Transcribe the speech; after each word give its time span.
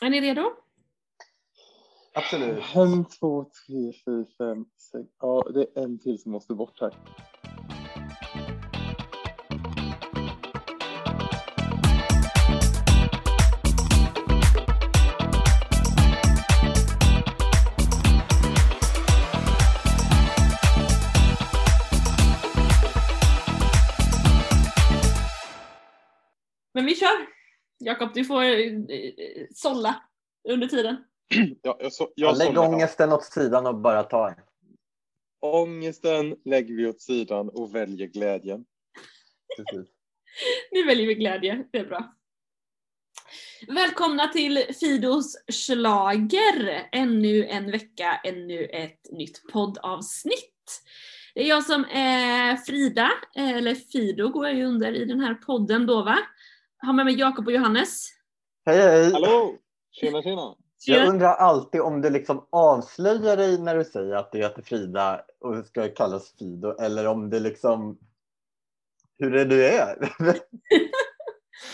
Är 0.00 0.10
ni 0.10 0.20
redo? 0.20 0.52
Absolut. 2.14 2.64
En, 2.74 3.04
två, 3.04 3.44
tre, 3.44 3.92
fyra, 4.04 4.26
fem, 4.38 4.64
sex. 4.76 5.08
Ja, 5.20 5.46
det 5.54 5.60
är 5.60 5.84
en 5.84 5.98
till 5.98 6.18
som 6.22 6.32
måste 6.32 6.54
bort 6.54 6.80
här. 6.80 6.94
Men 26.74 26.86
vi 26.86 26.94
kör! 26.94 27.35
Jakob, 27.78 28.10
du 28.14 28.24
får 28.24 28.42
eh, 28.42 28.72
eh, 28.88 29.46
sålla 29.54 30.02
under 30.48 30.66
tiden. 30.66 30.96
Ja, 31.62 31.78
jag 31.80 31.92
så, 31.92 32.12
jag 32.14 32.38
Lägg 32.38 32.58
ångesten 32.58 33.12
åt 33.12 33.24
sidan 33.24 33.66
och 33.66 33.74
bara 33.74 34.02
ta 34.02 34.28
en. 34.28 34.40
Ångesten 35.40 36.36
lägger 36.44 36.74
vi 36.74 36.86
åt 36.86 37.00
sidan 37.00 37.48
och 37.48 37.74
väljer 37.74 38.06
glädjen. 38.06 38.64
Nu 40.70 40.86
väljer 40.86 41.06
vi 41.06 41.14
glädje, 41.14 41.64
det 41.72 41.78
är 41.78 41.86
bra. 41.86 42.14
Välkomna 43.68 44.28
till 44.28 44.64
Fidos 44.80 45.36
slager. 45.52 46.88
Ännu 46.92 47.44
en 47.46 47.70
vecka, 47.70 48.20
ännu 48.24 48.64
ett 48.64 49.12
nytt 49.12 49.42
poddavsnitt. 49.52 50.82
Det 51.34 51.42
är 51.42 51.48
jag 51.48 51.64
som 51.64 51.84
är 51.84 52.56
Frida, 52.56 53.10
eller 53.36 53.74
Fido 53.74 54.28
går 54.28 54.46
jag 54.46 54.56
ju 54.56 54.64
under 54.64 54.92
i 54.92 55.04
den 55.04 55.20
här 55.20 55.34
podden 55.34 55.86
då 55.86 56.02
va? 56.02 56.18
Har 56.86 56.92
med 56.92 57.04
mig 57.04 57.18
Jakob 57.18 57.46
och 57.46 57.52
Johannes. 57.52 58.08
Hej 58.66 58.78
hej! 58.78 59.12
Hallå! 59.12 59.54
Tjena, 59.90 60.22
tjena! 60.22 60.54
Jag 60.86 61.08
undrar 61.08 61.34
alltid 61.34 61.80
om 61.80 62.00
du 62.00 62.10
liksom 62.10 62.46
avslöjar 62.52 63.36
dig 63.36 63.58
när 63.62 63.76
du 63.76 63.84
säger 63.84 64.14
att 64.14 64.32
du 64.32 64.38
heter 64.38 64.62
Frida 64.62 65.20
och 65.40 65.66
ska 65.66 65.88
kallas 65.88 66.34
Fido 66.38 66.76
eller 66.80 67.06
om 67.06 67.30
det 67.30 67.40
liksom 67.40 67.98
hur 69.18 69.34
är 69.34 69.44
du 69.44 69.66
är. 69.66 69.96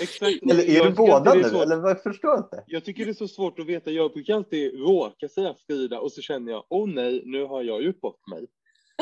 Exakt. 0.00 0.42
eller 0.50 0.70
är 0.70 0.76
Jag 0.76 0.86
du 0.86 0.94
båda 0.94 1.34
det 1.34 1.52
nu? 1.52 1.58
Eller 1.58 1.76
vad 1.76 2.02
förstår 2.02 2.36
inte. 2.36 2.64
Jag 2.66 2.84
tycker 2.84 3.04
det 3.04 3.10
är 3.10 3.14
så 3.14 3.28
svårt 3.28 3.58
att 3.58 3.66
veta. 3.66 3.90
Jag 3.90 4.12
brukar 4.12 4.34
alltid 4.34 4.80
råka 4.80 5.28
säga 5.28 5.54
Frida 5.66 6.00
och 6.00 6.12
så 6.12 6.22
känner 6.22 6.52
jag, 6.52 6.64
åh 6.68 6.88
nej, 6.88 7.22
nu 7.24 7.44
har 7.44 7.62
jag 7.62 7.82
gjort 7.82 8.00
bort 8.00 8.26
mig. 8.30 8.46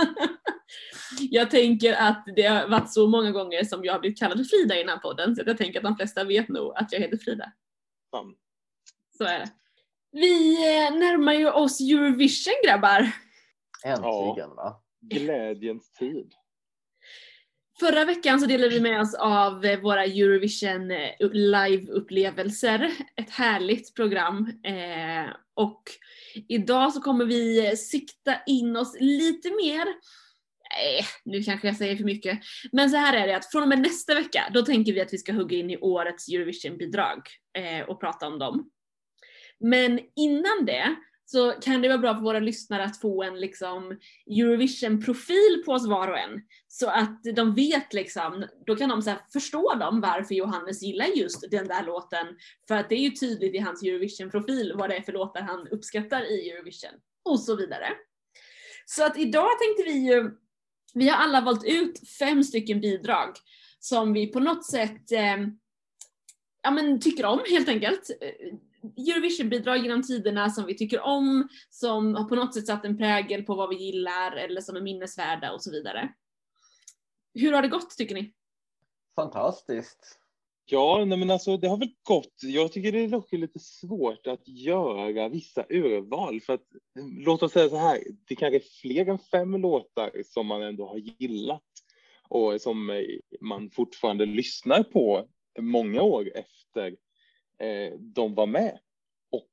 Jag 1.30 1.50
tänker 1.50 1.92
att 1.92 2.24
det 2.36 2.42
har 2.42 2.68
varit 2.68 2.92
så 2.92 3.08
många 3.08 3.30
gånger 3.30 3.64
som 3.64 3.84
jag 3.84 3.92
har 3.92 4.00
blivit 4.00 4.18
kallad 4.18 4.46
Frida 4.50 4.76
i 4.76 4.78
den 4.78 4.88
här 4.88 4.96
podden 4.96 5.36
så 5.36 5.42
jag 5.46 5.58
tänker 5.58 5.78
att 5.78 5.84
de 5.84 5.96
flesta 5.96 6.24
vet 6.24 6.48
nog 6.48 6.72
att 6.76 6.92
jag 6.92 7.00
heter 7.00 7.16
Frida. 7.16 7.52
Fan. 8.10 8.34
Så 9.18 9.24
är 9.24 9.38
det. 9.38 9.50
Vi 10.12 10.54
eh, 10.54 10.94
närmar 10.98 11.32
ju 11.32 11.50
oss 11.50 11.80
Eurovision 11.80 12.54
grabbar. 12.64 13.10
Äntligen 13.84 14.50
va? 14.56 14.82
Glädjens 15.00 15.92
tid. 15.92 16.34
Förra 17.80 18.04
veckan 18.04 18.40
så 18.40 18.46
delade 18.46 18.74
vi 18.74 18.80
med 18.80 19.00
oss 19.00 19.14
av 19.14 19.64
eh, 19.64 19.80
våra 19.80 20.04
Eurovision 20.04 20.90
eh, 20.90 21.30
live-upplevelser. 21.32 22.90
Ett 23.16 23.30
härligt 23.30 23.94
program. 23.94 24.52
Eh, 24.64 25.30
och 25.54 25.82
idag 26.48 26.92
så 26.92 27.00
kommer 27.00 27.24
vi 27.24 27.66
eh, 27.66 27.74
sikta 27.74 28.36
in 28.46 28.76
oss 28.76 28.96
lite 29.00 29.48
mer 29.48 29.86
Nej, 30.76 31.04
nu 31.24 31.42
kanske 31.42 31.68
jag 31.68 31.76
säger 31.76 31.96
för 31.96 32.04
mycket. 32.04 32.40
Men 32.72 32.90
så 32.90 32.96
här 32.96 33.16
är 33.16 33.26
det 33.26 33.36
att 33.36 33.50
från 33.50 33.62
och 33.62 33.68
med 33.68 33.78
nästa 33.78 34.14
vecka, 34.14 34.50
då 34.54 34.62
tänker 34.62 34.92
vi 34.92 35.00
att 35.00 35.12
vi 35.12 35.18
ska 35.18 35.32
hugga 35.32 35.56
in 35.56 35.70
i 35.70 35.78
årets 35.78 36.28
Eurovision-bidrag 36.28 37.22
eh, 37.58 37.88
och 37.88 38.00
prata 38.00 38.26
om 38.26 38.38
dem. 38.38 38.70
Men 39.60 40.00
innan 40.16 40.64
det 40.66 40.96
så 41.32 41.52
kan 41.52 41.82
det 41.82 41.88
vara 41.88 41.98
bra 41.98 42.14
för 42.14 42.22
våra 42.22 42.38
lyssnare 42.38 42.84
att 42.84 43.00
få 43.00 43.22
en 43.22 43.40
liksom 43.40 43.98
Eurovision-profil 44.26 45.62
på 45.66 45.72
oss 45.72 45.86
var 45.86 46.08
och 46.08 46.18
en. 46.18 46.42
Så 46.68 46.88
att 46.88 47.22
de 47.36 47.54
vet 47.54 47.92
liksom, 47.92 48.46
då 48.66 48.76
kan 48.76 48.88
de 48.88 49.02
så 49.02 49.10
här 49.10 49.20
förstå 49.32 49.74
dem 49.74 50.00
varför 50.00 50.34
Johannes 50.34 50.82
gillar 50.82 51.06
just 51.06 51.50
den 51.50 51.68
där 51.68 51.84
låten. 51.84 52.26
För 52.68 52.74
att 52.74 52.88
det 52.88 52.94
är 52.94 53.02
ju 53.02 53.10
tydligt 53.10 53.54
i 53.54 53.58
hans 53.58 53.82
Eurovision-profil 53.82 54.72
vad 54.76 54.90
det 54.90 54.96
är 54.96 55.02
för 55.02 55.12
låtar 55.12 55.40
han 55.40 55.68
uppskattar 55.68 56.22
i 56.30 56.50
Eurovision. 56.50 56.90
Och 57.24 57.40
så 57.40 57.56
vidare. 57.56 57.88
Så 58.84 59.04
att 59.04 59.18
idag 59.18 59.50
tänkte 59.58 59.92
vi 59.92 59.98
ju, 59.98 60.30
vi 60.94 61.08
har 61.08 61.16
alla 61.16 61.40
valt 61.40 61.64
ut 61.64 62.08
fem 62.18 62.44
stycken 62.44 62.80
bidrag 62.80 63.36
som 63.78 64.12
vi 64.12 64.26
på 64.26 64.40
något 64.40 64.66
sätt 64.66 65.12
eh, 65.12 65.36
ja, 66.62 66.70
men 66.70 67.00
tycker 67.00 67.24
om 67.24 67.40
helt 67.50 67.68
enkelt. 67.68 68.10
Eurovision-bidrag 68.96 69.78
genom 69.78 70.02
tiderna 70.02 70.50
som 70.50 70.66
vi 70.66 70.74
tycker 70.74 71.00
om, 71.00 71.48
som 71.70 72.14
har 72.14 72.24
på 72.24 72.34
något 72.34 72.54
sätt 72.54 72.66
satt 72.66 72.84
en 72.84 72.98
prägel 72.98 73.42
på 73.42 73.54
vad 73.54 73.68
vi 73.68 73.76
gillar 73.76 74.36
eller 74.36 74.60
som 74.60 74.76
är 74.76 74.80
minnesvärda 74.80 75.52
och 75.52 75.62
så 75.62 75.70
vidare. 75.70 76.12
Hur 77.34 77.52
har 77.52 77.62
det 77.62 77.68
gått 77.68 77.90
tycker 77.90 78.14
ni? 78.14 78.32
Fantastiskt. 79.16 80.18
Ja, 80.66 81.04
nej 81.04 81.18
men 81.18 81.30
alltså 81.30 81.56
det 81.56 81.68
har 81.68 81.76
väl 81.76 81.92
gått. 82.02 82.34
Jag 82.42 82.72
tycker 82.72 82.92
det 82.92 82.98
är 82.98 83.08
dock 83.08 83.32
lite 83.32 83.58
svårt 83.58 84.26
att 84.26 84.48
göra 84.48 85.28
vissa 85.28 85.64
urval 85.68 86.40
för 86.40 86.52
att 86.52 86.66
låt 87.24 87.42
oss 87.42 87.52
säga 87.52 87.68
så 87.68 87.76
här. 87.76 87.98
Det 88.28 88.36
kanske 88.36 88.56
är 88.56 88.80
fler 88.80 89.08
än 89.08 89.18
fem 89.18 89.62
låtar 89.62 90.10
som 90.24 90.46
man 90.46 90.62
ändå 90.62 90.86
har 90.86 90.98
gillat 90.98 91.62
och 92.28 92.60
som 92.60 92.90
eh, 92.90 93.04
man 93.40 93.70
fortfarande 93.70 94.26
lyssnar 94.26 94.82
på 94.82 95.28
många 95.58 96.02
år 96.02 96.30
efter 96.34 96.96
eh, 97.60 97.92
de 97.98 98.34
var 98.34 98.46
med. 98.46 98.78
Och 99.30 99.48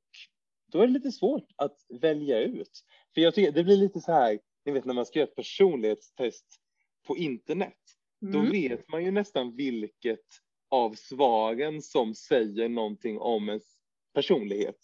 då 0.71 0.79
är 0.81 0.87
det 0.87 0.93
lite 0.93 1.11
svårt 1.11 1.47
att 1.55 1.77
välja 2.01 2.39
ut. 2.39 2.83
För 3.13 3.21
jag 3.21 3.35
tycker 3.35 3.51
det 3.51 3.63
blir 3.63 3.77
lite 3.77 3.99
så 4.01 4.11
här, 4.11 4.39
ni 4.65 4.71
vet 4.71 4.85
när 4.85 4.93
man 4.93 5.05
ska 5.05 5.19
göra 5.19 5.29
ett 5.29 5.35
personlighetstest 5.35 6.45
på 7.07 7.17
internet. 7.17 7.73
Då 8.21 8.39
Mm. 8.39 8.51
vet 8.51 8.89
man 8.89 9.03
ju 9.05 9.11
nästan 9.11 9.55
vilket 9.55 10.25
av 10.69 10.93
svaren 10.93 11.81
som 11.81 12.15
säger 12.15 12.69
någonting 12.69 13.19
om 13.19 13.49
ens 13.49 13.63
personlighet. 14.13 14.77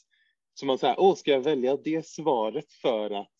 Så 0.54 0.66
man 0.66 0.78
säger, 0.78 0.96
åh, 1.00 1.16
ska 1.16 1.32
jag 1.32 1.42
välja 1.42 1.78
det 1.78 2.06
svaret 2.08 2.72
för 2.74 3.10
att 3.12 3.34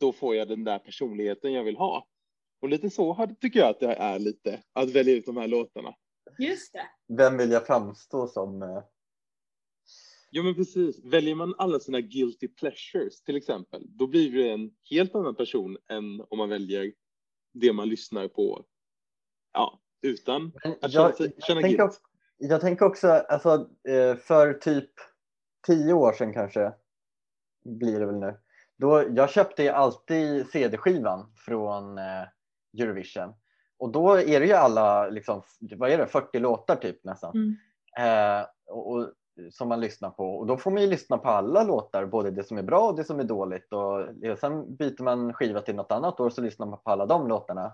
då 0.00 0.12
får 0.12 0.36
jag 0.36 0.48
den 0.48 0.64
där 0.64 0.78
personligheten 0.78 1.52
jag 1.52 1.64
vill 1.64 1.76
ha? 1.76 2.06
Och 2.60 2.68
lite 2.68 2.90
så 2.90 3.12
har- 3.12 3.26
tycker 3.40 3.60
jag 3.60 3.68
att 3.68 3.80
det 3.80 3.92
är 3.94 4.18
lite, 4.18 4.62
att 4.72 4.90
välja 4.90 5.14
ut 5.14 5.26
de 5.26 5.36
här 5.36 5.48
låtarna. 5.48 5.94
Just 6.38 6.72
det. 6.72 6.86
Vem 7.16 7.36
vill 7.38 7.50
jag 7.50 7.66
framstå 7.66 8.26
som? 8.26 8.82
Ja, 10.30 10.42
men 10.42 10.54
precis. 10.54 11.04
Väljer 11.04 11.34
man 11.34 11.54
alla 11.58 11.80
sina 11.80 12.00
guilty 12.00 12.48
pleasures 12.48 13.22
till 13.22 13.36
exempel, 13.36 13.82
då 13.88 14.06
blir 14.06 14.32
det 14.32 14.50
en 14.50 14.70
helt 14.90 15.14
annan 15.14 15.34
person 15.34 15.76
än 15.88 16.20
om 16.28 16.38
man 16.38 16.48
väljer 16.48 16.92
det 17.52 17.72
man 17.72 17.88
lyssnar 17.88 18.28
på. 18.28 18.64
Ja, 19.52 19.80
utan 20.02 20.52
att 20.80 20.92
känna, 20.92 21.04
jag, 21.04 21.14
jag, 21.18 21.44
känna 21.44 21.60
tänker 21.60 21.76
guilt. 21.78 21.80
också, 21.80 22.00
jag 22.38 22.60
tänker 22.60 22.86
också, 22.86 23.08
alltså, 23.08 23.68
eh, 23.88 24.16
för 24.16 24.52
typ 24.52 24.90
tio 25.66 25.92
år 25.92 26.12
sedan 26.12 26.32
kanske, 26.32 26.72
blir 27.64 28.00
det 28.00 28.06
väl 28.06 28.18
nu. 28.18 28.36
Då, 28.76 29.04
jag 29.10 29.30
köpte 29.30 29.62
ju 29.62 29.68
alltid 29.68 30.46
CD-skivan 30.50 31.32
från 31.36 31.98
eh, 31.98 32.24
Eurovision. 32.78 33.34
Och 33.78 33.92
då 33.92 34.14
är 34.14 34.40
det 34.40 34.46
ju 34.46 34.52
alla, 34.52 35.08
liksom, 35.08 35.42
vad 35.76 35.90
är 35.90 35.98
det, 35.98 36.06
40 36.06 36.38
låtar 36.38 36.76
typ 36.76 37.04
nästan. 37.04 37.34
Mm. 37.36 37.56
Eh, 37.98 38.46
och, 38.66 38.92
och, 38.92 39.12
som 39.50 39.68
man 39.68 39.80
lyssnar 39.80 40.10
på. 40.10 40.36
Och 40.36 40.46
då 40.46 40.56
får 40.56 40.70
man 40.70 40.82
ju 40.82 40.88
lyssna 40.88 41.18
på 41.18 41.28
alla 41.28 41.62
låtar, 41.62 42.06
både 42.06 42.30
det 42.30 42.44
som 42.44 42.58
är 42.58 42.62
bra 42.62 42.88
och 42.88 42.96
det 42.96 43.04
som 43.04 43.20
är 43.20 43.24
dåligt. 43.24 43.72
Och 43.72 44.38
sen 44.38 44.76
byter 44.76 45.02
man 45.02 45.32
skiva 45.32 45.60
till 45.60 45.74
något 45.74 45.92
annat 45.92 46.20
år 46.20 46.26
och 46.26 46.32
så 46.32 46.40
lyssnar 46.40 46.66
man 46.66 46.78
på 46.84 46.90
alla 46.90 47.06
de 47.06 47.28
låtarna. 47.28 47.72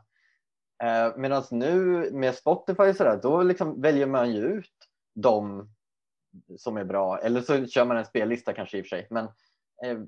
Eh, 0.82 1.16
Medan 1.16 1.42
nu 1.50 2.10
med 2.12 2.34
Spotify 2.34 2.94
så 2.94 3.04
där, 3.04 3.20
då 3.22 3.42
liksom 3.42 3.80
väljer 3.80 4.06
man 4.06 4.32
ju 4.32 4.42
ut 4.42 4.72
de 5.14 5.68
som 6.58 6.76
är 6.76 6.84
bra. 6.84 7.18
Eller 7.18 7.40
så 7.40 7.66
kör 7.66 7.84
man 7.84 7.96
en 7.96 8.04
spellista 8.04 8.52
kanske 8.52 8.78
i 8.78 8.80
och 8.80 8.84
för 8.84 8.96
sig. 8.96 9.06
Men 9.10 9.24
eh, 9.84 9.98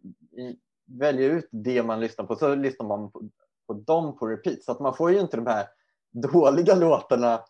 väljer 0.86 1.31
ut 1.31 1.48
det 1.50 1.82
man 1.82 2.00
lyssnar 2.00 2.25
på 2.25 2.36
så 2.36 2.54
lyssnar 2.54 2.86
man 2.86 3.10
på, 3.10 3.28
på 3.66 3.75
dem 3.75 4.19
på 4.19 4.26
repeat. 4.26 4.62
Så 4.62 4.72
att 4.72 4.81
man 4.81 4.96
får 4.96 5.12
ju 5.12 5.20
inte 5.20 5.36
de 5.36 5.46
här 5.46 5.66
dåliga 6.12 6.75
låtarna 6.75 7.40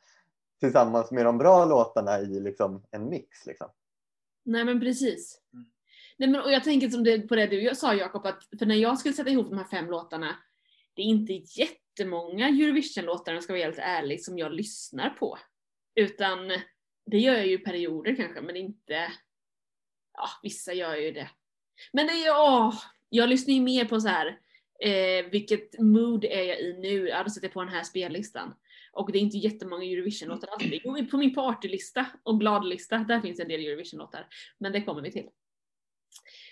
tillsammans 0.60 1.10
med 1.10 1.24
de 1.24 1.38
bra 1.38 1.64
låtarna 1.64 2.18
i 2.20 2.40
liksom 2.40 2.82
en 2.90 3.08
mix. 3.08 3.46
Liksom. 3.46 3.68
Nej 4.46 4.64
men 4.64 4.80
precis. 4.80 5.40
Nej, 6.16 6.28
men, 6.28 6.40
och 6.40 6.52
jag 6.52 6.64
tänker 6.64 6.88
som 6.88 7.04
det, 7.04 7.18
på 7.18 7.36
det 7.36 7.46
du 7.46 7.74
sa 7.74 7.94
Jakob, 7.94 8.26
att 8.26 8.44
för 8.58 8.66
när 8.66 8.74
jag 8.74 8.98
skulle 8.98 9.14
sätta 9.14 9.30
ihop 9.30 9.50
de 9.50 9.58
här 9.58 9.64
fem 9.64 9.86
låtarna, 9.86 10.36
det 10.94 11.02
är 11.02 11.06
inte 11.06 11.32
jättemånga 11.32 12.48
Eurovision-låtar 12.48 13.32
om 13.32 13.34
jag 13.34 13.44
ska 13.44 13.52
vara 13.52 13.62
helt 13.62 13.78
ärlig 13.78 14.24
som 14.24 14.38
jag 14.38 14.52
lyssnar 14.52 15.10
på. 15.10 15.38
Utan 15.94 16.48
det 17.06 17.18
gör 17.18 17.34
jag 17.34 17.46
ju 17.46 17.58
perioder 17.58 18.16
kanske, 18.16 18.40
men 18.40 18.56
inte, 18.56 19.12
ja 20.12 20.28
vissa 20.42 20.72
gör 20.72 20.96
ju 20.96 21.12
det. 21.12 21.30
Men 21.92 22.06
det 22.06 22.12
är 22.12 22.30
åh, 22.30 22.74
jag 23.08 23.28
lyssnar 23.28 23.54
ju 23.54 23.60
mer 23.60 23.84
på 23.84 24.00
så 24.00 24.08
här 24.08 24.38
eh, 24.80 25.30
vilket 25.30 25.78
mood 25.78 26.24
är 26.24 26.42
jag 26.42 26.60
i 26.60 26.78
nu? 26.78 27.08
Ja, 27.08 27.22
då 27.22 27.30
sätter 27.30 27.46
jag 27.46 27.54
på 27.54 27.64
den 27.64 27.74
här 27.74 27.82
spellistan. 27.82 28.54
Och 28.96 29.12
det 29.12 29.18
är 29.18 29.20
inte 29.20 29.36
jättemånga 29.36 29.84
Eurovision-låtar 29.84 30.48
alltid. 30.48 30.80
Jo, 30.84 31.06
På 31.10 31.16
min 31.16 31.34
partylista 31.34 32.06
och 32.22 32.40
gladlista, 32.40 32.98
där 32.98 33.20
finns 33.20 33.40
en 33.40 33.48
del 33.48 33.60
Eurovision-låtar. 33.60 34.26
Men 34.58 34.72
det 34.72 34.82
kommer 34.82 35.02
vi 35.02 35.12
till. 35.12 35.28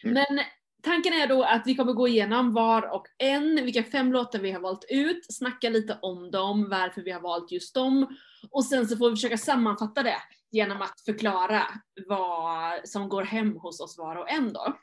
Men 0.03 0.41
tanken 0.83 1.13
är 1.13 1.27
då 1.27 1.43
att 1.43 1.63
vi 1.67 1.75
kommer 1.75 1.93
gå 1.93 2.09
igenom 2.09 2.53
var 2.53 2.95
och 2.95 3.07
en, 3.19 3.65
vilka 3.65 3.83
fem 3.83 4.13
låtar 4.13 4.39
vi 4.39 4.51
har 4.51 4.61
valt 4.61 4.85
ut, 4.89 5.27
snacka 5.29 5.69
lite 5.69 5.99
om 6.03 6.31
dem, 6.31 6.69
varför 6.71 7.03
vi 7.03 7.11
har 7.11 7.21
valt 7.21 7.53
just 7.53 7.75
dem 7.75 8.17
och 8.51 8.65
sen 8.65 8.89
så 8.89 8.97
får 8.97 9.11
vi 9.11 9.17
försöka 9.17 9.39
sammanfatta 9.39 10.03
det 10.03 10.17
genom 10.51 10.83
att 10.83 11.01
förklara 11.01 11.63
vad 12.09 12.89
som 12.89 13.09
går 13.09 13.23
hem 13.23 13.57
hos 13.57 13.81
oss 13.81 13.99
var 13.99 14.17
och 14.17 14.31
en 14.31 14.53
då. 14.53 14.77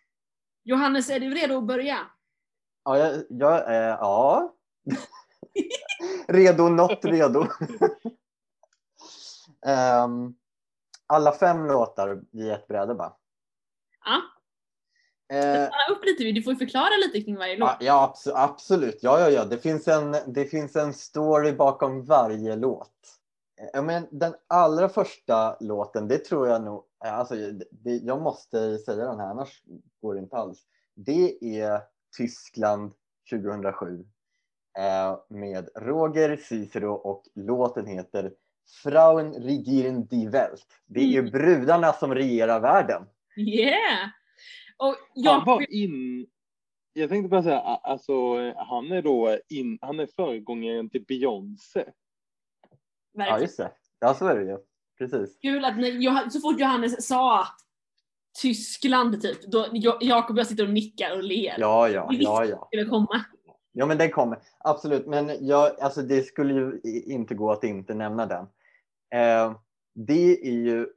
Johannes, 0.63 1.09
är 1.09 1.19
du 1.19 1.29
redo 1.29 1.57
att 1.57 1.67
börja? 1.67 1.97
Ja, 2.83 2.97
jag, 2.97 3.23
jag 3.29 3.75
eh, 3.75 3.97
ja. 3.99 4.55
redo, 6.27 6.69
not 6.69 7.05
redo. 7.05 7.47
um, 10.05 10.35
alla 11.07 11.31
fem 11.31 11.65
låtar 11.67 12.21
i 12.31 12.49
ett 12.49 12.67
bräde 12.67 12.95
bara. 12.95 13.13
Ja. 14.05 14.21
Eh, 15.37 15.69
upp 15.91 16.05
lite, 16.05 16.23
du 16.23 16.43
får 16.43 16.55
förklara 16.55 16.89
lite 17.05 17.21
kring 17.21 17.37
varje 17.37 17.57
låt. 17.57 17.69
ja, 17.69 17.77
ja, 17.79 18.13
abso- 18.15 18.33
absolut. 18.35 18.99
Ja, 19.01 19.19
ja, 19.19 19.29
ja. 19.29 19.45
Det 19.45 19.57
finns, 19.57 19.87
en, 19.87 20.15
det 20.27 20.45
finns 20.45 20.75
en 20.75 20.93
story 20.93 21.53
bakom 21.53 22.05
varje 22.05 22.55
låt. 22.55 22.91
Eh, 23.73 23.83
men 23.83 24.07
den 24.11 24.33
allra 24.47 24.89
första 24.89 25.57
låten, 25.59 26.07
det 26.07 26.17
tror 26.25 26.47
jag 26.47 26.63
nog... 26.63 26.83
eh, 27.05 27.13
Alltså, 27.19 27.35
det, 27.71 27.95
jag 27.95 28.21
måste 28.21 28.77
säga 28.77 29.05
den 29.05 29.19
här, 29.19 29.27
annars 29.27 29.63
går 30.01 30.13
det 30.13 30.19
inte 30.19 30.35
alls. 30.35 30.59
Det 30.95 31.59
är 31.61 31.81
Tyskland 32.17 32.91
2007 33.29 33.99
eh, 33.99 34.05
med 35.29 35.69
Roger 35.75 36.37
Cicero 36.37 36.93
och 36.93 37.23
låten 37.35 37.87
heter 37.87 38.31
Frauen 38.83 39.33
regieren 39.33 40.05
die 40.07 40.29
Welt. 40.29 40.65
Det 40.85 40.99
är 41.15 41.19
Mm. 41.19 41.31
brudarna 41.31 41.93
som 41.93 42.15
regerar 42.15 42.59
världen. 42.59 43.03
Yeah! 43.37 44.09
Och 44.77 44.85
Han 44.87 44.95
jag, 45.13 45.45
var 45.45 45.71
in... 45.73 46.27
Jag 46.93 47.09
tänkte 47.09 47.29
bara 47.29 47.43
säga, 47.43 47.59
alltså 47.59 48.13
han 48.55 48.91
är 48.91 49.01
då 49.01 49.37
in, 49.49 49.77
han 49.81 49.99
är 49.99 50.07
föregångaren 50.15 50.89
till 50.89 51.05
Beyoncé. 51.05 51.83
Ja, 51.83 51.87
verkligen 53.13 53.41
just 53.41 53.57
det. 53.57 53.71
Ja, 53.99 54.13
så 54.13 54.27
är 54.27 54.35
det 54.35 54.45
ju. 54.45 54.57
Precis. 54.97 55.37
kul 55.41 55.65
att 55.65 55.77
när, 55.77 56.29
så 56.29 56.39
fort 56.39 56.59
Johannes 56.59 57.07
sa 57.07 57.47
Tyskland 58.41 59.21
typ, 59.21 59.41
då 59.41 59.67
Jakob 60.01 60.35
och 60.35 60.39
jag 60.39 60.47
sitter 60.47 60.63
och 60.63 60.73
nickar 60.73 61.15
och 61.17 61.23
ler. 61.23 61.55
Ja, 61.57 61.89
ja, 61.89 62.09
ja, 62.11 62.45
ja. 62.45 62.67
Det 62.71 62.77
skulle 62.77 62.89
komma. 62.89 63.25
Ja, 63.71 63.85
men 63.85 63.97
den 63.97 64.11
kommer. 64.11 64.39
Absolut. 64.57 65.07
Men 65.07 65.47
jag, 65.47 65.79
alltså, 65.79 66.01
det 66.01 66.21
skulle 66.21 66.53
ju 66.53 66.79
inte 67.05 67.35
gå 67.35 67.51
att 67.51 67.63
inte 67.63 67.93
nämna 67.93 68.25
den. 68.25 68.47
Eh, 69.15 69.55
det 69.93 70.47
är 70.47 70.53
ju 70.53 70.87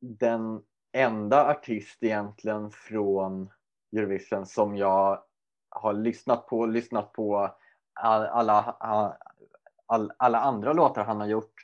den 0.00 0.62
enda 0.92 1.46
artist 1.50 2.02
egentligen 2.02 2.70
från 2.70 3.50
Eurovision 3.96 4.46
som 4.46 4.76
jag 4.76 5.22
har 5.68 5.92
lyssnat 5.92 6.46
på, 6.46 6.66
lyssnat 6.66 7.12
på 7.12 7.54
all- 8.00 8.26
alla, 8.26 8.76
all, 9.86 10.12
alla 10.16 10.40
andra 10.40 10.72
låtar 10.72 11.04
han 11.04 11.20
har 11.20 11.26
gjort. 11.26 11.54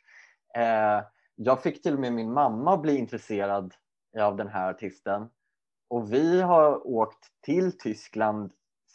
Eh, 0.54 1.04
jag 1.34 1.62
fick 1.62 1.82
till 1.82 1.94
och 1.94 2.00
med 2.00 2.12
min 2.12 2.32
mamma 2.32 2.76
bli 2.76 2.96
intresserad 2.96 3.74
av 4.18 4.36
den 4.36 4.48
här 4.48 4.70
artisten. 4.70 5.28
Och 5.88 6.12
vi 6.12 6.40
har 6.40 6.86
åkt 6.86 7.24
till 7.44 7.78
Tyskland 7.78 8.52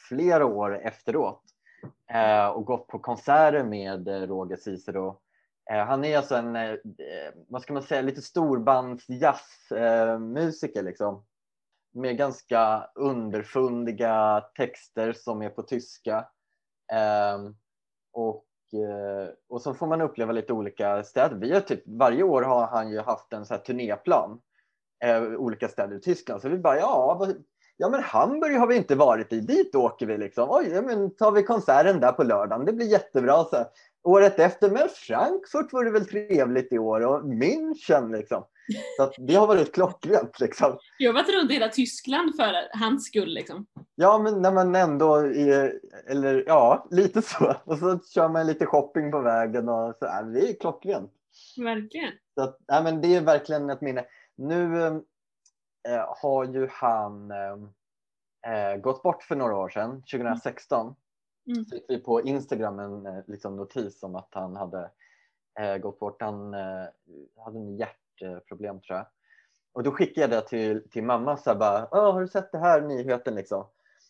flera 0.09 0.45
år 0.45 0.77
efteråt 0.77 1.41
eh, 2.11 2.47
och 2.47 2.65
gått 2.65 2.87
på 2.87 2.99
konserter 2.99 3.63
med 3.63 4.07
eh, 4.07 4.21
Roger 4.21 4.57
Cicero. 4.57 5.19
Eh, 5.71 5.85
han 5.85 6.05
är 6.05 6.17
alltså 6.17 6.35
en, 6.35 6.55
eh, 6.55 6.71
eh 6.71 6.77
vad 7.47 7.61
ska 7.61 7.73
man 7.73 7.83
säga, 7.83 8.01
lite 8.01 8.21
storbandsjazzmusiker 8.21 10.79
eh, 10.79 10.85
liksom. 10.85 11.25
Med 11.93 12.17
ganska 12.17 12.89
underfundiga 12.95 14.45
texter 14.55 15.13
som 15.13 15.41
är 15.41 15.49
på 15.49 15.63
tyska. 15.63 16.27
Ehm, 16.93 17.55
och, 18.13 18.45
eh, 18.73 19.29
och 19.49 19.61
så 19.61 19.73
får 19.73 19.87
man 19.87 20.01
uppleva 20.01 20.31
lite 20.31 20.53
olika 20.53 21.03
städer. 21.03 21.35
Vi 21.35 21.53
har 21.53 21.61
typ, 21.61 21.83
varje 21.85 22.23
år 22.23 22.41
har 22.41 22.67
han 22.67 22.91
ju 22.91 22.99
haft 22.99 23.33
en 23.33 23.45
så 23.45 23.53
här 23.53 23.61
turnéplan. 23.61 24.41
Eh, 25.05 25.23
olika 25.23 25.67
städer 25.67 25.95
i 25.95 26.01
Tyskland. 26.01 26.41
Så 26.41 26.49
vi 26.49 26.57
bara, 26.57 26.77
ja, 26.77 27.15
vad, 27.19 27.43
ja 27.77 27.89
men 27.89 28.03
Hamburg 28.03 28.55
har 28.55 28.67
vi 28.67 28.75
inte 28.75 28.95
varit 28.95 29.33
i, 29.33 29.39
dit 29.39 29.75
åker 29.75 30.05
vi 30.05 30.17
liksom. 30.17 30.47
Oj, 30.51 30.69
ja, 30.73 30.81
men 30.81 31.15
tar 31.15 31.31
vi 31.31 31.43
konserten 31.43 31.99
där 31.99 32.11
på 32.11 32.23
lördagen, 32.23 32.65
det 32.65 32.73
blir 32.73 32.87
jättebra. 32.87 33.43
Så. 33.43 33.65
Året 34.03 34.39
efter, 34.39 34.69
men 34.69 34.89
Frankfurt 34.89 35.73
vore 35.73 35.91
väl 35.91 36.05
trevligt 36.05 36.73
i 36.73 36.79
år 36.79 37.05
och 37.05 37.21
München 37.23 38.11
liksom. 38.11 38.43
Så 38.97 39.03
att 39.03 39.13
det 39.17 39.35
har 39.35 39.47
varit 39.47 39.73
klockrent 39.73 40.39
liksom. 40.39 40.77
Jag 40.97 41.09
har 41.09 41.23
varit 41.23 41.35
runt 41.35 41.51
hela 41.51 41.69
Tyskland 41.69 42.35
för 42.35 42.77
hans 42.79 43.05
skull 43.05 43.33
liksom. 43.33 43.65
Ja, 43.95 44.17
men 44.17 44.41
när 44.41 44.51
man 44.51 44.75
ändå 44.75 45.15
är, 45.15 45.79
eller 46.09 46.43
ja, 46.47 46.87
lite 46.91 47.21
så. 47.21 47.55
Och 47.63 47.77
så 47.77 47.99
kör 48.13 48.29
man 48.29 48.47
lite 48.47 48.65
shopping 48.65 49.11
på 49.11 49.19
vägen 49.19 49.69
och 49.69 49.95
så 49.95 50.05
här. 50.05 50.23
Det 50.23 50.49
är 50.49 50.59
klockrent. 50.59 51.11
Verkligen. 51.57 52.11
Så 52.35 52.41
att, 52.41 52.57
nej, 52.67 52.83
men 52.83 53.01
det 53.01 53.15
är 53.15 53.21
verkligen 53.21 53.69
ett 53.69 53.81
minne. 53.81 54.05
Nu 54.35 54.83
eh, 54.83 54.97
har 56.21 56.45
ju 56.45 56.67
han 56.71 57.31
eh, 58.47 58.75
gått 58.81 59.03
bort 59.03 59.23
för 59.23 59.35
några 59.35 59.55
år 59.57 59.69
sedan, 59.69 60.01
2016. 60.01 60.95
Mm. 61.47 61.65
Fick 61.65 61.85
vi 61.87 61.99
på 61.99 62.21
Instagram 62.21 62.79
en 62.79 63.05
eh, 63.05 63.23
liksom, 63.27 63.55
notis 63.55 64.03
om 64.03 64.15
att 64.15 64.29
han 64.31 64.55
hade 64.55 64.91
eh, 65.59 65.77
gått 65.77 65.99
bort. 65.99 66.21
Han 66.21 66.53
eh, 66.53 66.85
hade 67.45 67.59
en 67.59 67.77
hjärtproblem 67.77 68.81
tror 68.81 68.97
jag. 68.97 69.07
Och 69.73 69.83
då 69.83 69.91
skickade 69.91 70.35
jag 70.35 70.43
det 70.43 70.47
till, 70.47 70.89
till 70.89 71.03
mamma 71.03 71.37
så 71.37 71.49
här 71.49 71.57
bara, 71.57 71.87
"Åh, 71.91 72.13
har 72.13 72.21
du 72.21 72.27
sett 72.27 72.51
det 72.51 72.57
här 72.57 72.81
nyheten 72.81 73.35
liksom? 73.35 73.67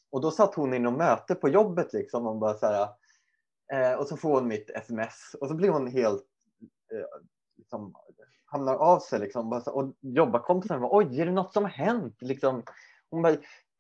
Och 0.09 0.21
då 0.21 0.31
satt 0.31 0.55
hon 0.55 0.73
i 0.73 0.79
något 0.79 0.97
möte 0.97 1.35
på 1.35 1.49
jobbet 1.49 1.93
liksom 1.93 2.27
och 2.27 2.37
bara 2.37 2.53
så 2.53 2.65
här, 2.65 2.87
eh, 3.73 3.99
och 3.99 4.07
så 4.07 4.17
får 4.17 4.33
hon 4.33 4.47
mitt 4.47 4.69
sms 4.69 5.35
och 5.41 5.47
så 5.47 5.55
blir 5.55 5.69
hon 5.69 5.87
helt 5.87 6.25
eh, 6.91 7.21
liksom, 7.57 7.93
hamnar 8.45 8.75
av 8.75 8.99
sig 8.99 9.19
liksom. 9.19 9.49
Bara 9.49 9.61
så, 9.61 9.71
och 9.71 9.93
jobbarkompisarna 10.01 10.79
bara, 10.79 10.97
oj, 10.97 11.21
är 11.21 11.25
det 11.25 11.31
något 11.31 11.53
som 11.53 11.63
har 11.63 11.71
hänt? 11.71 12.17
Liksom, 12.21 12.63
hon 13.09 13.21
bara, 13.21 13.35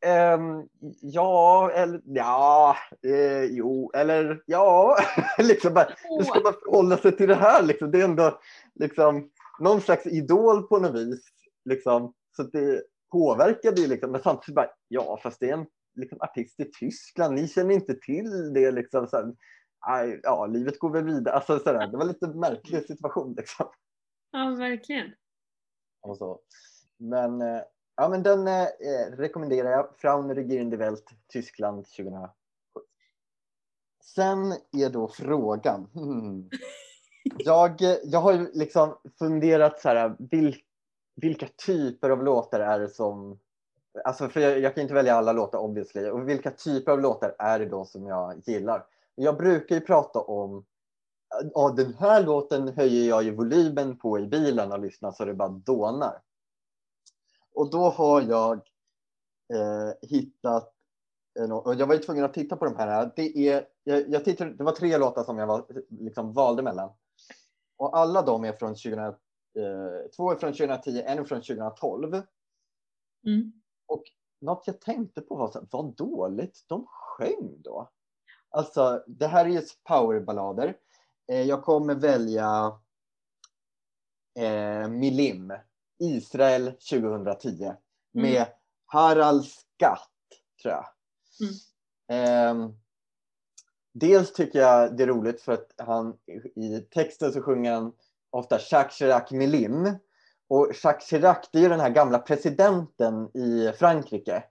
ehm, 0.05 0.67
ja, 1.01 1.71
eller 1.71 2.01
ja, 2.05 2.75
eh, 3.07 3.43
jo, 3.43 3.91
eller 3.95 4.43
ja. 4.45 4.97
liksom 5.39 5.73
bara, 5.73 5.87
hur 6.03 6.23
ska 6.23 6.39
man 6.39 6.53
förhålla 6.53 6.97
sig 6.97 7.17
till 7.17 7.27
det 7.27 7.35
här? 7.35 7.63
Liksom? 7.63 7.91
Det 7.91 8.01
är 8.01 8.05
ändå 8.05 8.39
liksom, 8.75 9.29
någon 9.59 9.81
slags 9.81 10.05
idol 10.05 10.67
på 10.67 10.79
något 10.79 10.95
vis. 10.95 11.21
Liksom. 11.65 12.13
Så 12.35 12.43
det 12.43 12.83
påverkade 13.11 13.81
ju 13.81 13.87
liksom. 13.87 14.11
Men 14.11 14.21
samtidigt 14.21 14.55
bara, 14.55 14.69
ja, 14.87 15.19
fast 15.23 15.39
det 15.39 15.49
är 15.49 15.53
en 15.53 15.65
liksom, 15.95 16.17
artist 16.21 16.59
i 16.59 16.71
Tyskland. 16.79 17.35
Ni 17.35 17.47
känner 17.47 17.73
inte 17.73 17.93
till 17.93 18.53
det. 18.53 18.71
Liksom, 18.71 19.07
så 19.07 19.17
här, 19.17 19.33
aj, 19.79 20.19
ja, 20.23 20.45
livet 20.45 20.79
går 20.79 20.89
väl 20.89 21.03
vidare. 21.03 21.35
Alltså, 21.35 21.59
så 21.59 21.71
där. 21.71 21.87
Det 21.87 21.97
var 21.97 22.05
lite 22.05 22.27
märklig 22.27 22.85
situation. 22.85 23.33
Liksom. 23.37 23.65
Ja, 24.31 24.55
verkligen. 24.57 25.11
Och 26.01 26.17
så. 26.17 26.39
Men, 26.97 27.41
eh, 27.41 27.61
ja, 27.95 28.09
men 28.09 28.23
den 28.23 28.47
eh, 28.47 28.67
rekommenderar 29.11 29.71
jag. 29.71 29.89
Frauen 29.97 30.35
Regieren 30.35 30.69
die 30.69 30.77
Welt, 30.77 31.09
Tyskland 31.27 31.85
2007. 31.85 32.31
Sen 34.03 34.51
är 34.77 34.89
då 34.89 35.07
frågan. 35.07 35.89
Hmm. 35.93 36.49
Jag, 37.37 37.81
eh, 37.81 37.97
jag 38.03 38.19
har 38.19 38.33
ju 38.33 38.51
liksom 38.53 38.97
funderat 39.19 39.79
så 39.79 39.89
här, 39.89 40.15
vil, 40.19 40.55
vilka 41.15 41.47
typer 41.65 42.09
av 42.09 42.23
låtar 42.23 42.59
är 42.59 42.79
det 42.79 42.89
som... 42.89 43.39
Alltså 44.03 44.29
för 44.29 44.39
jag, 44.39 44.59
jag 44.59 44.75
kan 44.75 44.81
inte 44.81 44.93
välja 44.93 45.15
alla 45.15 45.31
låtar 45.31 45.59
obviously. 45.59 46.09
Och 46.09 46.29
vilka 46.29 46.51
typer 46.51 46.91
av 46.91 47.01
låtar 47.01 47.35
är 47.39 47.59
det 47.59 47.65
då 47.65 47.85
som 47.85 48.07
jag 48.07 48.41
gillar? 48.45 48.85
Jag 49.19 49.37
brukar 49.37 49.75
ju 49.75 49.81
prata 49.81 50.19
om 50.19 50.65
ja, 51.53 51.73
den 51.77 51.93
här 51.93 52.23
låten 52.23 52.67
höjer 52.67 53.09
jag 53.09 53.23
ju 53.23 53.35
volymen 53.35 53.97
på 53.97 54.19
i 54.19 54.27
bilen 54.27 54.71
och 54.71 54.79
lyssnar 54.79 55.11
så 55.11 55.25
det 55.25 55.33
bara 55.33 55.49
dånar. 55.49 56.21
Och 57.53 57.71
då 57.71 57.89
har 57.89 58.21
jag 58.21 58.57
eh, 59.53 60.09
hittat, 60.09 60.73
och 61.63 61.75
jag 61.75 61.87
var 61.87 61.93
ju 61.93 61.99
tvungen 61.99 62.23
att 62.23 62.33
titta 62.33 62.57
på 62.57 62.65
de 62.65 62.75
här. 62.75 63.11
Det, 63.15 63.37
är, 63.49 63.67
jag, 63.83 64.09
jag 64.09 64.25
tittade, 64.25 64.53
det 64.53 64.63
var 64.63 64.71
tre 64.71 64.97
låtar 64.97 65.23
som 65.23 65.37
jag 65.37 65.47
var, 65.47 65.65
liksom, 65.89 66.33
valde 66.33 66.63
mellan. 66.63 66.91
Och 67.77 67.97
alla 67.97 68.21
de 68.21 68.43
är 68.45 68.53
från 68.53 68.75
2000, 68.75 68.99
eh, 68.99 69.13
två 70.15 70.31
är 70.31 70.35
från 70.35 70.53
2010, 70.53 71.01
en 71.01 71.19
är 71.19 71.23
från 71.23 71.41
2012. 71.41 72.21
Mm. 73.25 73.51
Något 74.41 74.67
jag 74.67 74.81
tänkte 74.81 75.21
på 75.21 75.35
var 75.35 75.51
så 75.51 75.59
här, 75.59 75.67
vad 75.71 75.95
dåligt 75.95 76.65
de 76.67 76.85
sjöng 76.87 77.61
då. 77.61 77.89
Alltså, 78.57 79.03
det 79.07 79.27
här 79.27 79.45
är 79.45 79.49
ju 79.49 79.61
powerballader. 79.83 80.77
Eh, 81.31 81.41
jag 81.41 81.63
kommer 81.63 81.95
välja 81.95 82.79
eh, 84.39 84.87
Milim, 84.87 85.53
Israel 85.99 86.71
2010 86.71 87.73
med 88.11 88.45
Harald 88.85 89.45
Skatt, 89.45 90.09
tror 90.61 90.73
jag. 90.73 90.85
Eh, 92.09 92.69
dels 93.93 94.33
tycker 94.33 94.59
jag 94.59 94.97
det 94.97 95.03
är 95.03 95.07
roligt 95.07 95.41
för 95.41 95.53
att 95.53 95.73
han 95.77 96.17
i 96.55 96.79
texten 96.79 97.33
så 97.33 97.41
sjunger 97.41 97.73
han 97.73 97.93
ofta 98.29 98.59
Jacques 98.71 98.97
Chirac 98.97 99.31
Milim. 99.31 99.97
Och 100.47 100.71
Jacques 100.83 101.09
Chirac 101.09 101.49
det 101.51 101.57
är 101.57 101.63
ju 101.63 101.69
den 101.69 101.79
här 101.79 101.89
gamla 101.89 102.19
presidenten 102.19 103.37
i 103.37 103.71
Frankrike. 103.79 104.43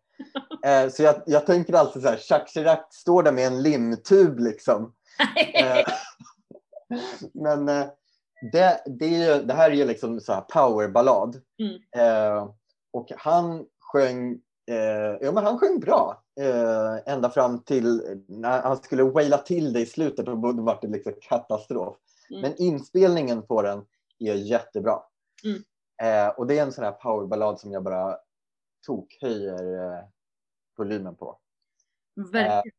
Eh, 0.65 0.89
så 0.89 1.03
jag, 1.03 1.23
jag 1.27 1.47
tänker 1.47 1.75
alltid 1.75 2.03
så 2.03 2.09
här, 2.09 2.21
Jacques 2.31 2.53
Chirac 2.53 2.79
står 2.91 3.23
där 3.23 3.33
med 3.33 3.47
en 3.47 3.63
limtub 3.63 4.39
liksom. 4.39 4.93
Eh, 5.55 5.87
men 7.35 7.69
eh, 7.69 7.87
det, 8.53 8.83
det, 8.87 9.07
ju, 9.07 9.43
det 9.43 9.55
här 9.55 9.71
är 9.71 9.75
ju 9.75 9.85
liksom 9.85 10.21
så 10.21 10.33
här 10.33 10.41
powerballad. 10.41 11.41
Mm. 11.59 11.75
Eh, 11.97 12.49
och 12.93 13.13
han 13.17 13.67
sjöng, 13.81 14.33
eh, 14.71 15.17
ja, 15.21 15.33
men 15.33 15.45
han 15.45 15.59
sjöng 15.59 15.81
bra. 15.81 16.23
Eh, 16.41 17.13
ända 17.15 17.31
fram 17.31 17.63
till 17.63 18.03
när 18.29 18.63
han 18.63 18.77
skulle 18.77 19.03
waila 19.03 19.39
till 19.39 19.73
det 19.73 19.81
i 19.81 19.87
slutet 19.87 20.27
då 20.27 20.35
var 20.35 20.79
det 20.81 20.89
liksom 20.89 21.13
katastrof. 21.21 21.97
Mm. 22.31 22.43
Men 22.43 22.55
inspelningen 22.57 23.47
på 23.47 23.63
den 23.63 23.85
är 24.19 24.35
jättebra. 24.35 24.99
Mm. 25.45 25.63
Eh, 26.03 26.29
och 26.29 26.47
det 26.47 26.59
är 26.59 26.63
en 26.63 26.73
sån 26.73 26.85
här 26.85 26.93
powerballad 26.93 27.61
som 27.61 27.73
jag 27.73 27.83
bara 27.83 28.17
tokhöjer 28.87 29.75
eh, 29.75 30.05
volymen 30.77 31.17
på. 31.17 31.39
Verkligen. 32.15 32.77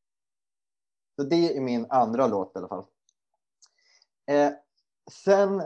Så 1.15 1.23
det 1.23 1.57
är 1.57 1.61
min 1.61 1.85
andra 1.89 2.27
låt 2.27 2.55
i 2.55 2.59
alla 2.59 2.67
fall. 2.67 2.85
Eh, 4.25 4.51
sen 5.11 5.63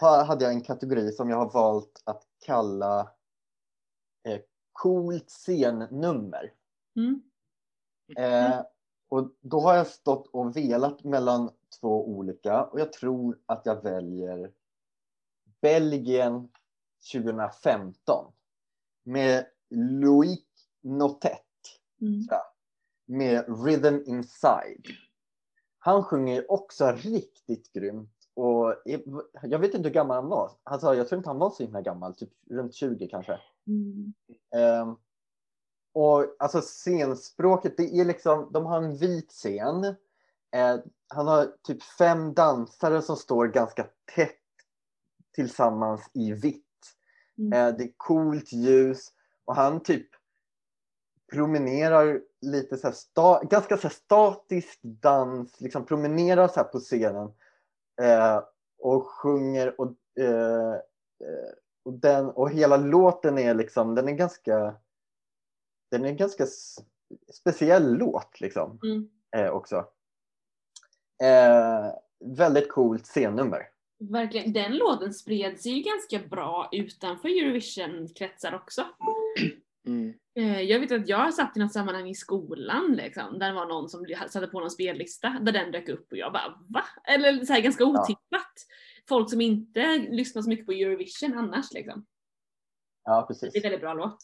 ha, 0.00 0.24
hade 0.24 0.44
jag 0.44 0.52
en 0.52 0.62
kategori 0.62 1.12
som 1.12 1.30
jag 1.30 1.36
har 1.36 1.50
valt 1.50 2.02
att 2.04 2.22
kalla 2.46 3.00
eh, 4.28 4.40
coolt 4.72 5.30
scennummer. 5.30 6.52
Mm. 6.96 7.22
Eh, 8.16 8.60
och 9.08 9.30
då 9.40 9.60
har 9.60 9.74
jag 9.74 9.86
stått 9.86 10.26
och 10.26 10.56
velat 10.56 11.04
mellan 11.04 11.50
två 11.80 12.08
olika 12.08 12.64
och 12.64 12.80
jag 12.80 12.92
tror 12.92 13.38
att 13.46 13.66
jag 13.66 13.82
väljer 13.82 14.52
Belgien 15.60 16.48
2015 17.12 18.32
med 19.02 19.46
Loic 19.70 20.46
Notet 20.80 21.45
Mm. 22.00 22.20
med 23.06 23.44
Rhythm 23.64 24.02
Inside. 24.06 24.86
Han 25.78 26.04
sjunger 26.04 26.50
också 26.50 26.92
riktigt 26.92 27.72
grymt 27.72 28.16
och 28.34 28.74
jag 29.42 29.58
vet 29.58 29.74
inte 29.74 29.88
hur 29.88 29.94
gammal 29.94 30.16
han 30.16 30.28
var. 30.28 30.50
Alltså, 30.62 30.94
jag 30.94 31.08
tror 31.08 31.16
inte 31.18 31.30
han 31.30 31.38
var 31.38 31.50
så 31.50 31.62
himla 31.62 31.80
gammal, 31.80 32.14
typ 32.14 32.30
runt 32.50 32.74
20 32.74 33.08
kanske. 33.08 33.40
Mm. 33.66 34.14
Ehm, 34.56 34.96
och 35.92 36.36
alltså 36.38 36.60
scenspråket, 36.60 37.76
det 37.76 38.00
är 38.00 38.04
liksom, 38.04 38.50
de 38.52 38.66
har 38.66 38.82
en 38.82 38.96
vit 38.96 39.30
scen. 39.30 39.84
Eh, 40.54 40.76
han 41.08 41.26
har 41.26 41.52
typ 41.62 41.82
fem 41.82 42.34
dansare 42.34 43.02
som 43.02 43.16
står 43.16 43.46
ganska 43.46 43.86
tätt 44.14 44.36
tillsammans 45.34 46.10
i 46.12 46.32
vitt. 46.32 46.62
Mm. 47.38 47.52
Eh, 47.52 47.76
det 47.78 47.84
är 47.84 47.92
coolt 47.96 48.52
ljus 48.52 49.12
och 49.44 49.56
han 49.56 49.82
typ 49.82 50.08
promenerar 51.32 52.20
lite 52.40 52.76
så 52.76 52.92
sta, 52.92 53.44
ganska 53.44 53.76
så 53.76 53.88
statisk 53.88 54.78
dans, 54.82 55.60
liksom 55.60 55.86
promenerar 55.86 56.48
så 56.48 56.64
på 56.64 56.78
scenen 56.78 57.32
eh, 58.02 58.42
och 58.78 59.06
sjunger 59.06 59.80
och, 59.80 59.92
eh, 60.20 60.74
eh, 60.74 61.52
och, 61.84 61.92
den, 61.92 62.26
och 62.26 62.50
hela 62.50 62.76
låten 62.76 63.38
är 63.38 63.54
liksom, 63.54 63.94
den 63.94 64.08
är 64.08 64.12
ganska 64.12 64.76
den 65.90 66.04
är 66.04 66.12
ganska 66.12 66.46
speciell 67.32 67.94
låt 67.98 68.40
liksom 68.40 68.80
Mm. 68.84 69.08
eh, 69.36 69.50
också. 69.50 69.76
Eh, 71.22 71.92
väldigt 72.36 72.72
coolt 72.72 73.06
scennummer. 73.06 73.68
Verkligen. 73.98 74.52
Den 74.52 74.76
låten 74.76 75.14
spred 75.14 75.60
sig 75.60 75.72
ju 75.72 75.82
ganska 75.82 76.28
bra 76.28 76.68
utanför 76.72 77.28
Eurovision-kretsar 77.28 78.54
också. 78.54 78.84
Mm. 79.86 80.14
Eh, 80.34 80.60
Jag 80.60 80.80
vet 80.80 80.92
att 80.92 81.08
jag 81.08 81.34
satt 81.34 81.56
i 81.56 81.60
något 81.60 81.72
sammanhang 81.72 82.08
i 82.08 82.14
skolan 82.14 82.92
liksom, 82.96 83.38
där 83.38 83.48
det 83.48 83.54
var 83.54 83.66
någon 83.66 83.88
som 83.88 84.06
satte 84.28 84.46
på 84.46 84.60
någon 84.60 84.70
spellista 84.70 85.38
där 85.42 85.52
den 85.52 85.72
dök 85.72 85.88
upp 85.88 86.12
och 86.12 86.18
jag 86.18 86.32
bara 86.32 86.58
va? 86.68 86.84
Eller 87.04 87.44
så 87.44 87.52
här 87.52 87.60
ganska 87.60 87.84
otippat. 87.84 88.52
Folk 89.08 89.30
som 89.30 89.40
inte 89.40 89.98
lyssnar 89.98 90.42
så 90.42 90.48
mycket 90.48 90.66
på 90.66 90.72
Eurovision 90.72 91.38
annars 91.38 91.72
liksom. 91.72 92.06
Ja, 93.04 93.24
precis. 93.28 93.52
Det 93.52 93.58
är 93.58 93.60
en 93.60 93.62
väldigt 93.62 93.80
bra 93.80 93.94
låt. 93.94 94.18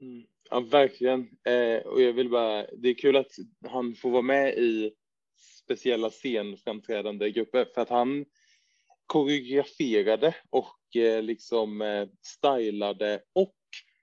Mm. 0.00 0.26
Ja, 0.50 0.60
verkligen. 0.60 1.20
Eh, 1.44 1.86
och 1.86 2.02
jag 2.02 2.12
vill 2.12 2.30
bara, 2.30 2.66
det 2.66 2.88
är 2.88 2.94
kul 2.94 3.16
att 3.16 3.32
han 3.68 3.94
får 3.94 4.10
vara 4.10 4.22
med 4.22 4.58
i 4.58 4.92
speciella 5.64 6.10
scenframträdande 6.10 7.30
grupper 7.30 7.66
för 7.74 7.80
att 7.80 7.88
han 7.88 8.24
koreograferade 9.06 10.34
och 10.50 10.96
eh, 10.96 11.22
liksom 11.22 11.82
eh, 11.82 12.08
stylade 12.22 13.22
och 13.32 13.54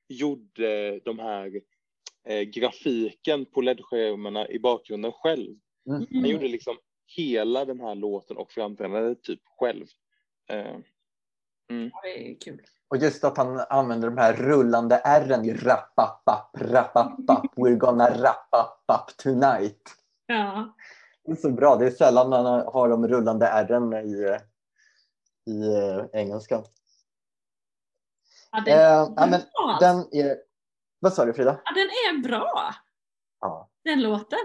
gjorde 0.07 0.99
de 0.99 1.19
här 1.19 1.61
eh, 2.27 2.41
grafiken 2.41 3.45
på 3.45 3.61
LED-skärmarna 3.61 4.47
i 4.47 4.59
bakgrunden 4.59 5.11
själv. 5.11 5.55
Mm. 5.89 6.07
Han 6.11 6.25
gjorde 6.25 6.47
liksom 6.47 6.77
hela 7.15 7.65
den 7.65 7.79
här 7.79 7.95
låten 7.95 8.37
och 8.37 8.51
framträdandet 8.51 9.23
typ 9.23 9.41
själv. 9.59 9.85
Eh, 10.49 10.75
mm. 11.69 11.91
Det 12.03 12.31
är 12.31 12.39
kul. 12.39 12.61
Och 12.87 12.97
just 12.97 13.23
att 13.23 13.37
han 13.37 13.59
använder 13.69 14.09
de 14.09 14.17
här 14.17 14.33
rullande 14.33 15.01
r'n 15.05 15.45
i 15.45 15.53
rappapapp, 15.53 16.49
rappapapp, 16.57 17.45
we're 17.55 17.75
gonna 17.75 18.09
rappapapp 18.09 19.17
tonight. 19.17 19.81
Ja. 20.25 20.75
Det 21.25 21.31
är 21.31 21.35
så 21.35 21.51
bra, 21.51 21.75
det 21.75 21.85
är 21.85 21.91
sällan 21.91 22.29
man 22.29 22.45
har 22.45 22.89
de 22.89 23.07
rullande 23.07 23.45
r'n 23.45 24.01
i, 24.05 24.37
i 25.51 25.75
eh, 25.75 26.21
engelskan. 26.21 26.63
Ja, 28.53 28.61
den, 28.65 28.79
Eh, 28.79 29.29
men. 29.29 29.41
Den 29.79 29.97
är... 30.25 30.37
Vad 30.99 31.13
sa 31.13 31.25
du 31.25 31.33
Frida? 31.33 31.61
ja, 31.65 31.71
den 31.73 31.83
är 31.87 32.23
bra, 32.23 32.75
Ja. 33.41 33.69
den 33.83 34.01
låten. 34.01 34.39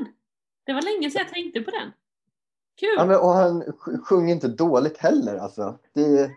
Det 0.66 0.72
var 0.72 0.82
länge 0.82 1.10
sedan 1.10 1.22
jag 1.24 1.32
tänkte 1.34 1.60
på 1.60 1.70
den. 1.70 1.92
Kul! 2.80 2.94
ja 2.96 3.04
men, 3.04 3.16
och 3.20 3.28
han 3.30 3.62
sj- 3.62 4.00
sjunger 4.02 4.34
inte 4.34 4.48
dåligt 4.48 4.98
heller 4.98 5.36
alltså. 5.38 5.78
Det, 5.94 6.30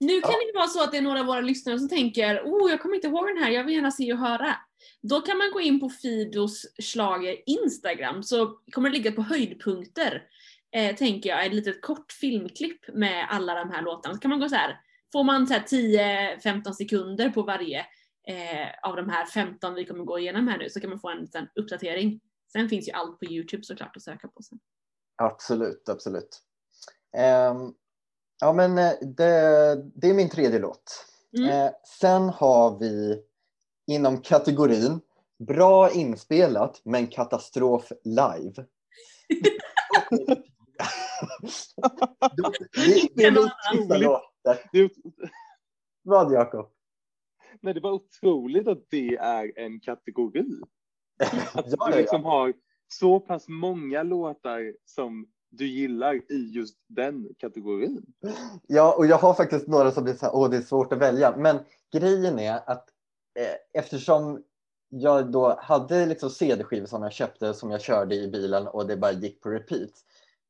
Nu 0.00 0.20
kan 0.20 0.30
Ja. 0.32 0.38
det 0.52 0.58
vara 0.58 0.66
så 0.68 0.82
att 0.84 0.90
det 0.92 0.98
är 0.98 1.02
några 1.02 1.20
av 1.20 1.26
våra 1.26 1.40
lyssnare 1.40 1.78
som 1.78 1.88
tänker 1.88 2.42
oh, 2.44 2.70
jag 2.70 2.80
kommer 2.82 2.94
inte 2.94 3.06
ihåg 3.06 3.26
den 3.28 3.38
här, 3.44 3.50
jag 3.50 3.64
vill 3.64 3.74
gärna 3.74 3.90
se 3.90 4.12
och 4.12 4.18
höra. 4.18 4.56
Då 5.02 5.20
kan 5.20 5.38
man 5.38 5.50
gå 5.52 5.60
in 5.60 5.80
på 5.80 5.88
Fidos 5.88 6.62
slager 6.82 7.36
Instagram 7.50 8.22
så 8.22 8.46
kommer 8.72 8.90
det 8.90 8.96
ligga 8.96 9.12
på 9.12 9.22
höjdpunkter, 9.22 10.22
eh, 10.76 10.96
tänker 10.96 11.30
jag, 11.30 11.46
ett 11.46 11.52
litet 11.54 11.82
kort 11.82 12.12
filmklipp 12.12 12.80
med 12.94 13.26
alla 13.30 13.54
de 13.54 13.70
här 13.70 13.82
låtarna. 13.82 14.14
Så 14.14 14.20
kan 14.20 14.28
man 14.28 14.40
gå 14.40 14.48
så 14.48 14.54
här, 14.54 14.80
får 15.16 15.24
man 15.24 15.46
så 15.46 15.54
här 15.54 15.60
10-15 15.60 16.72
sekunder 16.72 17.30
på 17.30 17.42
varje 17.42 17.78
eh, 18.28 18.88
av 18.88 18.96
de 18.96 19.08
här 19.08 19.26
15 19.26 19.74
vi 19.74 19.86
kommer 19.86 20.04
gå 20.04 20.18
igenom 20.18 20.48
här 20.48 20.58
nu 20.58 20.70
så 20.70 20.80
kan 20.80 20.90
man 20.90 21.00
få 21.00 21.10
en 21.10 21.18
liten 21.18 21.48
uppdatering. 21.54 22.20
Sen 22.52 22.68
finns 22.68 22.88
ju 22.88 22.92
allt 22.92 23.18
på 23.18 23.24
Youtube 23.24 23.62
såklart 23.62 23.96
att 23.96 24.02
söka 24.02 24.28
på 24.28 24.42
sen. 24.42 24.58
absolut, 25.22 25.88
absolut. 25.88 26.42
Ehm, 27.16 27.72
ja 28.40 28.52
men 28.52 28.78
eh, 28.78 28.92
det, 29.00 29.82
det 29.94 30.10
är 30.10 30.14
min 30.14 30.30
tredje 30.30 30.58
låt. 30.58 31.06
Mm. 31.38 31.50
Eh, 31.50 31.70
sen 32.00 32.28
har 32.28 32.78
vi 32.78 33.22
inom 33.86 34.20
kategorin 34.20 35.00
bra 35.38 35.90
inspelat 35.90 36.80
men 36.84 37.06
katastrof 37.06 37.92
live. 38.04 38.64
det, 39.28 39.58
det 43.14 43.24
är 43.24 43.30
mitt 43.30 43.52
sista 43.72 43.98
roligt. 43.98 44.35
Låtar. 44.46 44.68
Det, 44.72 44.78
är, 44.78 44.90
Vad 46.02 46.32
Jakob? 46.32 46.70
nej, 47.60 47.74
det 47.74 47.80
var 47.80 47.92
otroligt 47.92 48.68
att 48.68 48.84
det 48.90 49.16
är 49.16 49.52
en 49.58 49.80
kategori. 49.80 50.60
Att 51.54 51.66
Ja, 51.78 51.88
du 51.90 51.96
liksom 51.98 52.22
ja. 52.22 52.28
har 52.30 52.52
så 52.88 53.20
pass 53.20 53.48
många 53.48 54.02
låtar 54.02 54.74
som 54.84 55.26
du 55.50 55.66
gillar 55.66 56.14
i 56.32 56.50
just 56.54 56.76
den 56.88 57.28
kategorin. 57.38 58.02
ja, 58.66 58.94
och 58.98 59.06
jag 59.06 59.18
har 59.18 59.34
faktiskt 59.34 59.66
några 59.66 59.90
som 59.90 60.04
blir 60.04 60.14
så 60.14 60.26
här, 60.26 60.34
åh 60.34 60.50
det 60.50 60.56
är 60.56 60.60
svårt 60.60 60.92
att 60.92 60.98
välja. 60.98 61.36
Men 61.36 61.58
grejen 61.92 62.38
är 62.38 62.70
att 62.70 62.88
eh, 63.38 63.80
eftersom 63.82 64.42
jag 64.88 65.32
då 65.32 65.56
hade 65.60 66.06
liksom 66.06 66.30
CD-skivor 66.30 66.86
som 66.86 67.02
jag 67.02 67.12
köpte 67.12 67.54
som 67.54 67.70
jag 67.70 67.80
körde 67.80 68.14
i 68.14 68.28
bilen 68.28 68.66
och 68.66 68.86
det 68.86 68.96
bara 68.96 69.12
gick 69.12 69.40
på 69.42 69.50
repeat. 69.50 69.90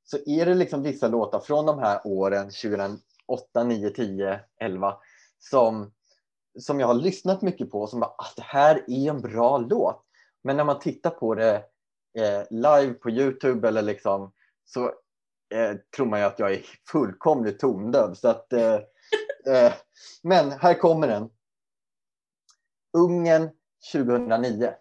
Så 0.05 0.19
är 0.26 0.47
det 0.47 0.55
liksom 0.55 0.83
vissa 0.83 1.09
låtar 1.09 1.41
från 1.41 1.67
de 1.67 1.79
här 1.79 2.00
åren 2.05 2.50
2008, 3.28 3.64
9, 3.64 3.90
10, 3.90 4.40
11 4.61 4.97
som, 5.38 5.92
som 6.59 6.80
jag 6.80 6.87
har 6.87 6.95
lyssnat 6.95 7.42
mycket 7.42 7.71
på 7.71 7.87
som 7.87 8.00
bara, 8.00 8.11
ah, 8.18 8.33
det 8.37 8.42
här 8.42 8.85
är 8.87 9.11
en 9.11 9.21
bra 9.21 9.59
låt. 9.59 10.02
Men 10.42 10.56
när 10.56 10.64
man 10.64 10.78
tittar 10.78 11.11
på 11.11 11.35
det 11.35 11.54
eh, 12.18 12.42
live 12.50 12.95
på 12.95 13.11
Youtube 13.11 13.68
eller 13.68 13.83
liksom 13.83 14.33
så 14.64 14.85
eh, 15.54 15.76
tror 15.97 16.06
man 16.06 16.21
ju 16.21 16.26
att 16.26 16.38
jag 16.38 16.52
är 16.52 16.62
fullkomligt 16.90 17.59
tondöv. 17.59 18.14
Så 18.14 18.28
att, 18.28 18.52
eh, 18.52 18.75
eh, 19.54 19.73
men 20.23 20.50
här 20.50 20.75
kommer 20.75 21.09
den. 21.09 21.30
Ungern 22.97 23.50
2009. 23.92 24.75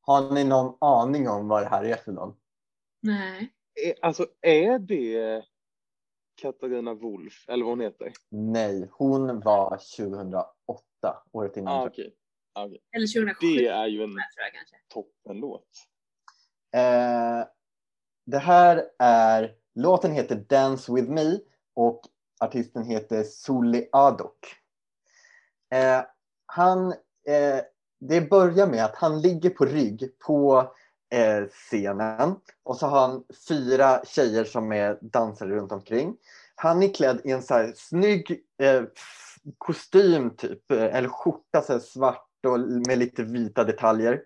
Har 0.00 0.30
ni 0.30 0.44
någon 0.44 0.76
aning 0.80 1.28
om 1.28 1.48
vad 1.48 1.62
det 1.62 1.68
här 1.68 1.84
är 1.84 1.96
för 1.96 2.12
någon? 2.12 2.36
Nej. 3.02 3.52
Eh, 3.86 3.94
Alltså 4.02 4.26
är 4.40 4.78
det 4.78 5.44
Katarina 6.36 6.94
Wolf 6.94 7.48
eller 7.48 7.64
vad 7.64 7.72
hon 7.72 7.80
heter? 7.80 8.12
Nej, 8.28 8.88
hon 8.92 9.40
var 9.40 9.70
2008, 9.96 10.52
året 11.32 11.56
innan. 11.56 11.80
Ah, 11.80 11.86
okej. 11.86 12.14
Okej. 12.54 12.80
Eller 12.96 13.06
2007 13.06 13.46
Det 13.46 13.66
är 13.66 13.86
ju 13.86 14.02
en 14.02 14.16
toppenlåt. 14.88 15.68
Eh, 16.74 17.46
det 18.26 18.38
här 18.38 18.84
är, 18.98 19.54
låten 19.74 20.12
heter 20.12 20.36
Dance 20.48 20.92
with 20.92 21.10
me 21.10 21.38
och 21.74 22.00
artisten 22.40 22.84
heter 22.84 23.22
Sully 23.22 23.88
Adok. 23.92 24.46
Eh, 25.74 26.04
han, 26.46 26.92
eh, 27.28 27.60
det 28.00 28.20
börjar 28.30 28.66
med 28.66 28.84
att 28.84 28.96
han 28.96 29.20
ligger 29.20 29.50
på 29.50 29.64
rygg 29.64 30.18
på 30.18 30.70
scenen 31.50 32.36
och 32.64 32.76
så 32.76 32.86
har 32.86 33.00
han 33.00 33.24
fyra 33.48 34.00
tjejer 34.04 34.44
som 34.44 34.72
är 34.72 34.98
dansare 35.02 35.48
runt 35.48 35.72
omkring. 35.72 36.16
Han 36.54 36.82
är 36.82 36.94
klädd 36.94 37.20
i 37.24 37.30
en 37.30 37.42
så 37.42 37.54
här 37.54 37.72
snygg 37.76 38.40
eh, 38.62 38.82
kostym 39.58 40.30
typ, 40.30 40.70
eh, 40.70 40.96
eller 40.96 41.08
skjorta 41.08 41.62
så 41.62 41.80
svart 41.80 42.28
och 42.46 42.60
med 42.60 42.98
lite 42.98 43.22
vita 43.22 43.64
detaljer. 43.64 44.22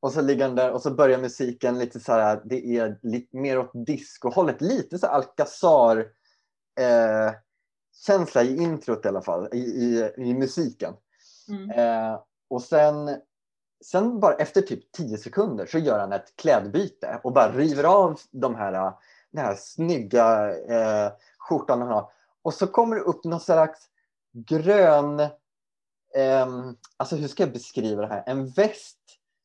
Och 0.00 0.12
så 0.12 0.20
ligger 0.20 0.44
han 0.44 0.56
där 0.56 0.72
och 0.72 0.82
så 0.82 0.94
börjar 0.94 1.18
musiken 1.18 1.78
lite 1.78 2.00
så 2.00 2.12
här, 2.12 2.42
det 2.44 2.66
är 2.66 2.98
lite 3.02 3.36
mer 3.36 3.58
åt 3.58 3.86
discohållet, 3.86 4.60
lite 4.60 4.98
så 4.98 5.06
Alcazar 5.06 5.98
eh, 6.80 7.32
känsla 8.06 8.42
i 8.42 8.56
introt 8.56 9.04
i 9.04 9.08
alla 9.08 9.22
fall, 9.22 9.48
i, 9.52 9.58
i, 9.58 10.12
i 10.16 10.34
musiken. 10.34 10.94
Mm. 11.48 11.70
Eh, 11.70 12.20
och 12.50 12.62
sen, 12.62 13.08
sen 13.84 14.20
bara 14.20 14.34
efter 14.34 14.60
typ 14.62 14.92
10 14.92 15.18
sekunder 15.18 15.66
så 15.66 15.78
gör 15.78 15.98
han 15.98 16.12
ett 16.12 16.36
klädbyte 16.36 17.20
och 17.22 17.32
bara 17.32 17.52
river 17.52 17.84
av 17.84 18.20
de 18.30 18.54
här, 18.54 18.72
den 19.30 19.44
här 19.44 19.54
snygga 19.54 20.50
eh, 20.50 21.12
skjortan 21.38 21.80
han 21.80 21.90
har. 21.90 22.10
Och 22.42 22.54
så 22.54 22.66
kommer 22.66 22.96
det 22.96 23.02
upp 23.02 23.24
någon 23.24 23.40
slags 23.40 23.80
grön, 24.32 25.20
ehm, 26.16 26.76
alltså 26.96 27.16
hur 27.16 27.28
ska 27.28 27.42
jag 27.42 27.52
beskriva 27.52 28.02
det 28.02 28.08
här? 28.08 28.24
En 28.26 28.48
väst 28.48 28.98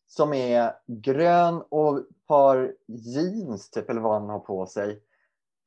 som 0.07 0.33
är 0.33 0.73
grön 0.87 1.63
och 1.69 1.97
ett 1.97 2.25
par 2.27 2.73
jeans 2.87 3.69
typ 3.69 3.89
eller 3.89 4.01
vad 4.01 4.13
han 4.21 4.29
har 4.29 4.39
på 4.39 4.65
sig. 4.65 5.03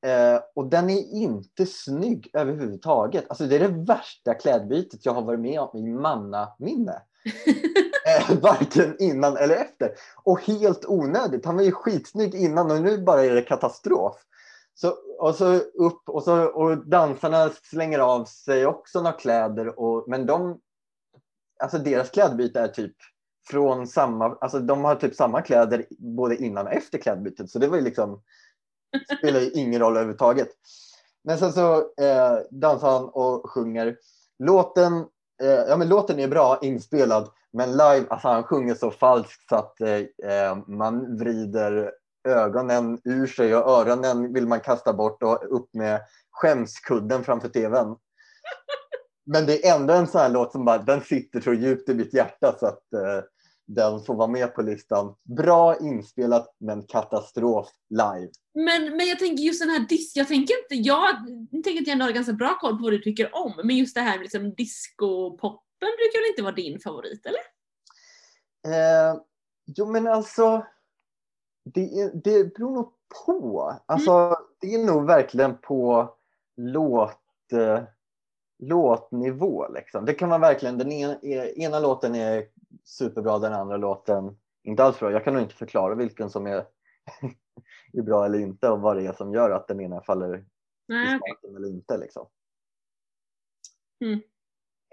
Eh, 0.06 0.40
och 0.54 0.66
den 0.66 0.90
är 0.90 1.14
inte 1.14 1.66
snygg 1.66 2.30
överhuvudtaget. 2.32 3.24
Alltså 3.28 3.46
det 3.46 3.56
är 3.56 3.60
det 3.60 3.84
värsta 3.84 4.34
klädbytet 4.34 5.06
jag 5.06 5.12
har 5.12 5.22
varit 5.22 5.40
med 5.40 5.60
om 5.60 5.78
i 5.78 5.82
mannaminne. 5.82 7.02
Eh, 8.06 8.38
varken 8.40 8.96
innan 8.98 9.36
eller 9.36 9.56
efter. 9.56 9.94
Och 10.24 10.40
helt 10.40 10.84
onödigt. 10.86 11.44
Han 11.44 11.56
var 11.56 11.62
ju 11.62 11.72
skitsnygg 11.72 12.34
innan 12.34 12.70
och 12.70 12.82
nu 12.82 12.98
bara 12.98 13.24
är 13.24 13.34
det 13.34 13.42
katastrof. 13.42 14.14
Så, 14.74 14.94
och 15.18 15.34
så 15.34 15.54
upp 15.56 16.08
och, 16.08 16.22
så, 16.22 16.44
och 16.44 16.86
dansarna 16.88 17.50
slänger 17.62 17.98
av 17.98 18.24
sig 18.24 18.66
också 18.66 19.02
några 19.02 19.16
kläder. 19.16 19.80
Och, 19.80 20.08
men 20.08 20.26
de, 20.26 20.60
alltså 21.62 21.78
deras 21.78 22.10
klädbyte 22.10 22.60
är 22.60 22.68
typ 22.68 22.96
från 23.48 23.86
samma, 23.86 24.36
alltså 24.40 24.58
de 24.58 24.84
har 24.84 24.94
typ 24.94 25.14
samma 25.14 25.42
kläder 25.42 25.86
både 25.98 26.36
innan 26.36 26.66
och 26.66 26.72
efter 26.72 26.98
klädbytet. 26.98 27.50
Så 27.50 27.58
det 27.58 27.68
var 27.68 27.76
ju 27.76 27.82
liksom, 27.82 28.22
spelar 29.18 29.40
ju 29.40 29.50
ingen 29.50 29.80
roll 29.80 29.96
överhuvudtaget. 29.96 30.48
Men 31.24 31.38
sen 31.38 31.52
så 31.52 31.76
eh, 31.78 32.38
dansar 32.50 32.90
han 32.90 33.08
och 33.08 33.50
sjunger. 33.50 33.96
Låten, 34.38 35.06
ja, 35.38 35.76
men 35.76 35.88
låten 35.88 36.18
är 36.18 36.28
bra 36.28 36.58
inspelad, 36.62 37.28
men 37.52 37.70
live, 37.70 38.06
alltså 38.08 38.28
han 38.28 38.44
sjunger 38.44 38.74
så 38.74 38.90
falskt 38.90 39.48
så 39.48 39.56
att 39.56 39.80
eh, 39.80 40.30
eh, 40.32 40.56
man 40.66 41.18
vrider 41.18 41.92
ögonen 42.28 43.00
ur 43.04 43.26
sig 43.26 43.56
och 43.56 43.70
öronen 43.70 44.32
vill 44.32 44.46
man 44.46 44.60
kasta 44.60 44.92
bort 44.92 45.22
och 45.22 45.56
upp 45.56 45.74
med 45.74 46.00
skämskudden 46.30 47.24
framför 47.24 47.48
tvn. 47.48 47.96
Men 49.26 49.46
det 49.46 49.66
är 49.66 49.76
ändå 49.76 49.94
en 49.94 50.06
sån 50.06 50.20
här 50.20 50.28
låt 50.28 50.52
som 50.52 50.64
bara, 50.64 50.78
den 50.78 51.00
sitter 51.00 51.40
så 51.40 51.52
djupt 51.52 51.88
i 51.88 51.94
mitt 51.94 52.14
hjärta 52.14 52.56
så 52.60 52.66
att 52.66 52.92
eh, 52.92 53.24
den 53.66 54.04
får 54.04 54.14
vara 54.14 54.28
med 54.28 54.54
på 54.54 54.62
listan. 54.62 55.14
Bra 55.22 55.76
inspelat 55.80 56.54
men 56.58 56.82
katastrof 56.82 57.68
live. 57.88 58.30
Men, 58.54 58.96
men 58.96 59.06
jag 59.06 59.18
tänker 59.18 59.44
just 59.44 59.62
den 59.62 59.70
här 59.70 59.86
dis... 59.88 60.16
Jag 60.16 60.28
tänker 60.28 60.54
inte... 60.62 60.88
Jag 60.88 61.16
tänker 61.52 61.80
att 61.80 61.86
jag 61.86 61.92
ändå 61.92 62.04
har 62.04 62.12
ganska 62.12 62.32
bra 62.32 62.58
koll 62.60 62.76
på 62.76 62.82
vad 62.82 62.92
du 62.92 62.98
tycker 62.98 63.34
om. 63.34 63.52
Men 63.64 63.76
just 63.76 63.94
det 63.94 64.00
här 64.00 64.16
med 64.16 64.22
liksom 64.22 64.54
disco-poppen 64.54 65.90
brukar 65.98 66.20
väl 66.20 66.30
inte 66.30 66.42
vara 66.42 66.54
din 66.54 66.80
favorit, 66.80 67.26
eller? 67.26 67.40
Eh, 68.66 69.16
jo 69.66 69.86
men 69.86 70.06
alltså, 70.06 70.66
det, 71.64 72.10
det 72.24 72.54
beror 72.54 72.74
nog 72.74 72.92
på. 73.26 73.72
Alltså, 73.86 74.36
Det 74.60 74.74
är 74.74 74.84
nog 74.84 75.06
verkligen 75.06 75.58
på 75.58 76.10
låt, 76.56 77.52
eh, 77.52 77.82
låtnivå. 78.58 79.68
Liksom. 79.68 80.04
Det 80.04 80.14
kan 80.14 80.28
vara 80.28 80.38
verkligen, 80.38 80.78
den 80.78 80.92
ena, 80.92 81.18
eh, 81.22 81.44
ena 81.44 81.80
låten 81.80 82.14
är 82.14 82.46
superbra, 82.84 83.38
den 83.38 83.52
andra 83.52 83.76
låten 83.76 84.36
inte 84.66 84.84
alls 84.84 84.98
bra. 84.98 85.12
Jag 85.12 85.24
kan 85.24 85.34
nog 85.34 85.42
inte 85.42 85.54
förklara 85.54 85.94
vilken 85.94 86.30
som 86.30 86.46
är, 86.46 86.66
är 87.92 88.02
bra 88.02 88.24
eller 88.24 88.38
inte 88.38 88.68
och 88.68 88.80
vad 88.80 88.96
det 88.96 89.06
är 89.06 89.12
som 89.12 89.32
gör 89.32 89.50
att 89.50 89.68
den 89.68 89.80
ena 89.80 90.00
faller 90.00 90.38
i 90.38 90.44
Nej, 90.88 91.18
smaken 91.18 91.56
eller 91.56 91.68
inte. 91.68 91.98
Liksom. 91.98 92.28
Mm. 94.04 94.20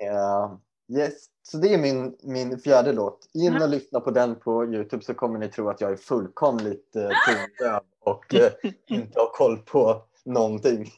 Eh, 0.02 0.58
yes. 1.00 1.26
Så 1.42 1.58
det 1.58 1.74
är 1.74 1.78
min, 1.78 2.18
min 2.24 2.60
fjärde 2.60 2.94
låt. 2.94 3.30
In 3.34 3.62
och 3.62 3.70
lyssna 3.70 4.00
på 4.00 4.12
den 4.12 4.36
på 4.36 4.66
Youtube 4.66 5.04
så 5.04 5.14
kommer 5.14 5.40
ni 5.40 5.50
tro 5.50 5.70
att 5.70 5.82
jag 5.82 5.92
är 5.92 5.96
fullkomligt 5.96 6.96
eh, 6.96 7.10
tondöv 7.28 7.82
och 8.00 8.36
eh, 8.36 8.52
inte 8.88 9.20
har 9.20 9.30
koll 9.34 9.58
på 9.58 10.06
någonting. 10.26 10.92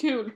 kul. 0.00 0.30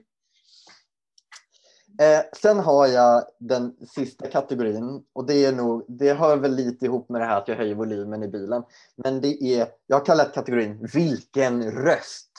Eh, 2.01 2.23
sen 2.43 2.59
har 2.59 2.87
jag 2.87 3.25
den 3.39 3.77
sista 3.95 4.27
kategorin 4.27 5.05
och 5.13 5.27
det 5.27 5.45
är 5.45 5.53
nog, 5.53 5.85
det 5.89 6.13
hör 6.13 6.37
väl 6.37 6.55
lite 6.55 6.85
ihop 6.85 7.09
med 7.09 7.21
det 7.21 7.25
här 7.25 7.39
att 7.39 7.49
jag 7.49 7.57
höjer 7.57 7.75
volymen 7.75 8.23
i 8.23 8.29
bilen. 8.29 8.63
Men 8.97 9.21
det 9.21 9.43
är, 9.43 9.69
jag 9.87 9.99
har 9.99 10.05
kallat 10.05 10.35
kategorin 10.35 10.89
Vilken 10.93 11.71
röst? 11.71 12.31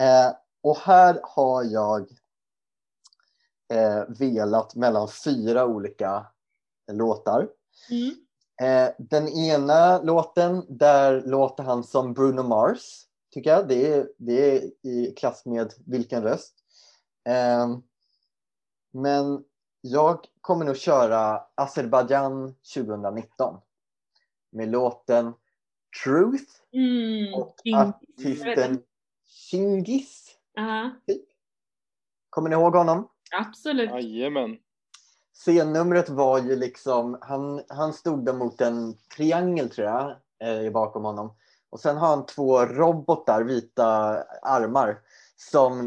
Eh, 0.00 0.32
och 0.62 0.76
här 0.76 1.20
har 1.22 1.64
jag 1.64 2.00
eh, 3.72 4.04
velat 4.08 4.74
mellan 4.74 5.08
fyra 5.24 5.66
olika 5.66 6.26
låtar. 6.92 7.48
Mm. 7.90 8.14
Eh, 8.62 8.92
den 8.98 9.28
ena 9.28 10.02
låten, 10.02 10.64
där 10.68 11.22
låter 11.22 11.62
han 11.62 11.84
som 11.84 12.14
Bruno 12.14 12.42
Mars, 12.42 13.06
tycker 13.34 13.50
jag. 13.50 13.68
Det 13.68 13.94
är, 13.94 14.08
det 14.16 14.56
är 14.56 14.86
i 14.86 15.14
klass 15.16 15.46
med 15.46 15.72
Vilken 15.86 16.22
röst. 16.22 16.54
Eh, 17.28 17.76
men 18.90 19.44
jag 19.80 20.18
kommer 20.40 20.64
nog 20.64 20.76
köra 20.76 21.42
Azerbaijan 21.54 22.54
2019 22.74 23.60
med 24.52 24.68
låten 24.68 25.32
Truth 26.04 26.52
Mm. 26.72 27.34
och 27.34 27.56
artisten 27.76 28.82
Chingis. 29.50 30.36
Ja, 30.54 30.90
Kommer 32.30 32.48
ni 32.50 32.54
ihåg 32.54 32.74
honom? 32.76 33.08
absolut. 33.38 33.90
Jajamän. 33.90 34.58
Scennumret 35.32 36.08
var 36.08 36.38
ju 36.38 36.56
liksom, 36.56 37.18
han, 37.20 37.62
han 37.68 37.92
stod 37.92 38.24
där 38.24 38.32
mot 38.32 38.60
en 38.60 38.94
triangel 39.16 39.70
tror 39.70 39.86
jag, 39.88 40.10
eh, 40.40 40.72
bakom 40.72 41.04
honom. 41.04 41.36
Och 41.70 41.80
sen 41.80 41.96
har 41.96 42.08
han 42.08 42.26
två 42.26 42.64
robotar, 42.64 43.42
vita 43.44 43.86
armar, 44.42 45.00
som 45.36 45.86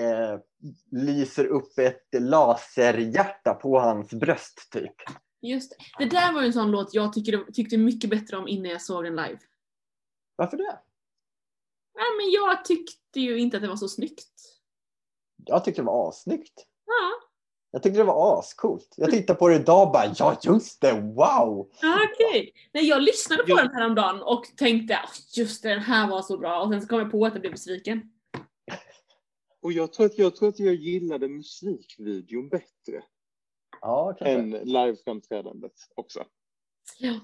eh, 0.00 0.40
lyser 0.90 1.44
upp 1.46 1.78
ett 1.78 2.06
laserhjärta 2.22 3.54
på 3.54 3.78
hans 3.80 4.10
bröst 4.10 4.68
typ. 4.72 4.94
Just 5.42 5.70
det. 5.98 6.04
det 6.04 6.10
där 6.10 6.32
var 6.32 6.42
en 6.42 6.52
sån 6.52 6.70
låt 6.70 6.94
jag 6.94 7.12
tyckte, 7.12 7.44
tyckte 7.52 7.76
mycket 7.76 8.10
bättre 8.10 8.36
om 8.36 8.48
innan 8.48 8.70
jag 8.70 8.82
såg 8.82 9.04
den 9.04 9.16
live. 9.16 9.38
Varför 10.36 10.56
det? 10.56 10.78
Ja, 11.94 12.02
men 12.20 12.30
jag 12.30 12.64
tyckte 12.64 13.20
ju 13.20 13.38
inte 13.38 13.56
att 13.56 13.62
det 13.62 13.68
var 13.68 13.76
så 13.76 13.88
snyggt. 13.88 14.28
Jag 15.44 15.64
tyckte 15.64 15.82
det 15.82 15.86
var 15.86 16.08
assnyggt. 16.08 16.66
Ja, 16.86 17.26
Jag 17.70 17.82
tyckte 17.82 17.98
det 18.00 18.04
var 18.04 18.38
ascoolt. 18.38 18.94
Jag 18.96 19.10
tittar 19.10 19.34
på 19.34 19.48
det 19.48 19.54
idag 19.54 19.86
och 19.86 19.92
bara, 19.92 20.14
ja 20.18 20.38
just 20.42 20.80
det, 20.80 20.92
wow! 20.92 21.70
ja 21.82 21.98
okej. 22.14 22.52
Nej, 22.72 22.84
jag 22.88 23.02
lyssnade 23.02 23.42
på 23.42 23.48
Jo. 23.50 23.56
den 23.56 23.70
häromdagen 23.74 24.22
och 24.22 24.44
tänkte 24.56 24.96
"Ah, 24.96 25.08
just 25.36 25.62
det, 25.62 25.68
den 25.68 25.80
här 25.82 26.08
var 26.10 26.22
så 26.22 26.38
bra 26.38 26.60
och 26.62 26.70
sen 26.70 26.82
så 26.82 26.88
kom 26.88 26.98
jag 26.98 27.10
på 27.10 27.26
att 27.26 27.32
jag 27.32 27.40
blev 27.40 27.52
besviken. 27.52 28.12
Och 29.66 29.72
jag 29.72 29.92
tror, 29.92 30.06
att, 30.06 30.18
jag 30.18 30.36
tror 30.36 30.48
att 30.48 30.58
jag 30.58 30.74
gillade 30.74 31.28
musikvideon 31.28 32.48
bättre 32.48 33.02
Ja, 33.80 34.16
kanske. 34.18 34.32
än 34.32 34.50
liveframträdandet 34.50 35.72
också. 35.94 36.24
Ja. 36.98 37.20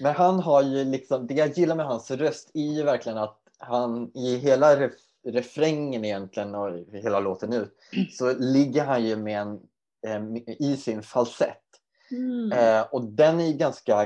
Men 0.00 0.14
han 0.14 0.40
har 0.40 0.62
ju 0.62 0.84
liksom, 0.84 1.26
det 1.26 1.34
jag 1.34 1.58
gillar 1.58 1.76
med 1.76 1.86
hans 1.86 2.10
röst 2.10 2.50
är 2.54 2.72
ju 2.72 2.82
verkligen 2.82 3.18
att 3.18 3.40
han 3.58 4.10
i 4.14 4.36
hela 4.36 4.80
ref, 4.80 4.92
refrängen 5.26 6.04
egentligen 6.04 6.54
och 6.54 6.78
hela 6.92 7.20
låten 7.20 7.52
ut 7.52 7.76
så 8.12 8.32
ligger 8.38 8.84
han 8.84 9.04
ju 9.04 9.16
med 9.16 9.40
en, 9.40 9.60
eh, 10.06 10.42
i 10.58 10.76
sin 10.76 11.02
falsett. 11.02 11.64
Mm. 12.10 12.52
Eh, 12.52 12.86
och 12.92 13.04
den 13.04 13.40
är 13.40 13.46
ju 13.46 13.52
ganska, 13.52 14.02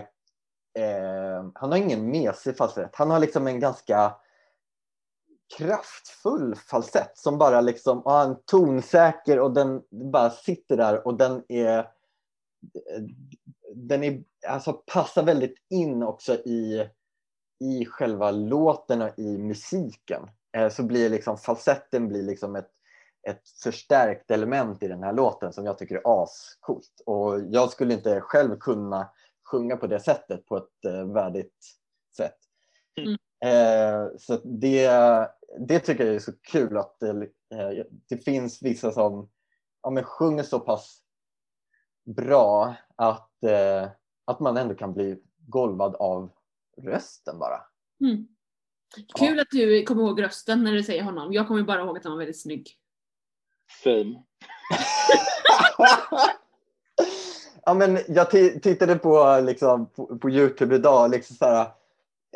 eh, 0.79 1.51
han 1.55 1.71
har 1.71 1.77
ingen 1.77 2.11
mesig 2.11 2.57
falsett. 2.57 2.97
Han 2.97 3.11
har 3.11 3.21
liksom 3.21 3.47
en 3.47 3.61
ganska 3.61 4.17
kraftfull 5.59 6.55
falsett 6.55 7.19
som 7.19 7.39
bara 7.39 7.61
liksom, 7.61 8.01
och 8.01 8.13
han 8.13 8.37
tonsäker 8.45 9.39
och 9.39 9.53
den 9.53 9.83
bara 9.91 10.31
sitter 10.31 10.77
där 10.77 11.07
och 11.07 11.15
den 11.15 11.43
är 11.49 11.87
den 13.75 14.05
är, 14.05 14.25
alltså, 14.49 14.73
passar 14.73 15.23
väldigt 15.23 15.57
in 15.71 16.03
också 16.03 16.35
i, 16.35 16.89
i 17.61 17.85
själva 17.85 18.31
låten 18.31 19.03
och 19.03 19.19
i 19.19 19.39
musiken. 19.39 20.23
Eh, 20.57 20.69
så 20.69 20.83
blir 20.83 21.11
liksom 21.11 21.39
falsetten 21.39 22.09
blir 22.09 22.23
liksom 22.23 22.57
ett, 22.57 22.71
ett 23.29 23.49
förstärkt 23.63 24.31
element 24.31 24.83
i 24.83 24.89
den 24.89 25.03
här 25.03 25.13
låten 25.13 25.53
som 25.53 25.67
jag 25.67 25.79
tycker 25.79 25.95
är 25.95 26.23
ascoolt. 26.23 27.03
Och 27.07 27.41
jag 27.51 27.71
skulle 27.71 27.95
inte 27.95 28.21
själv 28.21 28.59
kunna 28.59 29.09
sjunga 29.51 29.77
på 29.77 29.87
det 29.87 30.01
sättet 30.01 30.47
på 30.47 30.57
ett 30.57 30.85
eh, 30.87 31.05
värdigt 31.05 31.65
sätt. 32.17 32.39
Mm. 32.97 33.17
Eh, 33.45 34.09
så 34.19 34.41
det, 34.45 34.89
det 35.59 35.81
tycker 35.81 36.07
jag 36.07 36.15
är 36.15 36.19
så 36.19 36.33
kul 36.43 36.77
att 36.77 37.01
det, 37.01 37.11
eh, 37.55 37.85
det 38.09 38.25
finns 38.25 38.63
vissa 38.63 38.93
som 38.93 39.29
ja, 39.83 39.91
men 39.91 40.05
sjunger 40.05 40.43
så 40.43 40.61
pass 40.61 41.03
bra 42.05 42.75
att, 42.97 43.45
eh, 43.45 43.89
att 44.25 44.41
man 44.41 44.57
ändå 44.57 44.75
kan 44.75 44.95
bli 44.95 45.19
golvad 45.37 45.95
av 45.95 46.31
rösten 46.77 47.39
bara. 47.39 47.61
Mm. 48.01 48.29
Kul 49.15 49.41
att 49.41 49.51
du 49.51 49.83
kommer 49.83 50.03
ihåg 50.03 50.23
rösten 50.23 50.65
när 50.65 50.73
du 50.73 50.83
säger 50.83 51.03
honom. 51.03 51.33
Jag 51.33 51.49
kommer 51.49 51.63
bara 51.63 51.81
ihåg 51.81 51.97
att 51.99 52.05
han 52.05 52.13
var 52.13 52.19
väldigt 52.19 52.41
snygg. 52.41 52.71
Same. 53.83 54.15
ja, 57.65 57.75
men 57.75 57.99
jag 58.09 58.31
tittade 58.63 58.97
på, 58.97 59.41
liksom, 59.43 59.87
på, 59.87 60.19
på 60.19 60.31
Youtube 60.31 60.75
idag. 60.75 61.11
Liksom 61.11 61.37
så 61.37 61.45
här, 61.45 61.69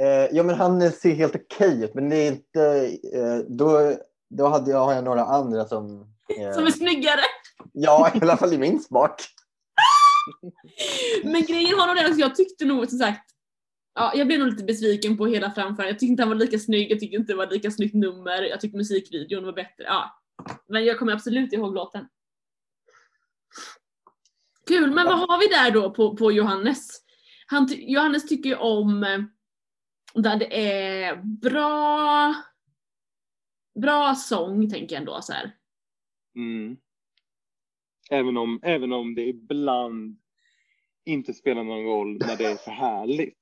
eh, 0.00 0.28
ja, 0.32 0.42
men 0.42 0.54
han 0.54 0.92
ser 0.92 1.14
helt 1.14 1.36
okej 1.36 1.84
ut 1.84 1.94
men 1.94 2.08
det 2.08 2.16
är 2.16 2.32
inte... 2.32 2.62
Eh, 3.14 3.38
då, 3.48 3.94
då 4.30 4.46
hade 4.46 4.70
jag, 4.70 4.84
har 4.84 4.92
jag 4.92 5.04
några 5.04 5.24
andra 5.24 5.64
som... 5.64 6.00
Eh, 6.38 6.52
som 6.52 6.66
är 6.66 6.70
snyggare? 6.70 7.22
Ja, 7.72 8.10
i 8.14 8.18
alla 8.22 8.36
fall 8.36 8.52
i 8.52 8.58
min 8.58 8.80
smak. 8.80 9.22
men 11.24 11.42
grejen 11.42 11.78
var 11.78 11.86
nog 11.86 11.96
den 11.96 12.12
att 12.12 12.18
jag 12.18 12.36
tyckte 12.36 12.64
nog 12.64 12.88
som 12.88 12.98
sagt 12.98 13.30
Ja, 13.94 14.12
jag 14.14 14.26
blev 14.26 14.38
nog 14.38 14.48
lite 14.48 14.64
besviken 14.64 15.16
på 15.16 15.26
hela 15.26 15.50
framförandet. 15.50 15.86
Jag 15.86 15.98
tyckte 15.98 16.10
inte 16.10 16.22
han 16.22 16.28
var 16.28 16.36
lika 16.36 16.58
snygg, 16.58 16.92
jag 16.92 17.00
tyckte 17.00 17.16
inte 17.16 17.32
det 17.32 17.36
var 17.36 17.46
lika 17.46 17.70
snyggt 17.70 17.94
nummer, 17.94 18.42
jag 18.42 18.60
tyckte 18.60 18.76
musikvideon 18.76 19.44
var 19.44 19.52
bättre. 19.52 19.84
Ja. 19.84 20.20
Men 20.68 20.84
jag 20.84 20.98
kommer 20.98 21.12
absolut 21.12 21.52
ihåg 21.52 21.74
låten. 21.74 22.08
Kul, 24.66 24.90
men 24.90 25.06
vad 25.06 25.18
har 25.18 25.38
vi 25.38 25.46
där 25.46 25.70
då 25.70 25.90
på, 25.90 26.16
på 26.16 26.32
Johannes? 26.32 26.88
Han, 27.46 27.68
Johannes 27.70 28.28
tycker 28.28 28.50
ju 28.50 28.56
om 28.56 29.04
eh, 29.04 29.18
där 30.14 30.37
det 30.37 30.73
är 30.73 31.16
bra, 31.16 32.35
bra 33.81 34.14
sång 34.14 34.70
tänker 34.70 34.94
jag 34.94 35.01
ändå 35.01 35.23
så 35.23 35.33
här. 35.33 35.57
Mm. 36.37 36.77
Även, 38.11 38.37
om, 38.37 38.61
även 38.62 38.92
om 38.92 39.14
det 39.14 39.23
ibland 39.23 40.18
inte 41.05 41.35
spelar 41.35 41.64
någon 41.64 41.85
roll 41.85 42.18
när 42.18 42.37
det 42.37 42.44
är 42.44 42.57
för 42.57 42.70
härligt. 42.70 43.40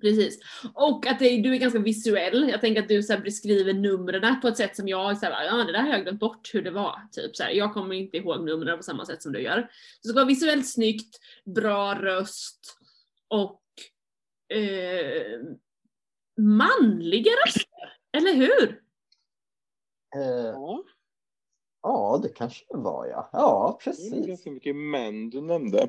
Precis. 0.00 0.38
Och 0.74 1.06
att 1.06 1.18
det, 1.18 1.42
du 1.42 1.54
är 1.54 1.58
ganska 1.58 1.78
visuell. 1.78 2.48
Jag 2.48 2.60
tänker 2.60 2.82
att 2.82 2.88
du 2.88 3.02
så 3.02 3.12
här, 3.12 3.20
beskriver 3.20 3.72
numren 3.72 4.40
på 4.40 4.48
ett 4.48 4.56
sätt 4.56 4.76
som 4.76 4.88
jag, 4.88 5.18
så 5.18 5.26
här, 5.26 5.44
ja 5.44 5.64
det 5.64 5.72
där 5.72 5.82
har 5.82 5.88
jag 5.88 6.02
glömt 6.02 6.20
bort 6.20 6.54
hur 6.54 6.62
det 6.62 6.70
var. 6.70 7.00
Typ, 7.12 7.36
så 7.36 7.42
här. 7.42 7.50
Jag 7.50 7.74
kommer 7.74 7.94
inte 7.94 8.16
ihåg 8.16 8.44
numren 8.44 8.76
på 8.76 8.82
samma 8.82 9.04
sätt 9.04 9.22
som 9.22 9.32
du 9.32 9.40
gör. 9.40 9.60
Så 10.00 10.08
det 10.08 10.08
ska 10.08 10.14
vara 10.14 10.24
visuellt 10.24 10.68
snyggt, 10.68 11.18
bra 11.44 11.94
röst 11.94 12.78
och 13.28 13.62
eh, 14.56 15.40
manliga 16.36 17.30
röster. 17.46 17.98
Eller 18.16 18.34
hur? 18.34 18.82
Eh, 20.16 20.54
ja, 21.82 22.20
det 22.22 22.28
kanske 22.28 22.64
det 22.68 22.78
var 22.78 23.06
ja. 23.06 23.28
Ja, 23.32 23.78
precis. 23.84 24.10
Det 24.10 24.18
är 24.18 24.26
ganska 24.26 24.50
mycket 24.50 24.76
män 24.76 25.30
du 25.30 25.40
nämnde. 25.40 25.88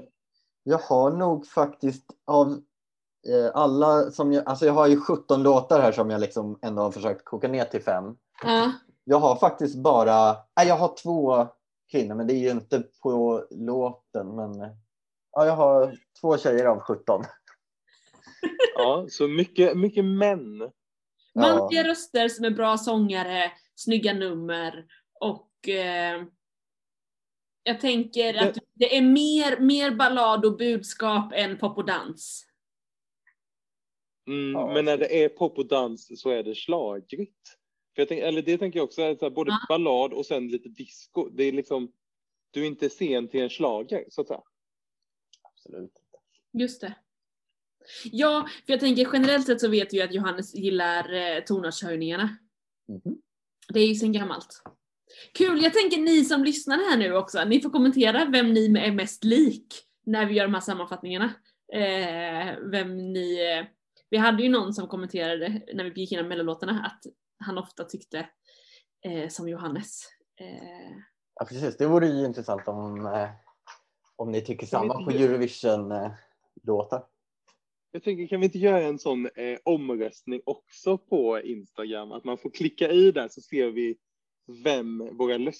Jag 0.63 0.77
har 0.77 1.12
nog 1.12 1.47
faktiskt 1.47 2.05
av 2.25 2.62
Eh, 3.27 3.51
alla 3.53 4.12
som 4.12 4.33
jag, 4.33 4.47
alltså 4.47 4.65
jag 4.65 4.73
har 4.73 4.88
ju 4.88 4.99
17 4.99 5.43
låtar 5.43 5.81
här 5.81 5.91
som 5.91 6.10
jag 6.10 6.21
liksom 6.21 6.60
ändå 6.62 6.81
har 6.81 6.91
försökt 6.91 7.25
koka 7.25 7.47
ner 7.47 7.65
till 7.65 7.83
fem. 7.83 8.15
Ja. 8.43 8.71
Jag 9.03 9.19
har 9.19 9.36
faktiskt 9.36 9.75
bara, 9.77 10.38
nej 10.55 10.67
jag 10.67 10.77
har 10.77 10.95
två 11.03 11.47
kvinnor 11.91 12.15
men 12.15 12.27
det 12.27 12.33
är 12.33 12.39
ju 12.39 12.51
inte 12.51 12.83
på 13.03 13.43
låten 13.49 14.36
men 14.36 14.60
ja, 15.31 15.45
jag 15.45 15.55
har 15.55 15.95
två 16.21 16.38
tjejer 16.38 16.65
av 16.65 16.79
17. 16.79 17.23
Ja, 18.75 19.07
så 19.09 19.27
mycket, 19.27 19.77
mycket 19.77 20.05
män. 20.05 20.71
Manliga 21.35 21.81
ja. 21.81 21.87
röster 21.87 22.27
som 22.27 22.45
är 22.45 22.51
bra 22.51 22.77
sångare, 22.77 23.51
snygga 23.75 24.13
nummer 24.13 24.85
och 25.19 25.69
eh, 25.69 26.23
jag 27.63 27.79
tänker 27.79 28.33
att 28.33 28.57
det 28.73 28.97
är 28.97 29.01
mer, 29.01 29.59
mer 29.59 29.91
ballad 29.91 30.45
och 30.45 30.57
budskap 30.57 31.33
än 31.33 31.57
pop 31.57 31.77
och 31.77 31.85
dans. 31.85 32.47
Mm, 34.27 34.51
ja. 34.51 34.73
Men 34.73 34.85
när 34.85 34.97
det 34.97 35.23
är 35.23 35.29
pop 35.29 35.57
och 35.57 35.67
dans 35.67 36.21
så 36.21 36.29
är 36.29 36.43
det 36.43 36.55
schlagrigt. 36.55 37.57
För 37.95 38.01
jag 38.01 38.07
tänk, 38.07 38.21
eller 38.21 38.41
det 38.41 38.57
tänker 38.57 38.79
jag 38.79 38.83
också, 38.83 38.95
så 38.95 39.25
här, 39.25 39.29
både 39.29 39.51
ja. 39.51 39.59
ballad 39.69 40.13
och 40.13 40.25
sen 40.25 40.47
lite 40.47 40.69
disco. 40.69 41.29
Det 41.29 41.43
är 41.43 41.51
liksom, 41.51 41.91
du 42.51 42.61
är 42.63 42.67
inte 42.67 42.89
sen 42.89 43.27
till 43.27 43.41
en 43.41 43.49
slager 43.49 44.05
så 44.09 44.21
att 44.21 44.27
säga. 44.27 44.41
Absolut 45.41 45.93
Just 46.53 46.81
det. 46.81 46.95
Ja, 48.04 48.47
för 48.65 48.73
jag 48.73 48.80
tänker 48.80 49.10
generellt 49.13 49.45
sett 49.45 49.62
så 49.62 49.67
vet 49.67 49.93
vi 49.93 50.02
att 50.02 50.13
Johannes 50.13 50.56
gillar 50.56 51.13
eh, 51.13 51.43
tonartshöjningarna. 51.43 52.38
Mm. 52.89 53.17
Det 53.73 53.80
är 53.80 53.88
ju 53.88 53.95
sen 53.95 54.13
gammalt. 54.13 54.63
Kul, 55.34 55.63
jag 55.63 55.73
tänker 55.73 55.97
ni 55.97 56.26
som 56.26 56.43
lyssnar 56.43 56.78
här 56.78 56.97
nu 56.97 57.15
också, 57.15 57.43
ni 57.45 57.62
får 57.62 57.69
kommentera 57.69 58.26
vem 58.26 58.54
ni 58.54 58.78
är 58.78 58.91
mest 58.91 59.23
lik 59.23 59.67
när 60.06 60.26
vi 60.26 60.34
gör 60.34 60.43
de 60.43 60.54
här 60.54 60.62
sammanfattningarna. 60.62 61.34
Eh, 61.73 62.56
vem 62.71 63.13
ni 63.13 63.58
eh, 63.60 63.65
vi 64.10 64.17
hade 64.17 64.43
ju 64.43 64.50
någon 64.50 64.73
som 64.73 64.88
kommenterade 64.88 65.62
när 65.73 65.84
vi 65.84 66.02
gick 66.02 66.12
igenom 66.12 66.30
mellolåtarna 66.30 66.86
att 66.86 67.04
han 67.39 67.58
ofta 67.58 67.84
tyckte 67.84 68.30
eh, 69.06 69.30
som 69.30 69.50
Johannes. 69.50 70.04
Eh. 70.39 70.97
Ja 71.36 71.45
precis, 71.45 71.78
det 71.78 71.88
vore 71.88 72.08
ju 72.08 72.26
intressant 72.26 72.67
om, 72.67 73.06
eh, 73.06 73.30
om 74.15 74.32
ni 74.32 74.41
tycker 74.41 74.67
samma 74.67 75.04
på 75.04 75.12
Eurovision-låtar. 75.12 77.06
Jag 77.97 78.03
tänker, 78.03 78.27
kan 78.27 78.39
vi 78.39 78.45
inte 78.45 78.57
göra 78.57 78.83
en 78.83 78.99
sån 78.99 79.25
eh, 79.25 79.60
omröstning 79.63 80.41
också 80.45 80.97
på 80.97 81.41
Instagram? 81.41 82.12
Att 82.12 82.23
man 82.23 82.38
får 82.38 82.49
klicka 82.49 82.91
i 82.91 83.12
där 83.12 83.27
så 83.27 83.41
ser 83.41 83.71
vi 83.71 83.97
vem, 84.63 85.17
våra 85.17 85.51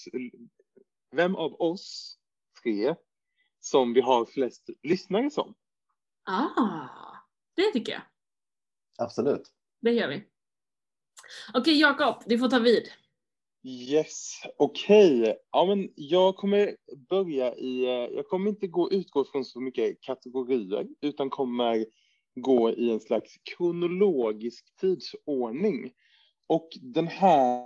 vem 1.12 1.36
av 1.36 1.60
oss 1.60 2.18
tre 2.62 2.94
som 3.60 3.92
vi 3.92 4.00
har 4.00 4.24
flest 4.24 4.70
lyssnare 4.82 5.30
som. 5.30 5.54
Ah, 6.24 6.88
det 7.56 7.72
tycker 7.72 7.92
jag. 7.92 8.02
Absolut. 8.98 9.52
Det 9.80 9.90
gör 9.90 10.08
vi. 10.08 10.24
Okej 11.54 11.80
Jakob, 11.80 12.22
du 12.26 12.38
får 12.38 12.48
ta 12.48 12.58
vid. 12.58 12.88
Yes, 13.64 14.42
okej. 14.58 15.20
Okay. 15.20 15.34
Ja, 15.52 15.66
men 15.66 15.92
jag 15.94 16.36
kommer 16.36 16.76
börja 17.08 17.54
i, 17.54 17.84
eh, 17.84 17.90
jag 17.90 18.26
kommer 18.26 18.50
inte 18.50 18.66
gå, 18.66 18.92
utgå 18.92 19.24
från 19.24 19.44
så 19.44 19.60
mycket 19.60 20.00
kategorier 20.00 20.86
utan 21.00 21.30
kommer 21.30 21.86
gå 22.42 22.70
i 22.70 22.90
en 22.90 23.00
slags 23.00 23.34
kronologisk 23.56 24.64
tidsordning. 24.80 25.92
Och 26.46 26.68
den 26.82 27.06
här, 27.06 27.64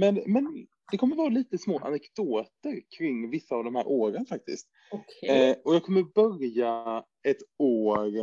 men, 0.00 0.22
men 0.26 0.66
det 0.90 0.96
kommer 0.96 1.16
vara 1.16 1.28
lite 1.28 1.58
små 1.58 1.78
anekdoter 1.78 2.82
kring 2.98 3.30
vissa 3.30 3.54
av 3.54 3.64
de 3.64 3.74
här 3.74 3.88
åren 3.88 4.26
faktiskt. 4.26 4.68
Okay. 4.90 5.36
Eh, 5.36 5.56
och 5.64 5.74
jag 5.74 5.82
kommer 5.82 6.02
börja 6.02 7.04
ett 7.22 7.42
år, 7.58 8.18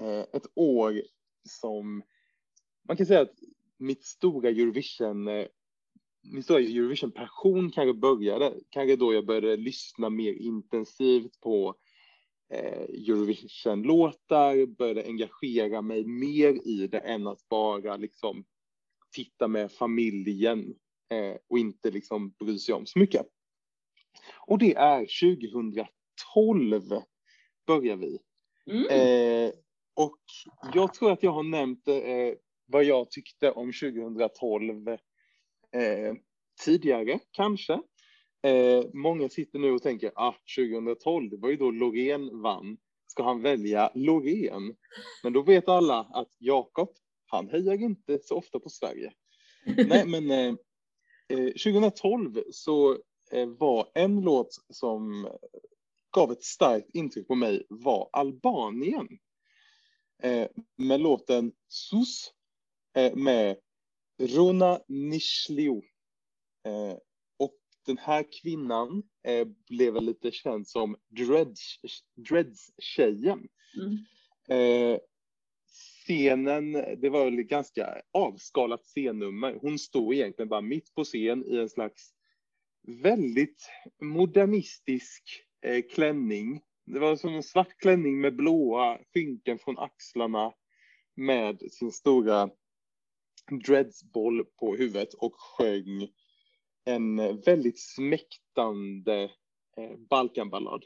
eh, 0.00 0.20
ett 0.32 0.46
år 0.54 1.02
som 1.48 2.02
man 2.88 2.96
kan 2.96 3.06
säga 3.06 3.20
att 3.20 3.38
mitt 3.78 4.04
stora 4.04 4.48
Eurovision, 4.48 5.28
eh, 5.28 5.46
min 6.32 6.42
stora 6.42 6.60
Eurovision-passion 6.60 7.70
kanske 7.70 7.94
började, 7.94 8.54
kanske 8.70 8.96
då 8.96 9.14
jag 9.14 9.26
började 9.26 9.56
lyssna 9.56 10.10
mer 10.10 10.32
intensivt 10.32 11.40
på 11.40 11.74
eh, 12.52 12.82
Eurovision-låtar, 13.08 14.66
började 14.66 15.04
engagera 15.04 15.82
mig 15.82 16.04
mer 16.04 16.68
i 16.68 16.86
det 16.86 16.98
än 16.98 17.26
att 17.26 17.48
bara 17.48 17.96
liksom 17.96 18.44
titta 19.12 19.48
med 19.48 19.72
familjen 19.72 20.74
eh, 21.10 21.36
och 21.48 21.58
inte 21.58 21.90
liksom 21.90 22.34
bry 22.38 22.58
sig 22.58 22.74
om 22.74 22.86
så 22.86 22.98
mycket. 22.98 23.26
Och 24.46 24.58
det 24.58 24.74
är 24.74 24.98
2012 26.34 26.82
börjar 27.66 27.96
vi. 27.96 28.18
Mm. 28.70 28.86
Eh, 28.86 29.52
och 29.94 30.20
jag 30.74 30.94
tror 30.94 31.12
att 31.12 31.22
jag 31.22 31.32
har 31.32 31.42
nämnt 31.42 31.88
eh, 31.88 32.34
vad 32.66 32.84
jag 32.84 33.10
tyckte 33.10 33.50
om 33.50 33.72
2012 33.72 34.88
eh, 34.88 34.98
tidigare, 36.64 37.18
kanske. 37.30 37.80
Eh, 38.42 38.84
många 38.92 39.28
sitter 39.28 39.58
nu 39.58 39.70
och 39.70 39.82
tänker 39.82 40.08
att 40.08 40.14
ah, 40.16 40.34
2012, 40.58 41.30
det 41.30 41.36
var 41.36 41.50
ju 41.50 41.56
då 41.56 41.70
Loreen 41.70 42.42
vann. 42.42 42.76
Ska 43.06 43.22
han 43.22 43.42
välja 43.42 43.90
Loreen? 43.94 44.76
Men 45.22 45.32
då 45.32 45.42
vet 45.42 45.68
alla 45.68 45.98
att 46.00 46.36
Jakob, 46.38 46.88
han 47.26 47.48
hejar 47.48 47.74
inte 47.74 48.18
så 48.22 48.36
ofta 48.36 48.60
på 48.60 48.68
Sverige. 48.68 49.12
Nej, 49.88 50.06
men 50.06 50.56
2012 51.28 52.36
eh, 52.36 52.42
eh, 52.42 52.44
så 52.50 52.98
eh, 53.32 53.48
var 53.48 53.88
en 53.94 54.20
låt 54.20 54.48
som 54.68 55.28
gav 56.14 56.32
ett 56.32 56.42
starkt 56.42 56.90
intryck 56.94 57.28
på 57.28 57.34
mig 57.34 57.66
var 57.68 58.10
Albanien. 58.12 59.08
Eh, 60.22 60.48
med 60.76 61.00
låten 61.00 61.52
Sus 61.68 62.32
eh, 62.96 63.14
med 63.14 63.56
Rona 64.18 64.80
Nishliu. 64.88 65.82
Den 67.86 67.98
här 67.98 68.24
kvinnan 68.42 69.02
eh, 69.24 69.48
blev 69.68 69.94
väl 69.94 70.04
lite 70.04 70.30
känd 70.30 70.68
som 70.68 70.96
Dreads, 71.08 71.76
Dreads-tjejen. 72.28 73.48
Mm. 73.76 73.98
Eh, 74.48 74.98
scenen, 76.06 76.72
det 76.72 77.10
var 77.10 77.24
väl 77.24 77.38
ett 77.38 77.48
ganska 77.48 78.02
avskalat 78.12 78.84
scennummer. 78.84 79.58
Hon 79.60 79.78
stod 79.78 80.14
egentligen 80.14 80.48
bara 80.48 80.60
mitt 80.60 80.94
på 80.94 81.04
scen 81.04 81.44
i 81.46 81.56
en 81.56 81.68
slags 81.68 82.14
väldigt 83.02 83.70
modernistisk 84.02 85.22
eh, 85.62 85.82
klänning. 85.94 86.60
Det 86.86 86.98
var 86.98 87.16
som 87.16 87.34
en 87.34 87.42
svart 87.42 87.78
klänning 87.78 88.20
med 88.20 88.36
blåa 88.36 88.98
skynken 89.14 89.58
från 89.58 89.78
axlarna 89.78 90.52
med 91.16 91.72
sin 91.72 91.92
stora 91.92 92.50
dreadsboll 93.66 94.44
på 94.44 94.76
huvudet 94.76 95.14
och 95.14 95.34
sjöng 95.36 96.08
en 96.84 97.40
väldigt 97.40 97.80
smäktande 97.80 99.22
eh, 99.76 99.98
Balkanballad. 100.10 100.84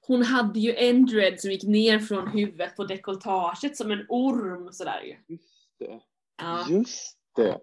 Hon 0.00 0.22
hade 0.22 0.60
ju 0.60 0.74
en 0.74 1.06
dread 1.06 1.40
som 1.40 1.50
gick 1.50 1.64
ner 1.64 1.98
från 1.98 2.28
huvudet 2.28 2.76
på 2.76 2.84
dekolletaget 2.84 3.76
som 3.76 3.90
en 3.90 4.06
orm 4.08 4.72
sådär 4.72 5.02
ju. 5.02 5.34
Just 5.34 5.78
det. 5.78 6.00
Ja. 6.36 6.66
Just 6.70 7.18
det. 7.36 7.60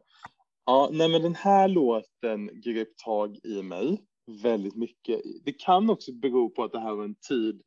Ja, 0.66 0.90
nej 0.92 1.10
men 1.10 1.22
den 1.22 1.36
här 1.36 1.68
låten 1.68 2.62
grep 2.62 2.98
tag 2.98 3.38
i 3.44 3.64
mig 3.64 4.06
väldigt 4.42 4.76
mycket. 4.76 5.22
Det 5.46 5.54
kan 5.54 5.90
också 5.90 6.14
bero 6.14 6.50
på 6.50 6.64
att 6.64 6.72
det 6.72 6.80
här 6.80 6.94
var 6.94 7.04
en 7.04 7.16
tid 7.16 7.62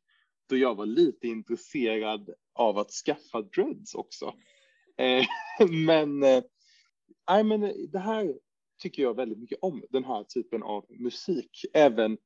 då 0.49 0.57
jag 0.57 0.75
var 0.75 0.85
lite 0.85 1.27
intresserad 1.27 2.29
av 2.53 2.77
att 2.77 2.91
skaffa 2.91 3.41
dreads 3.41 3.95
också. 3.95 4.33
Eh, 4.97 5.25
men, 5.85 6.23
eh, 6.23 6.43
nej, 7.29 7.43
men 7.43 7.61
det 7.91 7.99
här 7.99 8.33
tycker 8.77 9.03
jag 9.03 9.15
väldigt 9.15 9.37
mycket 9.39 9.59
om, 9.61 9.83
den 9.89 10.03
här 10.03 10.23
typen 10.23 10.63
av 10.63 10.85
musik. 10.89 11.65
Även 11.73 12.17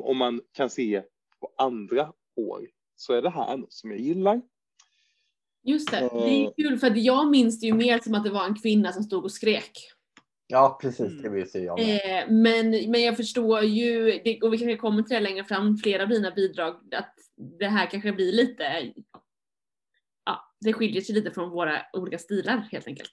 om 0.00 0.16
man 0.16 0.40
kan 0.52 0.70
se 0.70 1.02
på 1.40 1.52
andra 1.58 2.12
år 2.36 2.68
så 2.96 3.12
är 3.12 3.22
det 3.22 3.30
här 3.30 3.56
något 3.56 3.72
som 3.72 3.90
jag 3.90 4.00
gillar. 4.00 4.42
Just 5.64 5.90
det, 5.90 5.96
det 6.00 6.04
Eh. 6.04 6.46
är 6.46 6.52
kul 6.56 6.78
för 6.78 6.86
att 6.86 7.02
jag 7.02 7.30
minns 7.30 7.60
det 7.60 7.66
ju 7.66 7.72
mer 7.74 7.98
som 7.98 8.14
att 8.14 8.24
det 8.24 8.30
var 8.30 8.44
en 8.44 8.54
kvinna 8.54 8.92
som 8.92 9.02
stod 9.02 9.24
och 9.24 9.32
skrek. 9.32 9.78
Ja, 10.46 10.78
precis. 10.82 11.22
Det 11.22 11.28
vill 11.28 11.50
se 11.50 11.58
jag 11.58 11.78
med. 11.78 12.22
Eh, 12.22 12.30
men, 12.30 12.70
men 12.70 13.02
jag 13.02 13.16
förstår 13.16 13.62
ju, 13.62 14.12
och 14.42 14.52
vi 14.52 14.58
kanske 14.58 14.76
kommer 14.76 15.02
till 15.02 15.14
det 15.14 15.20
längre 15.20 15.44
fram, 15.44 15.76
flera 15.76 16.02
av 16.02 16.08
dina 16.08 16.30
bidrag, 16.30 16.94
att 16.94 17.14
det 17.58 17.66
här 17.68 17.86
kanske 17.90 18.12
blir 18.12 18.32
lite, 18.32 18.92
ja, 20.24 20.54
det 20.60 20.72
skiljer 20.72 21.02
sig 21.02 21.14
lite 21.14 21.30
från 21.30 21.50
våra 21.50 21.82
olika 21.92 22.18
stilar 22.18 22.68
helt 22.72 22.86
enkelt. 22.86 23.12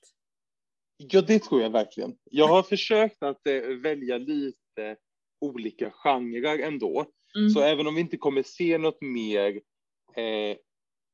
Ja, 1.02 1.22
det 1.22 1.44
tror 1.44 1.62
jag 1.62 1.70
verkligen. 1.70 2.16
Jag 2.24 2.48
har 2.48 2.64
försökt 2.64 3.24
att 3.24 3.48
eh, 3.48 3.62
välja 3.84 4.18
lite 4.18 4.96
olika 5.42 5.92
genrer 5.92 6.60
ändå. 6.60 7.06
Mm. 7.36 7.50
Så 7.50 7.62
även 7.62 7.88
om 7.88 7.96
vi 7.96 8.02
inte 8.02 8.18
kommer 8.18 8.44
se 8.44 8.78
något 8.78 9.02
mer 9.02 9.62
eh, 10.16 10.58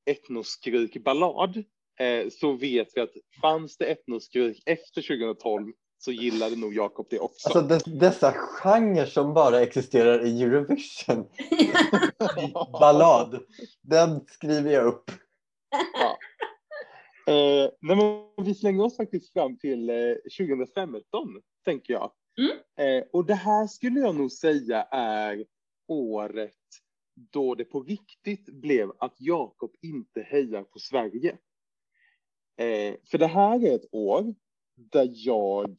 etnoskrik 0.05 1.03
ballad 1.03 1.57
eh, 1.99 2.29
så 2.31 2.53
vet 2.53 2.87
vi 2.95 3.01
att 3.01 3.13
fanns 3.41 3.77
det 3.77 3.85
etnoskrik 3.85 4.63
efter 4.65 5.01
2012 5.01 5.71
så 5.97 6.11
gillade 6.11 6.55
nog 6.55 6.73
Jakob 6.73 7.07
det 7.09 7.19
också. 7.19 7.49
Alltså 7.49 7.61
dess, 7.61 7.83
dessa 7.83 8.31
genrer 8.31 9.05
som 9.05 9.33
bara 9.33 9.61
existerar 9.61 10.25
i 10.25 10.43
Eurovision. 10.43 11.25
Ballad. 12.79 13.39
Den 13.81 14.25
skriver 14.27 14.71
jag 14.71 14.85
upp. 14.85 15.11
Eh, 17.27 17.69
nej, 17.79 17.97
men 17.97 18.45
vi 18.45 18.55
slänger 18.55 18.83
oss 18.83 18.97
faktiskt 18.97 19.33
fram 19.33 19.57
till 19.57 19.89
eh, 19.89 20.15
2015, 20.39 21.41
tänker 21.65 21.93
jag. 21.93 22.11
Mm. 22.37 22.57
Eh, 22.77 23.07
och 23.13 23.25
det 23.25 23.35
här 23.35 23.67
skulle 23.67 23.99
jag 23.99 24.15
nog 24.15 24.31
säga 24.31 24.83
är 24.91 25.45
året 25.87 26.55
då 27.15 27.55
det 27.55 27.65
på 27.65 27.83
riktigt 27.83 28.45
blev 28.45 28.91
att 28.99 29.15
Jakob 29.17 29.75
inte 29.81 30.21
hejar 30.21 30.63
på 30.63 30.79
Sverige. 30.79 31.37
Eh, 32.57 32.95
för 33.11 33.17
det 33.17 33.27
här 33.27 33.65
är 33.65 33.75
ett 33.75 33.89
år 33.93 34.35
där 34.75 35.09
jag 35.13 35.77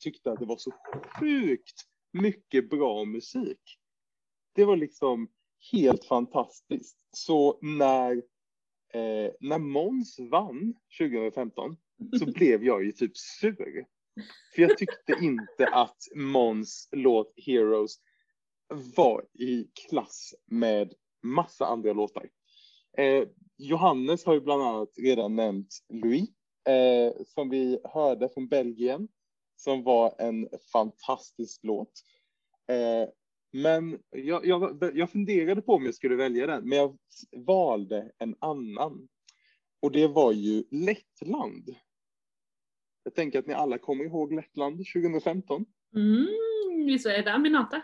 tyckte 0.00 0.32
att 0.32 0.38
det 0.38 0.46
var 0.46 0.56
så 0.56 0.72
sjukt 1.20 1.84
mycket 2.12 2.70
bra 2.70 3.04
musik. 3.04 3.78
Det 4.54 4.64
var 4.64 4.76
liksom 4.76 5.28
helt 5.72 6.04
fantastiskt. 6.04 6.98
Så 7.16 7.58
när, 7.62 8.22
eh, 8.94 9.32
när 9.40 9.58
Måns 9.58 10.18
vann 10.18 10.74
2015 10.98 11.76
så 12.18 12.26
blev 12.26 12.64
jag 12.64 12.84
ju 12.84 12.92
typ 12.92 13.16
sur. 13.16 13.86
För 14.54 14.62
jag 14.62 14.78
tyckte 14.78 15.18
inte 15.20 15.66
att 15.66 15.96
Måns 16.14 16.88
låt 16.92 17.32
Heroes 17.46 17.96
var 18.96 19.24
i 19.34 19.64
klass 19.88 20.34
med 20.46 20.94
massa 21.22 21.66
andra 21.66 21.92
låtar. 21.92 22.28
Eh, 22.98 23.28
Johannes 23.56 24.24
har 24.24 24.34
ju 24.34 24.40
bland 24.40 24.62
annat 24.62 24.88
redan 24.96 25.36
nämnt 25.36 25.68
Louis, 25.88 26.28
eh, 26.68 27.24
som 27.26 27.50
vi 27.50 27.80
hörde 27.84 28.28
från 28.28 28.48
Belgien, 28.48 29.08
som 29.56 29.82
var 29.82 30.14
en 30.18 30.48
fantastisk 30.72 31.60
låt. 31.62 31.92
Eh, 32.68 33.08
men 33.52 33.98
jag, 34.10 34.46
jag, 34.46 34.90
jag 34.94 35.10
funderade 35.10 35.62
på 35.62 35.74
om 35.74 35.84
jag 35.84 35.94
skulle 35.94 36.16
välja 36.16 36.46
den, 36.46 36.68
men 36.68 36.78
jag 36.78 36.98
valde 37.36 38.12
en 38.18 38.36
annan. 38.38 39.08
Och 39.82 39.92
det 39.92 40.06
var 40.06 40.32
ju 40.32 40.64
Lettland. 40.70 41.76
Jag 43.02 43.14
tänker 43.14 43.38
att 43.38 43.46
ni 43.46 43.54
alla 43.54 43.78
kommer 43.78 44.04
ihåg 44.04 44.32
Lettland 44.32 44.76
2015. 44.76 45.64
Mm, 45.96 46.86
visst 46.86 47.06
är 47.06 47.22
det 47.22 47.32
Aminata? 47.32 47.82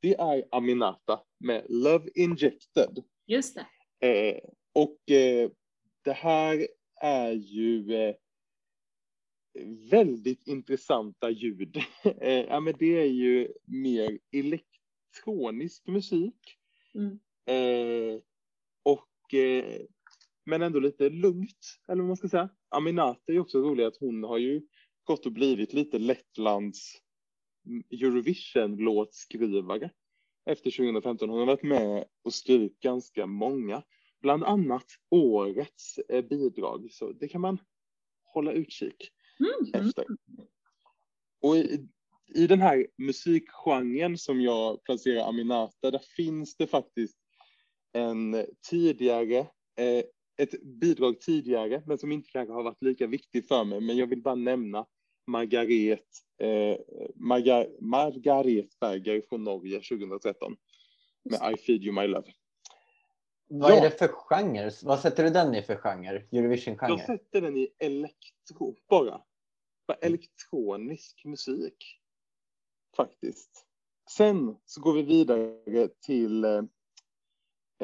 Det 0.00 0.14
är 0.14 0.44
Aminata 0.50 1.20
med 1.38 1.66
Love 1.68 2.10
Injected. 2.14 3.04
Just 3.26 3.54
det. 3.54 3.66
Eh, 4.08 4.38
och 4.72 5.10
eh, 5.10 5.50
det 6.04 6.12
här 6.12 6.66
är 7.02 7.32
ju 7.32 7.94
eh, 7.94 8.14
väldigt 9.90 10.46
intressanta 10.46 11.30
ljud. 11.30 11.76
eh, 12.20 12.40
ja, 12.40 12.60
men 12.60 12.74
det 12.78 13.00
är 13.00 13.06
ju 13.06 13.52
mer 13.64 14.18
elektronisk 14.32 15.86
musik. 15.86 16.56
Mm. 16.94 17.18
Eh, 17.46 18.20
och, 18.82 19.34
eh, 19.34 19.80
men 20.44 20.62
ändå 20.62 20.80
lite 20.80 21.10
lugnt, 21.10 21.78
eller 21.88 22.02
vad 22.02 22.08
man 22.08 22.16
ska 22.16 22.28
säga. 22.28 22.48
Aminata 22.68 23.32
är 23.32 23.38
också 23.38 23.58
rolig 23.58 23.84
att 23.84 23.96
hon 23.96 24.24
har 24.24 24.38
ju 24.38 24.62
gått 25.04 25.26
och 25.26 25.32
blivit 25.32 25.72
lite 25.72 25.98
Lettlands 25.98 27.02
Eurovision-låtskrivare 27.90 29.90
efter 30.46 30.70
2015. 30.70 31.28
Hon 31.28 31.38
har 31.38 31.46
varit 31.46 31.62
med 31.62 32.04
och 32.22 32.34
skrivit 32.34 32.80
ganska 32.80 33.26
många, 33.26 33.82
bland 34.20 34.44
annat 34.44 34.86
årets 35.10 35.98
eh, 35.98 36.24
bidrag. 36.24 36.88
Så 36.90 37.12
det 37.12 37.28
kan 37.28 37.40
man 37.40 37.58
hålla 38.24 38.52
utkik 38.52 39.12
Mm. 39.40 39.86
efter. 39.86 40.04
Och 41.42 41.56
i, 41.56 41.88
i 42.34 42.46
den 42.46 42.60
här 42.60 42.86
musikgenren 42.98 44.18
som 44.18 44.40
jag 44.40 44.84
placerar 44.84 45.28
Aminata, 45.28 45.90
där 45.90 46.02
finns 46.16 46.56
det 46.56 46.66
faktiskt 46.66 47.18
en 47.92 48.46
tidigare, 48.70 49.38
eh, 49.78 50.04
ett 50.38 50.62
bidrag 50.62 51.20
tidigare, 51.20 51.82
men 51.86 51.98
som 51.98 52.12
inte 52.12 52.30
kanske 52.30 52.52
har 52.52 52.62
varit 52.62 52.82
lika 52.82 53.06
viktig 53.06 53.48
för 53.48 53.64
mig. 53.64 53.80
Men 53.80 53.96
jag 53.96 54.06
vill 54.06 54.22
bara 54.22 54.34
nämna 54.34 54.86
Margaret, 55.26 56.06
eh, 56.40 56.78
Margar, 57.14 57.68
Margaret 57.80 58.78
Berger 58.80 59.22
från 59.28 59.44
Norge 59.44 59.80
2013 59.80 60.56
med 61.30 61.52
I 61.52 61.56
feed 61.56 61.84
you 61.84 61.92
my 61.94 62.06
love. 62.06 62.32
Vad 63.48 63.70
Ja. 63.72 63.76
är 63.76 63.80
det 63.80 63.90
för 63.98 64.08
genre? 64.08 64.70
Vad 64.82 65.00
sätter 65.00 65.24
du 65.24 65.30
den 65.30 65.54
i 65.54 65.62
för 65.62 65.76
genre? 65.76 66.26
Jag 66.30 66.44
Eurovision-genre? 66.44 67.06
sätter 67.06 67.40
den 67.40 67.56
i 67.56 67.68
elektro, 67.78 68.76
bara. 68.88 69.22
bara 69.86 69.98
elektronisk 69.98 71.24
musik. 71.24 72.00
Faktiskt. 72.96 73.66
Sen 74.10 74.56
så 74.64 74.80
går 74.80 74.92
vi 74.92 75.02
vidare 75.02 75.88
till 76.00 76.44
eh, 76.44 76.62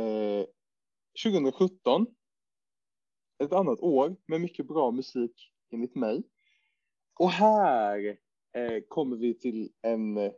eh, 0.04 0.46
2017. 1.24 2.06
Ett 3.44 3.52
annat 3.52 3.80
år 3.80 4.16
med 4.26 4.40
mycket 4.40 4.66
bra 4.66 4.90
musik 4.90 5.52
enligt 5.70 5.94
mig. 5.94 6.22
Och 7.18 7.30
här 7.30 8.18
eh, 8.56 8.80
kommer 8.88 9.16
vi 9.16 9.34
till 9.34 9.72
en 9.82 10.16
eh, 10.16 10.32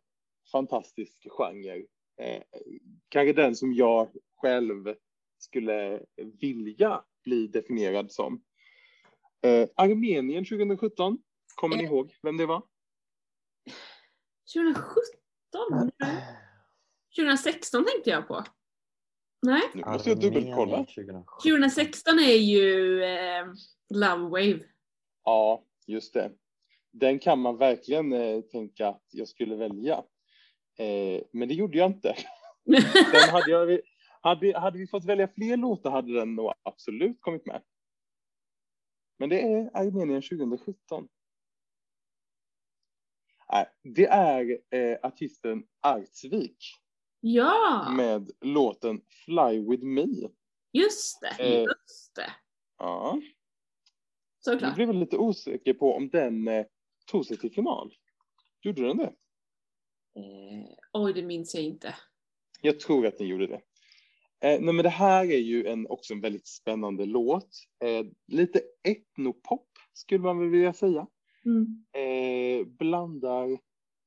fantastisk 0.53 1.27
genre. 1.31 1.87
Eh, 2.17 2.43
kanske 3.09 3.33
den 3.33 3.57
som 3.57 3.73
jag 3.75 4.09
själv 4.37 4.95
skulle 5.45 6.01
vilja 6.41 7.05
bli 7.25 7.47
definierad 7.47 8.13
som. 8.13 8.43
Eh, 9.43 9.69
Armenien 9.77 10.45
2017. 10.45 11.19
Kommer 11.55 11.77
ni 11.77 11.85
ihåg 11.85 12.15
vem 12.23 12.37
det 12.37 12.47
var? 12.47 12.63
2017? 14.55 15.91
2016 17.17 17.85
tänkte 17.85 18.11
jag 18.11 18.29
på. 18.29 18.45
Nej, 19.43 19.63
Nu 19.75 19.83
måste 19.87 20.09
jag 20.09 20.21
dubbelkolla. 20.21 20.63
Armenien 20.63 20.87
2017. 20.87 21.25
2016 21.43 22.19
är 22.19 22.35
ju 22.35 23.03
eh, 23.05 23.47
Love 23.95 24.23
Wave. 24.23 24.61
Ja, 25.25 25.65
just 25.87 26.15
det. 26.15 26.33
Den 26.93 27.19
kan 27.19 27.39
man 27.39 27.57
verkligen 27.57 28.13
eh, 28.13 28.41
tänka 28.41 28.89
att 28.89 29.07
jag 29.11 29.29
skulle 29.29 29.57
välja. 29.57 29.95
Eh, 30.79 31.23
men 31.33 31.49
det 31.49 31.55
gjorde 31.55 31.79
jag 31.79 31.91
inte. 31.91 32.17
Sen 33.13 33.31
hade, 33.31 33.51
jag, 33.51 33.81
hade, 34.25 34.59
hade 34.59 34.79
vi 34.79 34.87
fått 34.87 35.05
välja 35.05 35.29
fler 35.29 35.57
låtar 35.57 35.91
hade 35.91 36.13
den 36.15 36.35
nog 36.35 36.53
absolut 36.63 37.21
kommit 37.21 37.47
med. 37.47 37.63
Men 39.19 39.29
det 39.29 39.41
är 39.43 39.71
Armenien 39.77 40.23
2017. 40.23 41.09
Nej, 43.53 43.67
det 43.83 44.07
är 44.07 44.59
eh, 44.71 44.99
artisten 45.03 45.67
Artsvik 45.81 46.57
ja, 47.21 47.93
med 47.97 48.31
låten 48.41 49.01
Fly 49.25 49.71
with 49.71 49.85
me. 49.85 50.07
just 50.73 51.21
det. 51.21 51.45
Eh. 51.45 51.63
Just 51.63 52.15
det. 52.15 52.33
Ja, 52.79 53.21
jag 54.45 54.55
Såklart. 54.55 54.75
blev 54.75 54.95
lite 54.95 55.17
osäker 55.19 55.75
på 55.75 55.95
om 55.95 56.09
den 56.09 56.49
eh, 56.49 56.67
tog 57.07 57.27
sig 57.27 57.37
till 57.37 57.53
final. 57.53 57.95
Gjorde 58.63 58.87
den 58.87 58.97
det? 58.97 59.15
Eh, 60.17 60.77
oj, 60.93 61.13
det 61.13 61.23
minns 61.23 61.55
jag 61.55 61.65
inte. 61.65 61.95
Jag 62.61 62.81
tror 62.81 63.07
att 63.07 63.19
den 63.19 63.27
gjorde 63.27 63.47
det. 63.47 63.61
Eh, 64.45 64.61
nej, 64.61 64.75
men 64.75 64.83
det 64.83 64.89
här 64.89 65.25
är 65.25 65.39
ju 65.39 65.67
en, 65.67 65.87
också 65.87 66.15
en 66.15 66.21
väldigt 66.21 66.47
spännande 66.47 67.07
låt. 67.07 67.49
Eh, 67.85 68.07
lite 68.27 68.63
etnopop 68.89 69.69
skulle 69.93 70.21
man 70.21 70.39
väl 70.39 70.49
vilja 70.49 70.73
säga. 70.73 71.07
Mm. 71.45 71.85
Eh, 71.93 72.67
blandar 72.67 73.51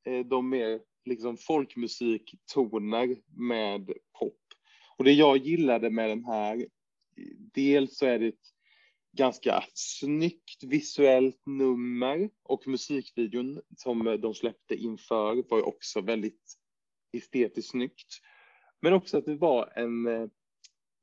eh, 0.05 0.25
de 0.25 0.49
mer 0.49 0.79
liksom 1.05 1.37
folkmusiktoner 1.37 3.15
med 3.37 3.91
pop. 4.19 4.41
Och 4.97 5.03
det 5.03 5.11
jag 5.11 5.37
gillade 5.37 5.89
med 5.89 6.09
den 6.09 6.25
här, 6.25 6.67
dels 7.53 7.97
så 7.97 8.05
är 8.05 8.19
det 8.19 8.27
ett 8.27 8.53
ganska 9.17 9.63
snyggt 9.73 10.63
visuellt 10.63 11.41
nummer 11.45 12.29
och 12.43 12.67
musikvideon 12.67 13.61
som 13.77 14.17
de 14.21 14.33
släppte 14.33 14.75
inför 14.75 15.43
var 15.49 15.67
också 15.67 16.01
väldigt 16.01 16.57
estetiskt 17.13 17.71
snyggt. 17.71 18.21
Men 18.81 18.93
också 18.93 19.17
att 19.17 19.25
det 19.25 19.35
var 19.35 19.71
en 19.75 20.07
eh, 20.07 20.27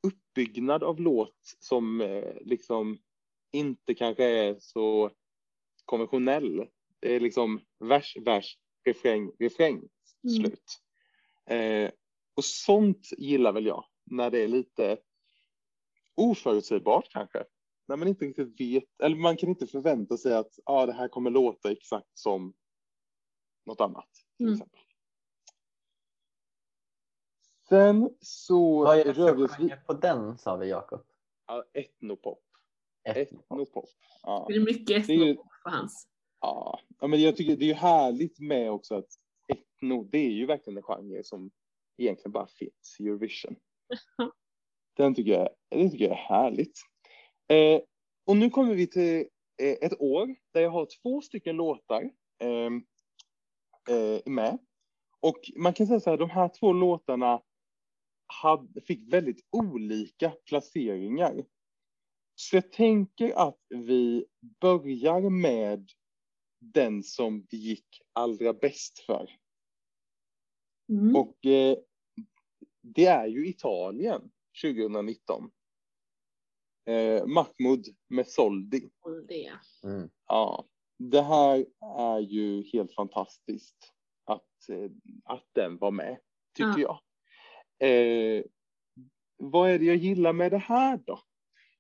uppbyggnad 0.06 0.82
av 0.82 1.00
låt 1.00 1.37
som 1.60 2.00
eh, 2.00 2.34
liksom 2.40 2.98
inte 3.52 3.94
kanske 3.94 4.24
är 4.24 4.56
så 4.58 5.10
konventionell. 5.84 6.66
Det 7.00 7.14
är 7.16 7.20
liksom 7.20 7.60
vers, 7.78 8.16
vers, 8.24 8.58
refräng, 8.84 9.30
refräng, 9.38 9.82
Mm. 10.24 10.37
slut. 10.37 10.80
Eh, 11.46 11.90
och 12.37 12.44
sånt 12.44 13.08
gillar 13.18 13.52
väl 13.52 13.66
jag, 13.66 13.84
när 14.04 14.30
det 14.30 14.38
är 14.44 14.48
lite 14.48 14.98
oförutsägbart 16.14 17.08
kanske. 17.10 17.44
När 17.88 17.96
man 17.96 18.08
inte 18.08 18.24
riktigt 18.24 18.60
vet, 18.60 19.00
eller 19.02 19.16
man 19.16 19.37
kan 19.37 19.48
inte 19.48 19.66
förvänta 19.66 20.16
sig 20.16 20.34
att 20.34 20.58
ah, 20.64 20.87
det 20.87 20.92
här 20.92 21.08
kommer 21.08 21.30
låta 21.30 21.72
exakt 21.72 22.18
som 22.18 22.54
något 23.66 23.80
annat. 23.80 24.08
Till 24.37 24.46
Mm. 24.46 24.54
exempel. 24.54 24.80
Sen 27.68 28.11
så 28.20 28.85
Vad 28.85 28.98
är 28.98 29.05
det 29.05 29.14
för 29.14 29.48
genre 29.48 29.77
på 29.87 29.92
den 29.92 30.38
sa 30.38 30.57
vi 30.57 30.68
Jakob? 30.68 31.00
ja, 31.46 31.64
etnopop. 31.72 32.42
Etnopop. 33.05 33.44
Etnopop. 33.50 33.88
Ja. 34.22 34.46
Det 34.48 34.55
är 34.55 34.61
mycket 34.61 35.07
Det 35.07 35.12
är 35.12 35.16
ju- 35.16 35.31
etnopop 35.31 35.53
på 35.64 35.70
hans. 35.70 36.09
Ja. 36.40 36.81
ja, 37.00 37.07
men 37.07 37.20
jag 37.22 37.37
tycker 37.37 37.57
det 37.57 37.64
är 37.64 37.68
ju 37.68 37.74
härligt 37.74 38.40
med 38.40 38.70
också 38.70 38.94
att 38.94 39.09
etno, 39.48 40.05
det 40.05 40.18
är 40.18 40.31
ju 40.31 40.46
verkligen 40.46 40.77
en 40.77 40.83
genre 40.83 41.24
som 41.24 41.50
egentligen 41.96 42.33
bara 42.33 42.46
finns 42.46 42.96
i 43.00 43.07
Eurovision. 43.07 43.57
Den 44.96 45.14
tycker 45.14 45.33
jag, 45.33 45.48
det 45.70 45.90
tycker 45.90 46.05
jag 46.05 46.12
är 46.12 46.16
härligt. 46.22 46.79
Eh, 47.48 47.81
och 48.27 48.37
nu 48.37 48.50
kommer 48.50 48.74
vi 48.74 48.87
till 48.87 49.29
eh, 49.62 49.72
ett 49.87 50.00
år 50.00 50.35
där 50.53 50.61
jag 50.61 50.70
har 50.70 50.88
två 51.03 51.20
stycken 51.20 51.57
låtar 51.57 52.11
eh, 52.38 52.70
eh, 53.96 54.20
med. 54.27 54.59
Och 55.20 55.37
man 55.57 55.72
kan 55.72 55.87
säga 55.87 56.00
så 56.00 56.11
här, 56.11 56.16
de 56.16 56.31
här 56.31 56.48
två 56.61 56.72
låtarna 56.72 57.42
hade, 58.42 58.81
fick 58.81 59.12
väldigt 59.12 59.47
olika 59.51 60.31
placeringar. 60.31 61.44
Så 62.35 62.57
jag 62.57 62.73
tänker 62.73 63.49
att 63.49 63.61
vi 63.68 64.27
börjar 64.61 65.31
med 65.31 65.90
den 66.59 67.03
som 67.03 67.47
det 67.51 67.57
gick 67.57 68.03
allra 68.12 68.53
bäst 68.53 68.99
för. 68.99 69.31
Mm. 70.88 71.16
Och 71.16 71.47
eh, 71.47 71.77
det 72.81 73.07
är 73.07 73.27
ju 73.27 73.49
Italien 73.49 74.31
2019. 74.62 75.51
Eh, 76.87 77.27
Mahmoud 77.27 77.87
med 78.09 78.29
Soldi. 78.29 78.90
Och 79.01 79.27
det. 79.27 79.53
Mm. 79.85 80.11
Ja, 80.27 80.68
det 80.99 81.23
här 81.23 81.66
är 81.99 82.18
ju 82.18 82.62
helt 82.62 82.94
fantastiskt 82.94 83.92
att, 84.25 84.68
eh, 84.68 84.90
att 85.25 85.49
den 85.53 85.79
var 85.79 85.90
med, 85.90 86.18
tycker 86.57 86.79
jag. 86.79 87.01
Eh, 87.78 88.44
vad 89.37 89.70
är 89.70 89.78
det 89.78 89.84
jag 89.84 89.96
gillar 89.96 90.32
med 90.32 90.52
det 90.52 90.58
här 90.58 91.00
då? 91.06 91.20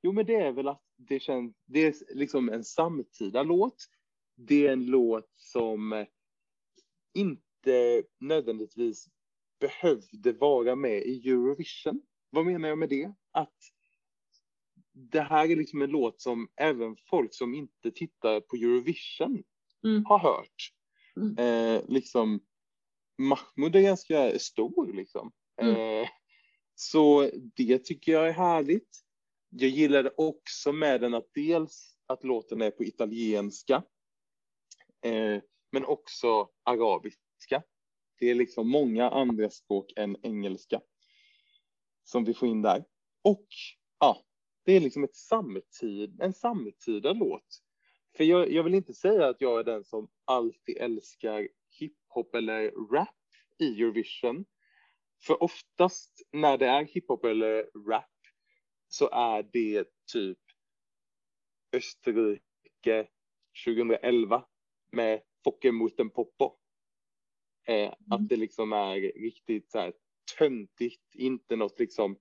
Jo, 0.02 0.12
men 0.12 0.26
det 0.26 0.34
är 0.34 0.52
väl 0.52 0.68
att 0.68 0.82
det 0.96 1.20
känns, 1.20 1.54
det 1.66 1.80
är 1.80 1.94
liksom 2.14 2.48
en 2.48 2.64
samtida 2.64 3.42
låt. 3.42 3.76
Det 4.36 4.66
är 4.66 4.72
en 4.72 4.86
låt 4.86 5.30
som 5.32 5.92
eh, 5.92 6.06
inte 7.14 8.02
nödvändigtvis 8.20 9.08
behövde 9.60 10.32
vara 10.32 10.76
med 10.76 11.02
i 11.02 11.30
Eurovision. 11.30 12.02
Vad 12.30 12.46
menar 12.46 12.68
jag 12.68 12.78
med 12.78 12.88
det? 12.88 13.12
Att 13.32 13.58
det 14.92 15.20
här 15.20 15.50
är 15.50 15.56
liksom 15.56 15.82
en 15.82 15.90
låt 15.90 16.20
som 16.20 16.48
även 16.56 16.96
folk 17.10 17.34
som 17.34 17.54
inte 17.54 17.90
tittar 17.90 18.40
på 18.40 18.56
Eurovision 18.56 19.42
Mm. 19.84 20.04
har 20.04 20.18
hört. 20.18 20.72
Mm. 21.16 21.38
Eh, 21.38 21.82
liksom, 21.88 22.40
Mahmoud 23.18 23.76
är 23.76 23.80
ganska 23.80 24.38
stor 24.38 24.92
liksom. 24.92 25.32
Mm. 25.62 25.76
Eh, 25.76 26.08
så 26.74 27.30
det 27.56 27.78
tycker 27.78 28.12
jag 28.12 28.28
är 28.28 28.32
härligt. 28.32 29.04
Jag 29.48 29.70
gillade 29.70 30.10
också 30.16 30.72
med 30.72 31.00
den 31.00 31.14
att 31.14 31.34
dels 31.34 31.96
att 32.06 32.24
låten 32.24 32.62
är 32.62 32.70
på 32.70 32.84
italienska, 32.84 33.82
eh, 35.04 35.42
men 35.72 35.84
också 35.84 36.48
arabiska. 36.62 37.62
Det 38.18 38.30
är 38.30 38.34
liksom 38.34 38.68
många 38.68 39.10
andra 39.10 39.50
språk 39.50 39.92
än 39.96 40.16
engelska 40.22 40.80
som 42.04 42.24
vi 42.24 42.34
får 42.34 42.48
in 42.48 42.62
där. 42.62 42.84
Och 43.22 43.46
ja, 44.00 44.24
det 44.64 44.72
är 44.72 44.80
liksom 44.80 45.04
ett 45.04 45.16
samtid, 45.16 46.20
en 46.20 46.32
samtida 46.32 47.12
låt. 47.12 47.62
För 48.16 48.24
jag, 48.24 48.52
jag 48.52 48.62
vill 48.62 48.74
inte 48.74 48.94
säga 48.94 49.26
att 49.28 49.40
jag 49.40 49.60
är 49.60 49.64
den 49.64 49.84
som 49.84 50.08
alltid 50.24 50.76
älskar 50.76 51.48
hiphop 51.78 52.34
eller 52.34 52.70
rap 52.92 53.08
i 53.58 53.82
Eurovision. 53.82 54.44
För 55.26 55.42
oftast 55.42 56.22
när 56.32 56.58
det 56.58 56.66
är 56.66 56.84
hiphop 56.84 57.24
eller 57.24 57.70
rap 57.88 58.10
så 58.88 59.10
är 59.10 59.42
det 59.52 59.88
typ 60.12 60.38
Österrike 61.72 63.08
2011 63.64 64.44
med 64.92 65.22
Focken 65.44 65.74
mot 65.74 66.00
en 66.00 66.10
poppo. 66.10 66.56
Eh, 67.66 67.94
Att 68.10 68.28
det 68.28 68.36
liksom 68.36 68.72
är 68.72 69.00
riktigt 69.00 69.70
så 69.70 69.78
här 69.78 69.92
töntigt, 70.38 71.14
inte 71.14 71.56
något 71.56 71.78
liksom, 71.78 72.18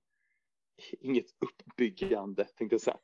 inget 0.99 1.25
uppbyggande 1.39 2.45
tänkte 2.45 2.73
jag 2.73 2.81
säga. 2.81 2.99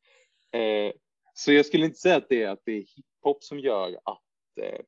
Eh, 0.64 0.94
så 1.34 1.52
jag 1.52 1.66
skulle 1.66 1.86
inte 1.86 2.00
säga 2.00 2.18
att 2.18 2.30
det 2.30 2.44
är, 2.44 2.50
att 2.50 2.66
det 2.66 2.72
är 2.72 2.86
hiphop 2.96 3.44
som 3.44 3.60
gör 3.60 4.00
att 4.06 4.58
eh, 4.62 4.82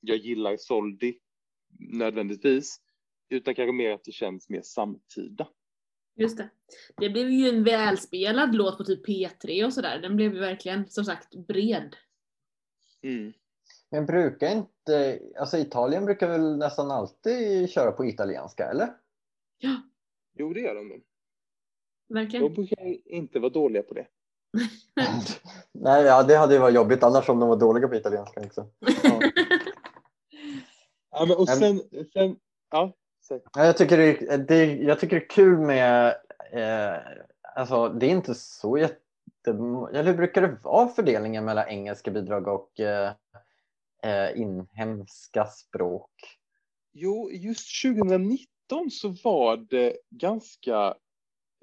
jag 0.00 0.16
gillar 0.16 0.56
Soldi 0.56 1.18
nödvändigtvis, 1.78 2.80
utan 3.28 3.54
kanske 3.54 3.72
mer 3.72 3.90
att 3.90 4.04
det 4.04 4.12
känns 4.12 4.48
mer 4.48 4.62
samtida. 4.62 5.48
Just 6.16 6.36
det. 6.36 6.50
Det 6.96 7.10
blev 7.10 7.30
ju 7.30 7.48
en 7.48 7.64
välspelad 7.64 8.54
låt 8.54 8.78
på 8.78 8.84
typ 8.84 9.08
P3 9.08 9.64
och 9.64 9.72
sådär. 9.72 9.98
Den 9.98 10.16
blev 10.16 10.34
ju 10.34 10.40
verkligen, 10.40 10.88
som 10.88 11.04
sagt, 11.04 11.34
bred. 11.34 11.96
Mm. 13.02 13.32
Men 13.90 14.06
brukar 14.06 14.50
inte, 14.50 15.20
alltså 15.38 15.58
Italien 15.58 16.04
brukar 16.04 16.28
väl 16.28 16.56
nästan 16.56 16.90
alltid 16.90 17.70
köra 17.70 17.92
på 17.92 18.04
italienska 18.04 18.70
eller? 18.70 18.88
Ja, 19.58 19.82
Jo, 20.34 20.52
det 20.54 20.60
gör 20.60 20.74
de. 20.74 21.02
verkligen. 22.08 22.44
De 22.44 22.54
brukar 22.54 23.08
inte 23.12 23.38
vara 23.38 23.52
dåliga 23.52 23.82
på 23.82 23.94
det. 23.94 24.06
Nej, 25.72 26.04
ja, 26.04 26.22
det 26.22 26.36
hade 26.36 26.54
ju 26.54 26.60
varit 26.60 26.74
jobbigt 26.74 27.02
annars 27.02 27.28
om 27.28 27.40
de 27.40 27.48
var 27.48 27.56
dåliga 27.56 27.88
på 27.88 27.94
italienska 27.94 28.40
också. 28.40 28.66
Ja. 29.02 29.20
Ja, 31.10 31.26
men, 31.26 31.36
och 31.36 31.48
sen, 31.48 31.80
sen 32.12 32.36
ja. 32.70 32.92
Ja, 33.28 33.64
Jag 33.64 33.76
tycker 33.76 33.96
det, 33.98 34.04
är- 34.32 34.38
det, 34.38 34.64
jag 34.64 35.00
tycker 35.00 35.16
det 35.20 35.24
är 35.26 35.28
kul 35.30 35.58
med, 35.58 36.16
eh, 36.52 36.96
alltså 37.56 37.88
det 37.88 38.06
är 38.06 38.10
inte 38.10 38.34
så 38.34 38.78
jätte, 38.78 39.00
eller 39.46 40.04
hur 40.04 40.14
brukar 40.16 40.42
det 40.42 40.56
vara 40.62 40.88
fördelningen 40.88 41.44
mellan 41.44 41.68
engelska 41.68 42.10
bidrag 42.10 42.48
och 42.48 42.80
eh, 42.80 43.12
eh, 44.02 44.40
inhemska 44.40 45.46
språk? 45.46 46.10
Jo, 46.92 47.30
just 47.30 47.82
2019 47.82 48.90
så 48.90 49.08
var 49.24 49.56
det 49.56 49.96
ganska 50.10 50.94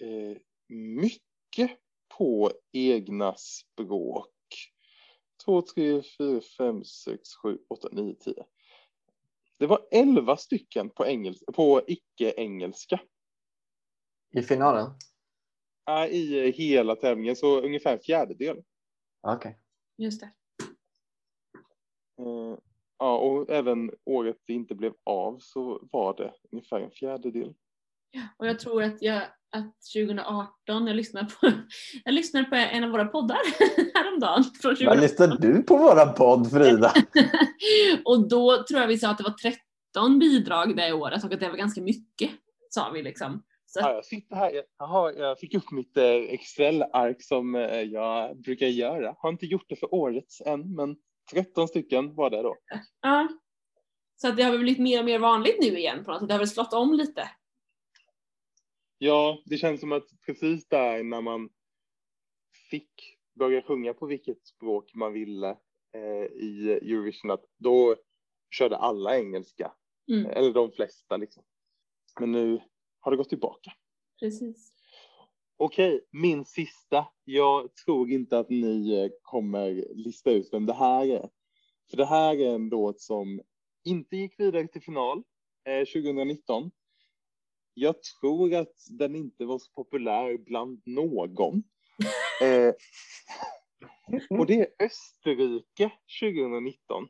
eh, 0.02 0.38
mycket 0.70 1.72
på 2.18 2.52
egna 2.74 3.36
språk. 3.38 4.28
2, 5.46 5.62
3, 5.62 6.02
4, 6.18 6.42
5, 6.58 6.84
6, 6.84 7.20
7, 7.44 7.58
8, 7.70 7.88
9, 7.92 8.16
10. 8.16 8.34
Det 9.62 9.68
var 9.68 9.88
11 9.92 10.38
stycken 10.38 10.90
på, 10.90 11.06
engels 11.06 11.44
på 11.54 11.82
icke-engelska. 11.88 13.00
I 14.34 14.42
finalen? 14.42 14.92
Äh, 15.90 16.06
I 16.06 16.52
hela 16.52 16.96
tävlingen, 16.96 17.36
så 17.36 17.62
ungefär 17.62 17.94
en 17.94 18.00
fjärdedel. 18.00 18.64
Okej. 19.28 19.60
Just 19.98 20.22
det. 20.22 20.32
Eh, 22.20 22.58
ja, 22.98 23.18
och 23.18 23.50
även 23.50 23.92
året 24.06 24.38
det 24.46 24.54
inte 24.54 24.76
blev 24.76 24.94
av 25.04 25.38
så 25.40 25.88
var 25.92 26.18
det 26.18 26.34
ungefär 26.52 26.80
en 26.80 26.92
fjärdedel. 26.92 27.54
Och 28.38 28.48
jag 28.48 28.60
tror 28.60 28.84
att 28.84 29.02
jag 29.02 29.22
att 29.52 29.76
2018, 29.96 30.88
jag 30.88 30.96
lyssnade 30.96 31.26
på, 31.26 31.52
jag 32.04 32.14
lyssnade 32.14 32.46
på 32.46 32.56
en 32.56 32.84
av 32.84 32.90
våra 32.90 33.06
poddar 33.06 33.38
häromdagen. 33.94 34.44
Från 34.44 34.70
Vad 34.70 34.78
2018. 34.78 35.02
lyssnar 35.02 35.38
du 35.38 35.64
på 35.64 35.78
våra 35.78 36.06
podd 36.06 36.52
Frida? 36.52 36.94
och 38.06 38.30
då 38.30 38.64
tror 38.64 38.80
jag 38.80 38.88
vi 38.88 38.98
sa 38.98 39.10
att 39.10 39.18
det 39.18 39.24
var 39.24 39.52
13 39.94 40.20
bidrag 40.20 40.76
det 40.76 40.94
året 40.94 41.24
och 41.24 41.34
att 41.34 41.40
det 41.40 41.50
var 41.50 41.58
ganska 41.58 41.82
mycket, 41.82 42.30
sa 42.70 42.90
vi 42.90 43.04
liksom. 43.04 43.44
Så, 43.66 43.80
Ja, 43.80 43.94
jag 43.94 44.06
sitter 44.06 44.36
här, 44.36 44.64
jag, 44.78 44.86
har, 44.88 45.12
jag 45.12 45.40
fick 45.40 45.54
upp 45.54 45.72
mitt 45.72 45.98
eh, 45.98 46.06
Excel-ark 46.06 47.24
som 47.24 47.56
eh, 47.56 47.82
jag 47.82 48.42
brukar 48.42 48.68
göra. 48.68 49.16
Har 49.18 49.30
inte 49.30 49.46
gjort 49.46 49.66
det 49.70 49.76
för 49.76 49.94
årets 49.94 50.42
än, 50.42 50.76
men 50.76 50.96
13 51.34 51.68
stycken 51.68 52.16
var 52.16 52.30
det 52.30 52.42
då. 52.42 52.56
ja. 53.02 53.28
så 54.16 54.28
att 54.28 54.38
det 54.38 54.44
har 54.44 54.52
väl 54.52 54.60
blivit 54.60 54.82
mer 54.82 55.00
och 55.00 55.06
mer 55.06 55.20
vanligt 55.20 55.58
nu 55.62 55.80
igen 55.80 56.04
på 56.06 56.12
något 56.12 56.20
sätt. 56.20 56.28
Det 56.28 56.34
har 56.34 56.40
väl 56.40 56.48
slått 56.48 56.74
om 56.74 56.94
lite. 56.94 57.30
Ja, 59.04 59.42
det 59.46 59.58
känns 59.58 59.80
som 59.82 59.92
att 59.92 60.08
precis 60.26 60.68
där 60.68 61.04
när 61.04 61.22
man 61.22 61.50
fick 62.70 63.18
börja 63.40 63.62
sjunga 63.62 63.94
på 63.94 64.06
vilket 64.06 64.48
språk 64.48 64.92
man 64.94 65.14
ville 65.14 65.50
eh, 65.96 66.26
i 66.26 66.80
Eurovision, 66.82 67.32
att 67.32 67.46
då 67.58 67.96
körde 68.52 68.78
alla 68.78 69.18
engelska, 69.18 69.72
Mm, 70.12 70.26
eller 70.26 70.54
de 70.54 70.72
flesta 70.72 71.18
liksom. 71.18 71.44
Men 72.20 72.32
nu 72.32 72.62
har 73.00 73.12
det 73.12 73.18
gått 73.18 73.30
tillbaka. 73.30 73.72
precis. 74.20 74.74
Okej, 75.58 76.02
min 76.12 76.46
sista. 76.46 77.08
Jag 77.24 77.76
tror 77.76 78.10
inte 78.10 78.40
att 78.40 78.50
ni 78.50 78.94
eh, 78.94 79.12
kommer 79.22 79.94
lista 79.96 80.32
ut 80.32 80.50
vem 80.52 80.66
det 80.66 80.74
här 80.74 81.06
är. 81.06 81.30
För 81.90 81.98
det 81.98 82.06
här 82.06 82.36
är 82.36 82.56
en 82.56 82.70
låt 82.70 83.02
som 83.02 83.42
inte 83.84 84.18
gick 84.18 84.40
vidare 84.40 84.68
till 84.68 84.82
final 84.82 85.24
eh, 85.68 85.86
2019. 85.86 86.72
Jag 87.74 87.96
tror 88.04 88.56
att 88.56 88.76
den 88.90 89.16
inte 89.16 89.46
var 89.46 89.60
så 89.60 89.72
populär 89.72 90.38
bland 90.38 90.82
någon. 90.86 91.64
Eh, 92.42 92.74
och 94.30 94.46
det 94.46 94.60
är 94.60 94.68
Österrike 94.86 95.92
2019. 96.22 97.08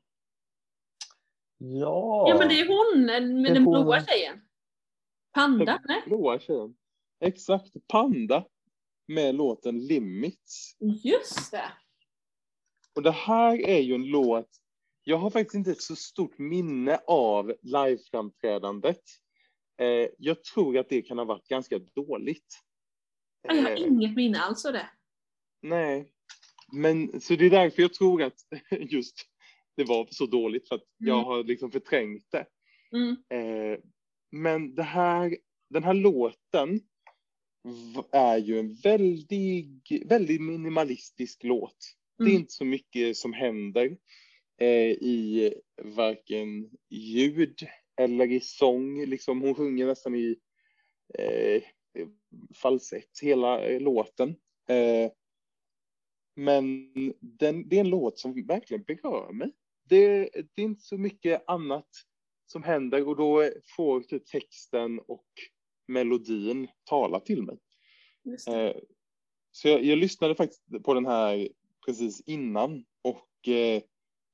Ja. 1.58 2.26
Ja 2.30 2.38
men 2.40 2.48
det 2.48 2.60
är 2.60 2.68
hon 2.68 3.06
med 3.42 3.52
är 3.52 3.54
den 3.54 3.64
hon. 3.64 3.84
blåa 3.84 4.06
tjejen. 4.06 4.42
Panda? 5.34 5.82
Nej? 5.86 6.04
Blåa 6.06 6.40
tjejen. 6.40 6.76
Exakt, 7.20 7.88
Panda 7.88 8.46
med 9.08 9.36
låten 9.36 9.88
Limits. 9.88 10.76
Just 11.04 11.52
det. 11.52 11.72
Och 12.96 13.04
det 13.04 13.12
här 13.12 13.62
är 13.62 13.80
ju 13.80 13.96
en 13.96 14.06
låt, 14.06 14.50
jag 15.04 15.18
har 15.18 15.30
faktiskt 15.30 15.56
inte 15.56 15.72
ett 15.72 15.82
så 15.82 15.96
stort 15.96 16.38
minne 16.38 17.00
av 17.08 17.54
liveframträdandet. 17.62 19.02
Eh, 19.78 20.10
jag 20.18 20.44
tror 20.44 20.78
att 20.78 20.90
det 20.90 21.02
kan 21.02 21.18
ha 21.18 21.26
varit 21.26 21.48
ganska 21.48 21.80
dåligt. 21.80 22.60
Jag 23.42 23.56
har 23.56 23.72
Eh, 23.72 23.82
inget 23.88 24.16
minne 24.16 24.40
alls 24.40 24.66
av 24.66 24.74
det. 24.74 24.90
nej, 25.62 26.12
men 26.74 27.22
så 27.22 27.36
det 27.36 27.46
är 27.46 27.50
därför 27.50 27.82
jag 27.82 27.94
tror 27.94 28.24
att 28.24 28.36
just 28.80 29.26
det 29.76 29.84
var 29.84 30.08
så 30.12 30.26
dåligt 30.26 30.68
för 30.68 30.76
att 30.76 30.84
jag 30.98 31.16
Mm. 31.18 31.26
har 31.26 31.44
liksom 31.44 31.72
förträngt 31.72 32.26
det. 32.32 32.46
Mm. 32.96 33.16
Eh, 33.30 33.80
men 34.32 34.76
det 34.76 34.84
här, 34.84 35.38
den 35.70 35.84
här 35.84 35.94
låten 35.94 36.80
är 38.12 38.38
ju 38.38 38.60
en 38.60 38.76
väldigt, 38.76 39.92
väldigt 40.06 40.42
minimalistisk 40.42 41.44
låt. 41.44 41.78
Det 42.18 42.24
är 42.24 42.28
Mm. 42.30 42.42
inte 42.42 42.54
så 42.54 42.66
mycket 42.66 43.18
som 43.18 43.34
händer 43.34 43.98
eh, 44.62 44.92
i 44.92 45.54
varken 45.84 46.70
ljud 46.90 47.60
eller 47.98 48.32
i 48.32 48.40
sång. 48.40 49.06
Liksom, 49.06 49.42
hon 49.42 49.56
sjunger 49.56 49.86
nästan 49.86 50.16
i 50.16 50.36
eh, 51.20 51.64
falsett 52.56 53.20
hela 53.22 53.66
eh, 53.66 53.82
låten. 53.82 54.30
Eh, 54.70 55.12
men 56.36 56.94
den, 57.20 57.70
det 57.70 57.76
är 57.76 57.80
en 57.80 57.90
låt 57.90 58.20
som 58.20 58.46
verkligen 58.48 58.84
berör 58.84 59.32
mig. 59.32 59.52
Det, 59.84 60.30
det 60.34 60.62
är 60.62 60.66
inte 60.66 60.84
så 60.84 60.98
mycket 60.98 61.44
annat 61.48 61.90
som 62.46 62.64
händer 62.64 63.08
och 63.08 63.16
då 63.16 63.50
får 63.76 64.02
typ 64.02 64.26
texten 64.26 65.00
och 65.00 65.28
melodin 65.88 66.68
tala 66.84 67.20
till 67.20 67.44
mig. 67.44 67.58
Eh, 68.48 68.76
så 69.52 69.68
jag, 69.68 69.84
jag 69.84 69.98
lyssnade 69.98 70.36
faktiskt 70.36 70.84
på 70.84 70.94
den 70.94 71.06
här 71.06 71.50
precis 71.86 72.22
innan 72.26 72.86
och 73.02 73.48
eh, 73.48 73.82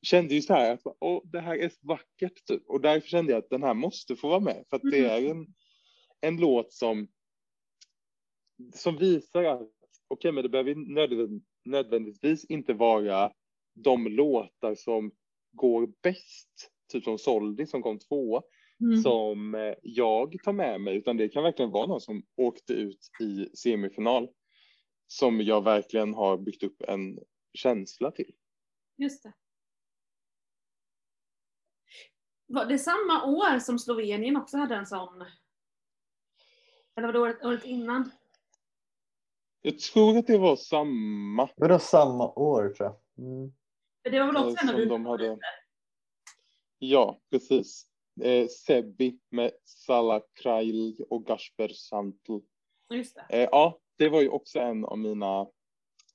kände 0.01 0.35
ju 0.35 0.41
så 0.41 0.53
här 0.53 0.73
att 0.73 0.81
Åh, 0.99 1.21
det 1.31 1.39
här 1.39 1.55
är 1.57 1.71
vackert 1.81 2.45
typ. 2.45 2.63
och 2.67 2.81
därför 2.81 3.07
kände 3.07 3.31
jag 3.31 3.39
att 3.39 3.49
den 3.49 3.63
här 3.63 3.73
måste 3.73 4.15
få 4.15 4.27
vara 4.27 4.39
med 4.39 4.65
för 4.69 4.75
att 4.77 4.83
det 4.91 5.05
är 5.05 5.31
en, 5.31 5.47
en 6.21 6.37
låt 6.37 6.73
som 6.73 7.07
som 8.73 8.97
visar 8.97 9.43
att 9.43 9.71
okej, 10.07 10.31
men 10.31 10.43
det 10.43 10.49
behöver 10.49 10.75
nödvändigtvis, 10.75 11.43
nödvändigtvis 11.65 12.45
inte 12.45 12.73
vara 12.73 13.31
de 13.75 14.07
låtar 14.07 14.75
som 14.75 15.11
går 15.51 15.89
bäst, 16.03 16.71
typ 16.91 17.03
som 17.03 17.17
Soldi 17.17 17.65
som 17.65 17.81
kom 17.81 17.99
tvåa, 17.99 18.41
Mm. 18.81 19.01
som 19.01 19.55
eh, 19.55 19.73
jag 19.81 20.35
tar 20.43 20.53
med 20.53 20.81
mig, 20.81 20.97
utan 20.97 21.17
det 21.17 21.29
kan 21.29 21.43
verkligen 21.43 21.71
vara 21.71 21.87
någon 21.87 22.01
som 22.01 22.23
åkte 22.35 22.73
ut 22.73 22.99
i 23.21 23.57
semifinal 23.57 24.27
som 25.07 25.41
jag 25.41 25.63
verkligen 25.63 26.13
har 26.13 26.37
byggt 26.37 26.63
upp 26.63 26.81
en 26.81 27.19
känsla 27.53 28.11
till. 28.11 28.33
Just 28.97 29.23
det. 29.23 29.33
Var 32.47 32.65
det 32.65 32.79
samma 32.79 33.25
år 33.25 33.59
som 33.59 33.79
Slovenien 33.79 34.37
också 34.37 34.57
hade 34.57 34.75
en 34.75 34.85
sån? 34.85 35.25
Eller 36.95 37.07
var 37.07 37.13
det 37.13 37.19
året, 37.19 37.45
året 37.45 37.65
innan? 37.65 38.11
Jag 39.61 39.79
tror 39.79 40.17
att 40.17 40.27
det 40.27 40.37
var 40.37 40.55
samma 40.55 41.49
Vadå 41.55 41.79
samma 41.79 42.29
år 42.29 42.69
tror 42.69 42.89
jag? 42.89 43.25
Mm. 43.25 43.53
Det 44.03 44.19
var 44.19 44.27
väl 44.27 44.37
också 44.37 44.63
en 44.63 44.69
av 44.69 44.75
dina 44.75 44.93
de 44.93 45.05
hade. 45.05 45.39
Ja, 46.79 47.19
precis. 47.29 47.85
Eh, 48.21 48.47
Sebi 48.47 49.19
med 49.29 49.51
Salah 49.65 50.21
Krail 50.33 51.05
och 51.09 51.25
Gasper 51.25 51.67
Santl. 51.67 52.37
Just 52.93 53.15
det. 53.15 53.43
Eh, 53.43 53.49
ja, 53.51 53.79
det 53.97 54.09
var 54.09 54.21
ju 54.21 54.29
också 54.29 54.59
en 54.59 54.85
av 54.85 54.97
mina 54.97 55.47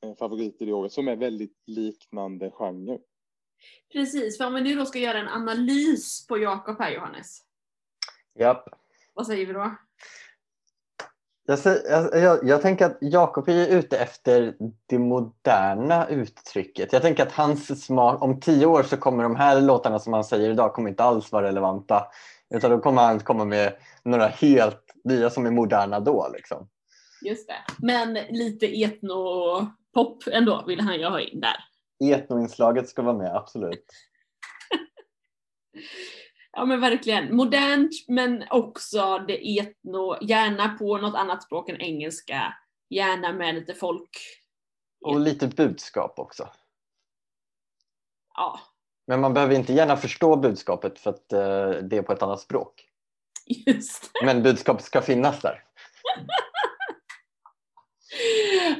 eh, 0.02 0.14
favoriter 0.18 0.68
i 0.68 0.72
år 0.72 0.88
som 0.88 1.08
är 1.08 1.16
väldigt 1.16 1.62
liknande 1.66 2.50
genre. 2.50 2.98
Precis, 3.92 4.38
för 4.38 4.46
om 4.46 4.54
vi 4.54 4.60
nu 4.60 4.74
då 4.74 4.86
ska 4.86 4.98
göra 4.98 5.18
en 5.18 5.28
analys 5.28 6.26
på 6.26 6.38
Jakob 6.38 6.78
här 6.78 6.90
Johannes. 6.90 7.42
Japp. 8.38 8.64
Vad 9.14 9.26
säger 9.26 9.46
vi 9.46 9.52
då? 9.52 9.76
Jag, 11.46 11.58
jag, 11.84 12.22
jag, 12.22 12.48
jag 12.48 12.62
tänker 12.62 12.86
att 12.86 12.98
Jakob 13.00 13.48
är 13.48 13.68
ute 13.68 13.98
efter 13.98 14.54
det 14.86 14.98
moderna 14.98 16.08
uttrycket. 16.08 16.92
Jag 16.92 17.02
tänker 17.02 17.26
att 17.26 17.32
hans 17.32 17.84
smak, 17.84 18.22
om 18.22 18.40
tio 18.40 18.66
år 18.66 18.82
så 18.82 18.96
kommer 18.96 19.22
de 19.22 19.36
här 19.36 19.60
låtarna 19.60 19.98
som 19.98 20.12
han 20.12 20.24
säger 20.24 20.50
idag 20.50 20.72
kommer 20.72 20.90
inte 20.90 21.04
alls 21.04 21.32
vara 21.32 21.46
relevanta. 21.46 22.06
Utan 22.54 22.70
då 22.70 22.78
kommer 22.78 23.02
han 23.02 23.20
komma 23.20 23.44
med 23.44 23.72
några 24.02 24.26
helt 24.26 24.94
nya 25.04 25.30
som 25.30 25.46
är 25.46 25.50
moderna 25.50 26.00
då. 26.00 26.30
Liksom. 26.34 26.68
Just 27.22 27.48
det. 27.48 27.86
Men 27.86 28.14
lite 28.14 28.66
etno-pop 28.66 30.22
ändå 30.32 30.64
vill 30.66 30.80
han 30.80 31.00
ju 31.00 31.04
ha 31.04 31.20
in 31.20 31.40
där. 31.40 31.56
Etnoinslaget 32.10 32.88
ska 32.88 33.02
vara 33.02 33.18
med, 33.18 33.36
absolut. 33.36 33.86
Ja 36.52 36.64
men 36.64 36.80
verkligen. 36.80 37.36
Modernt 37.36 37.90
men 38.08 38.44
också 38.50 39.18
det 39.18 39.58
etno, 39.58 40.16
gärna 40.22 40.68
på 40.68 40.98
något 40.98 41.14
annat 41.14 41.42
språk 41.42 41.68
än 41.68 41.80
engelska. 41.80 42.54
Gärna 42.90 43.32
med 43.32 43.54
lite 43.54 43.74
folk. 43.74 44.10
Och 45.04 45.20
lite 45.20 45.46
budskap 45.46 46.18
också. 46.18 46.48
Ja, 48.34 48.60
Men 49.06 49.20
man 49.20 49.34
behöver 49.34 49.54
inte 49.54 49.72
gärna 49.72 49.96
förstå 49.96 50.36
budskapet 50.36 50.98
för 50.98 51.10
att 51.10 51.32
eh, 51.32 51.70
det 51.70 51.96
är 51.96 52.02
på 52.02 52.12
ett 52.12 52.22
annat 52.22 52.40
språk. 52.40 52.88
just 53.46 54.10
det. 54.14 54.26
Men 54.26 54.42
budskapet 54.42 54.84
ska 54.84 55.02
finnas 55.02 55.40
där. 55.40 55.64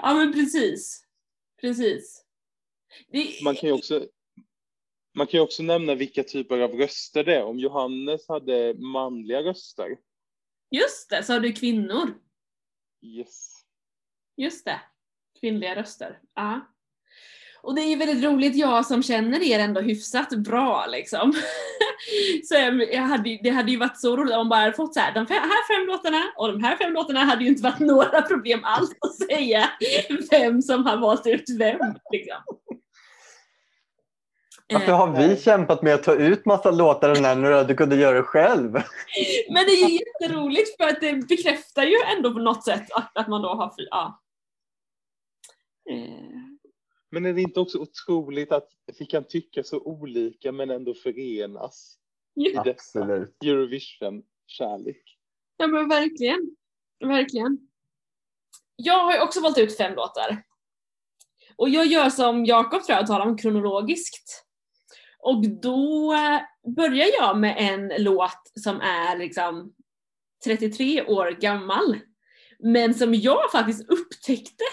Ja 0.03 0.15
men 0.15 0.33
precis. 0.33 1.05
Precis. 1.61 2.22
Det, 3.09 3.45
Man 3.45 3.55
kan 3.55 3.69
ju 3.69 3.75
också 3.75 4.07
man 5.15 5.27
kan 5.27 5.41
också 5.41 5.63
nämna 5.63 5.95
vilka 5.95 6.23
typer 6.23 6.59
av 6.59 6.71
röster 6.71 7.25
det 7.25 7.37
är. 7.37 7.45
Om 7.45 7.59
Johannes 7.59 8.29
hade 8.29 8.75
manliga 8.75 9.43
röster 9.43 9.97
Just 10.71 11.11
det, 11.11 11.23
så 11.23 11.33
har 11.33 11.41
du 11.41 11.53
kvinnor. 11.53 12.15
Yes. 13.03 13.53
Just 14.37 14.65
det. 14.65 14.81
Kvinnliga 15.41 15.77
röster. 15.77 16.19
Ja. 16.35 16.61
Och 17.63 17.75
det 17.75 17.81
är 17.81 17.87
ju 17.87 17.97
väldigt 17.97 18.25
roligt, 18.25 18.57
jag 18.57 18.87
som 18.87 19.03
känner 19.03 19.43
er 19.43 19.59
ändå 19.59 19.81
hyfsat 19.81 20.31
bra 20.31 20.87
liksom. 20.87 21.33
så 22.45 22.55
jag, 22.93 23.03
hade, 23.03 23.39
det 23.43 23.51
hade 23.51 23.71
ju 23.71 23.79
varit 23.79 24.01
så 24.01 24.17
roligt 24.17 24.33
om 24.33 24.39
man 24.39 24.49
bara 24.49 24.73
fått 24.73 24.95
så 24.95 25.01
här, 25.01 25.15
de 25.15 25.27
här 25.27 25.77
fem 25.77 25.87
låtarna 25.87 26.33
och 26.37 26.53
de 26.53 26.65
här 26.65 26.77
fem 26.77 26.93
låtarna 26.93 27.21
hade 27.21 27.45
ju 27.45 27.51
inte 27.51 27.63
varit 27.63 27.79
några 27.81 28.23
problem 28.23 28.61
alls 28.65 28.91
att 29.01 29.15
säga 29.15 29.71
vem 30.31 30.63
som 30.63 30.87
har 30.87 30.97
valt 30.97 31.27
ut 31.27 31.45
vem. 31.59 31.95
Liksom. 32.13 32.37
Varför 34.73 34.93
har 34.93 35.29
vi 35.29 35.37
kämpat 35.37 35.83
med 35.83 35.95
att 35.95 36.03
ta 36.03 36.15
ut 36.15 36.47
massa 36.47 36.71
låtar 36.71 37.11
ur 37.11 37.23
den 37.23 37.43
när 37.43 37.65
du 37.65 37.75
kunde 37.75 37.97
göra 37.97 38.17
det 38.17 38.23
själv? 38.23 38.73
Men 39.49 39.65
det 39.67 39.73
är 39.73 39.89
ju 39.89 39.99
jätteroligt 39.99 40.77
för 40.77 40.85
att 40.85 41.01
det 41.01 41.29
bekräftar 41.29 41.83
ju 41.83 41.97
ändå 42.17 42.33
på 42.33 42.39
något 42.39 42.65
sätt 42.65 42.93
att, 42.93 43.19
att 43.19 43.29
man 43.29 43.43
då 43.43 43.49
har 43.49 43.71
fri, 43.71 43.89
ja. 43.91 44.23
Eh. 45.91 46.53
Men 47.11 47.27
är 47.27 47.33
det 47.33 47.43
inte 47.43 47.61
också 47.61 47.79
otroligt 47.79 48.53
att 48.53 48.69
vi 48.99 49.07
kan 49.07 49.25
tycka 49.25 49.63
så 49.63 49.81
olika 49.81 50.53
men 50.53 50.71
ändå 50.71 50.95
förenas 50.95 51.99
ja. 52.35 52.51
i 52.51 52.65
detta 52.65 53.27
Eurovision-kärlek? 53.45 55.03
Ja 55.57 55.67
men 55.67 55.89
verkligen. 55.89 56.57
Verkligen. 57.01 57.59
Jag 58.77 58.99
har 58.99 59.13
ju 59.13 59.21
också 59.21 59.41
valt 59.41 59.59
ut 59.59 59.77
fem 59.77 59.95
låtar. 59.95 60.43
Och 61.57 61.69
jag 61.69 61.87
gör 61.87 62.11
som 62.11 62.45
Jakob 62.45 62.83
tror 62.83 62.99
jag, 62.99 63.07
talar 63.07 63.27
om 63.27 63.37
kronologiskt. 63.37 64.45
Och 65.23 65.49
då 65.49 66.15
börjar 66.77 67.09
jag 67.21 67.39
med 67.39 67.57
en 67.59 67.93
låt 67.99 68.53
som 68.61 68.81
är 68.81 69.19
liksom 69.19 69.73
33 70.45 71.03
år 71.03 71.31
gammal. 71.41 71.99
Men 72.59 72.95
som 72.95 73.15
jag 73.15 73.53
faktiskt 73.53 73.91
upptäckte 73.91 74.65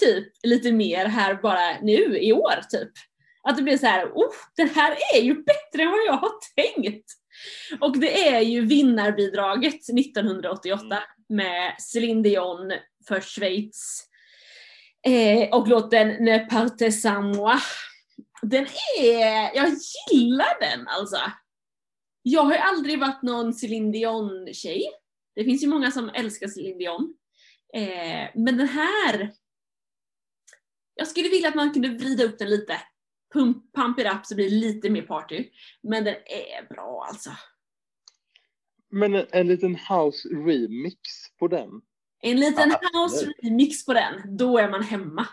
typ 0.00 0.28
lite 0.42 0.72
mer 0.72 1.06
här 1.06 1.34
bara 1.34 1.80
nu 1.82 2.18
i 2.18 2.32
år 2.32 2.60
typ. 2.70 2.90
Att 3.42 3.56
det 3.56 3.62
blir 3.62 3.78
så 3.78 3.86
här, 3.86 4.06
oh, 4.14 4.34
den 4.56 4.68
här 4.68 4.96
är 5.14 5.20
ju 5.20 5.34
bättre 5.34 5.82
än 5.82 5.90
vad 5.90 6.06
jag 6.06 6.12
har 6.12 6.32
tänkt. 6.56 7.06
Och 7.80 7.98
det 7.98 8.28
är 8.28 8.40
ju 8.40 8.60
vinnarbidraget 8.60 9.74
1988 9.74 10.84
mm. 10.86 11.02
med 11.28 11.74
Céline 11.78 12.22
Dion 12.22 12.72
för 13.08 13.20
Schweiz. 13.20 14.08
Eh, 15.06 15.48
och 15.48 15.68
låten 15.68 16.08
Ne 16.08 16.38
partez 16.38 17.02
sans 17.02 17.36
moi 17.36 17.58
den 18.42 18.66
är, 18.98 19.56
jag 19.56 19.72
gillar 20.12 20.60
den 20.60 20.88
alltså. 20.88 21.20
Jag 22.22 22.42
har 22.42 22.52
ju 22.52 22.58
aldrig 22.58 23.00
varit 23.00 23.22
någon 23.22 23.54
Céline 23.54 23.92
Dion-tjej. 23.92 24.82
Det 25.34 25.44
finns 25.44 25.62
ju 25.62 25.66
många 25.66 25.90
som 25.90 26.08
älskar 26.08 26.48
Céline 26.48 26.78
Dion. 26.78 27.14
Eh, 27.74 28.30
men 28.34 28.56
den 28.56 28.68
här, 28.68 29.32
jag 30.94 31.08
skulle 31.08 31.28
vilja 31.28 31.48
att 31.48 31.54
man 31.54 31.72
kunde 31.72 31.88
vrida 31.88 32.24
upp 32.24 32.38
den 32.38 32.50
lite. 32.50 32.80
Pump, 33.32 33.72
pump 33.74 33.98
it 33.98 34.06
up 34.06 34.26
så 34.26 34.34
blir 34.34 34.50
det 34.50 34.56
lite 34.56 34.90
mer 34.90 35.02
party. 35.02 35.48
Men 35.82 36.04
den 36.04 36.14
är 36.14 36.68
bra 36.74 37.06
alltså. 37.08 37.30
Men 38.90 39.14
en, 39.14 39.26
en 39.30 39.48
liten 39.48 39.74
house 39.74 40.28
remix 40.28 40.98
på 41.38 41.48
den? 41.48 41.68
En 42.22 42.40
liten 42.40 42.70
house 42.70 43.32
remix 43.42 43.84
på 43.84 43.92
den, 43.92 44.36
då 44.36 44.58
är 44.58 44.70
man 44.70 44.82
hemma. 44.82 45.28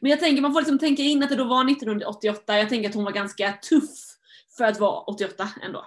Men 0.00 0.10
jag 0.10 0.20
tänker, 0.20 0.42
man 0.42 0.52
får 0.52 0.60
liksom 0.60 0.78
tänka 0.78 1.02
in 1.02 1.22
att 1.22 1.30
det 1.30 1.36
då 1.36 1.44
var 1.44 1.70
1988. 1.70 2.58
Jag 2.58 2.68
tänker 2.68 2.88
att 2.88 2.94
hon 2.94 3.04
var 3.04 3.12
ganska 3.12 3.52
tuff 3.52 3.98
för 4.56 4.64
att 4.64 4.80
vara 4.80 5.00
88 5.00 5.48
ändå. 5.62 5.86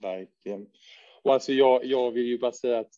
Verkligen. 0.00 0.66
Och 1.22 1.34
alltså 1.34 1.52
jag, 1.52 1.84
jag 1.84 2.10
vill 2.10 2.26
ju 2.26 2.38
bara 2.38 2.52
säga 2.52 2.78
att 2.78 2.92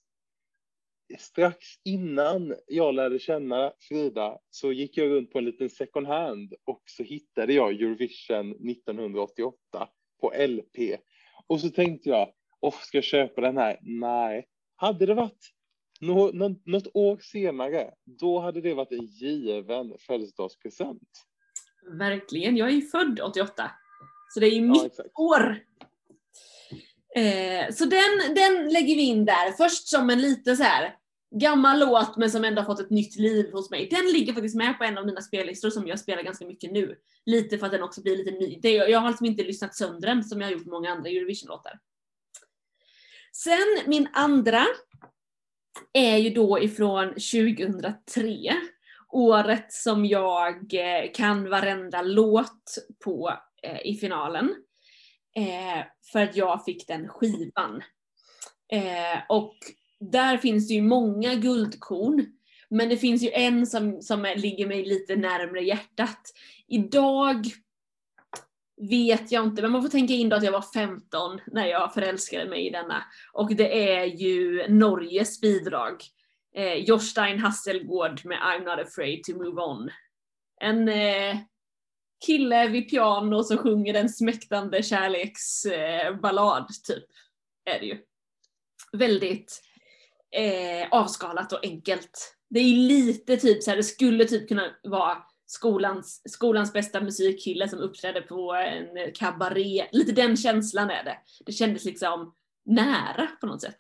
strax 1.18 1.58
innan 1.84 2.54
jag 2.66 2.94
lärde 2.94 3.18
känna 3.18 3.72
Frida 3.88 4.38
så 4.50 4.72
gick 4.72 4.96
jag 4.96 5.10
runt 5.10 5.32
på 5.32 5.38
en 5.38 5.44
liten 5.44 5.70
second 5.70 6.06
hand 6.06 6.54
och 6.64 6.82
så 6.86 7.02
hittade 7.02 7.52
jag 7.52 7.72
Eurovision 7.72 8.50
1988 8.50 9.88
på 10.20 10.32
LP. 10.48 10.98
Och 11.46 11.60
så 11.60 11.70
tänkte 11.70 12.08
jag, 12.08 12.32
åh, 12.60 12.74
ska 12.80 12.96
jag 12.96 13.04
köpa 13.04 13.40
den 13.40 13.56
här? 13.56 13.78
Nej. 13.82 14.48
Hade 14.76 15.06
det 15.06 15.14
varit 15.14 15.50
Nå, 16.00 16.30
nå, 16.32 16.54
något 16.64 16.86
år 16.94 17.18
senare, 17.22 17.90
då 18.04 18.40
hade 18.40 18.60
det 18.60 18.74
varit 18.74 18.92
en 18.92 19.06
given 19.06 19.98
födelsedagspresent. 19.98 21.08
Verkligen, 21.98 22.56
jag 22.56 22.68
är 22.68 22.72
ju 22.72 22.82
född 22.82 23.20
88. 23.20 23.70
Så 24.34 24.40
det 24.40 24.46
är 24.46 24.54
ju 24.54 24.60
mitt 24.60 24.94
ja, 24.98 25.22
år. 25.22 25.58
Eh, 27.16 27.74
så 27.74 27.84
den, 27.84 28.34
den 28.34 28.68
lägger 28.68 28.96
vi 28.96 29.02
in 29.02 29.24
där, 29.24 29.52
först 29.52 29.88
som 29.88 30.10
en 30.10 30.20
lite 30.20 30.56
så 30.56 30.62
här 30.62 30.96
gammal 31.40 31.78
låt 31.78 32.16
men 32.16 32.30
som 32.30 32.44
ändå 32.44 32.62
har 32.62 32.66
fått 32.66 32.80
ett 32.80 32.90
nytt 32.90 33.16
liv 33.16 33.52
hos 33.52 33.70
mig. 33.70 33.88
Den 33.90 34.06
ligger 34.12 34.32
faktiskt 34.32 34.56
med 34.56 34.78
på 34.78 34.84
en 34.84 34.98
av 34.98 35.06
mina 35.06 35.20
spellistor 35.20 35.70
som 35.70 35.86
jag 35.86 35.98
spelar 35.98 36.22
ganska 36.22 36.46
mycket 36.46 36.72
nu. 36.72 36.96
Lite 37.26 37.58
för 37.58 37.66
att 37.66 37.72
den 37.72 37.82
också 37.82 38.02
blir 38.02 38.16
lite 38.16 38.30
ny. 38.30 38.58
Det, 38.62 38.70
jag 38.70 39.00
har 39.00 39.08
liksom 39.08 39.26
inte 39.26 39.42
lyssnat 39.42 39.74
sönder 39.74 40.08
den 40.08 40.24
som 40.24 40.40
jag 40.40 40.48
har 40.48 40.52
gjort 40.52 40.66
många 40.66 40.90
andra 40.90 41.10
Eurovision-låtar. 41.10 41.78
Sen 43.32 43.78
min 43.86 44.08
andra 44.12 44.66
är 45.92 46.16
ju 46.16 46.30
då 46.30 46.62
ifrån 46.62 47.08
2003. 47.08 48.54
Året 49.12 49.72
som 49.72 50.04
jag 50.04 50.74
eh, 50.74 51.12
kan 51.14 51.50
varenda 51.50 52.02
låt 52.02 52.78
på 53.04 53.32
eh, 53.62 53.86
i 53.86 53.96
finalen. 53.96 54.54
Eh, 55.36 55.84
för 56.12 56.22
att 56.22 56.36
jag 56.36 56.64
fick 56.64 56.88
den 56.88 57.08
skivan. 57.08 57.82
Eh, 58.72 59.20
och 59.28 59.54
där 60.00 60.36
finns 60.36 60.68
det 60.68 60.74
ju 60.74 60.82
många 60.82 61.34
guldkorn. 61.34 62.26
Men 62.68 62.88
det 62.88 62.96
finns 62.96 63.22
ju 63.22 63.30
en 63.30 63.66
som, 63.66 64.02
som 64.02 64.34
ligger 64.36 64.66
mig 64.66 64.84
lite 64.84 65.16
närmre 65.16 65.60
hjärtat. 65.60 66.20
Idag 66.68 67.46
vet 68.76 69.32
jag 69.32 69.44
inte, 69.44 69.62
men 69.62 69.70
man 69.70 69.82
får 69.82 69.88
tänka 69.88 70.14
in 70.14 70.28
då 70.28 70.36
att 70.36 70.44
jag 70.44 70.52
var 70.52 70.64
15 70.74 71.40
när 71.46 71.66
jag 71.66 71.94
förälskade 71.94 72.48
mig 72.48 72.66
i 72.66 72.70
denna. 72.70 73.04
Och 73.32 73.56
det 73.56 73.94
är 73.94 74.04
ju 74.04 74.68
Norges 74.68 75.40
bidrag. 75.40 76.02
Eh, 76.56 76.74
Jostein 76.74 77.38
Hasselgård 77.38 78.24
med 78.24 78.38
I'm 78.38 78.64
not 78.64 78.86
afraid 78.86 79.24
to 79.24 79.32
move 79.32 79.62
on. 79.62 79.90
En 80.60 80.88
eh, 80.88 81.36
kille 82.26 82.68
vid 82.68 82.90
piano 82.90 83.42
som 83.42 83.58
sjunger 83.58 83.94
en 83.94 84.08
smäktande 84.08 84.82
kärleksballad, 84.82 86.62
eh, 86.62 86.94
typ. 86.94 87.04
Är 87.64 87.80
det 87.80 87.86
ju. 87.86 87.98
Väldigt 88.92 89.60
eh, 90.36 90.88
avskalat 90.90 91.52
och 91.52 91.64
enkelt. 91.64 92.36
Det 92.50 92.60
är 92.60 92.74
lite 92.74 93.36
typ 93.36 93.62
så 93.62 93.70
här, 93.70 93.76
det 93.76 93.82
skulle 93.82 94.24
typ 94.24 94.48
kunna 94.48 94.70
vara 94.82 95.18
skolans, 95.54 96.22
skolans 96.24 96.72
bästa 96.72 97.00
musikkille 97.00 97.68
som 97.68 97.78
uppträdde 97.78 98.20
på 98.20 98.52
en 98.52 99.12
kabaré. 99.14 99.86
Lite 99.92 100.12
den 100.12 100.36
känslan 100.36 100.90
är 100.90 101.04
det. 101.04 101.16
Det 101.46 101.52
kändes 101.52 101.84
liksom 101.84 102.34
nära 102.64 103.26
på 103.40 103.46
något 103.46 103.62
sätt. 103.62 103.78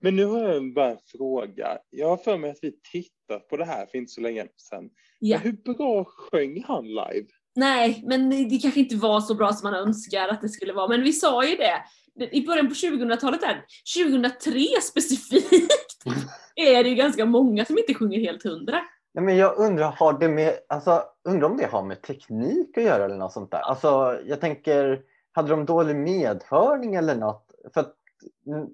Men 0.00 0.16
nu 0.16 0.24
har 0.24 0.40
jag 0.40 0.74
bara 0.74 0.90
en 0.90 0.98
fråga. 1.16 1.78
Jag 1.90 2.08
har 2.08 2.16
för 2.16 2.38
mig 2.38 2.50
att 2.50 2.58
vi 2.62 2.72
tittat 2.92 3.48
på 3.48 3.56
det 3.56 3.64
här 3.64 3.86
för 3.86 3.98
inte 3.98 4.12
så 4.12 4.20
länge 4.20 4.46
sedan. 4.56 4.90
Ja. 5.18 5.38
Hur 5.38 5.52
bra 5.52 6.04
sjöng 6.04 6.64
han 6.66 6.84
live? 6.84 7.26
Nej, 7.54 8.04
men 8.06 8.48
det 8.48 8.58
kanske 8.58 8.80
inte 8.80 8.96
var 8.96 9.20
så 9.20 9.34
bra 9.34 9.52
som 9.52 9.70
man 9.70 9.80
önskar 9.80 10.28
att 10.28 10.42
det 10.42 10.48
skulle 10.48 10.72
vara. 10.72 10.88
Men 10.88 11.02
vi 11.02 11.12
sa 11.12 11.44
ju 11.44 11.56
det. 11.56 11.82
I 12.32 12.46
början 12.46 12.68
på 12.68 12.74
2000-talet 12.74 13.40
där, 13.40 13.64
2003 14.04 14.60
specifikt, 14.82 16.04
är 16.56 16.82
det 16.82 16.88
ju 16.88 16.94
ganska 16.94 17.24
många 17.24 17.64
som 17.64 17.78
inte 17.78 17.94
sjunger 17.94 18.20
helt 18.20 18.42
hundra. 18.42 18.80
Nej, 19.16 19.24
men 19.24 19.36
jag 19.36 19.56
undrar, 19.56 19.92
har 19.92 20.18
det 20.18 20.28
med, 20.28 20.58
alltså, 20.68 21.04
undrar 21.24 21.48
om 21.48 21.56
det 21.56 21.66
har 21.66 21.82
med 21.82 22.02
teknik 22.02 22.78
att 22.78 22.84
göra 22.84 23.04
eller 23.04 23.16
något 23.16 23.32
sånt 23.32 23.50
där? 23.50 23.58
Alltså, 23.58 24.20
jag 24.24 24.40
tänker, 24.40 25.02
hade 25.32 25.48
de 25.48 25.66
dålig 25.66 25.96
medhörning 25.96 26.94
eller 26.94 27.14
något? 27.14 27.54
För 27.74 27.80
att, 27.80 27.94
mm, 28.46 28.68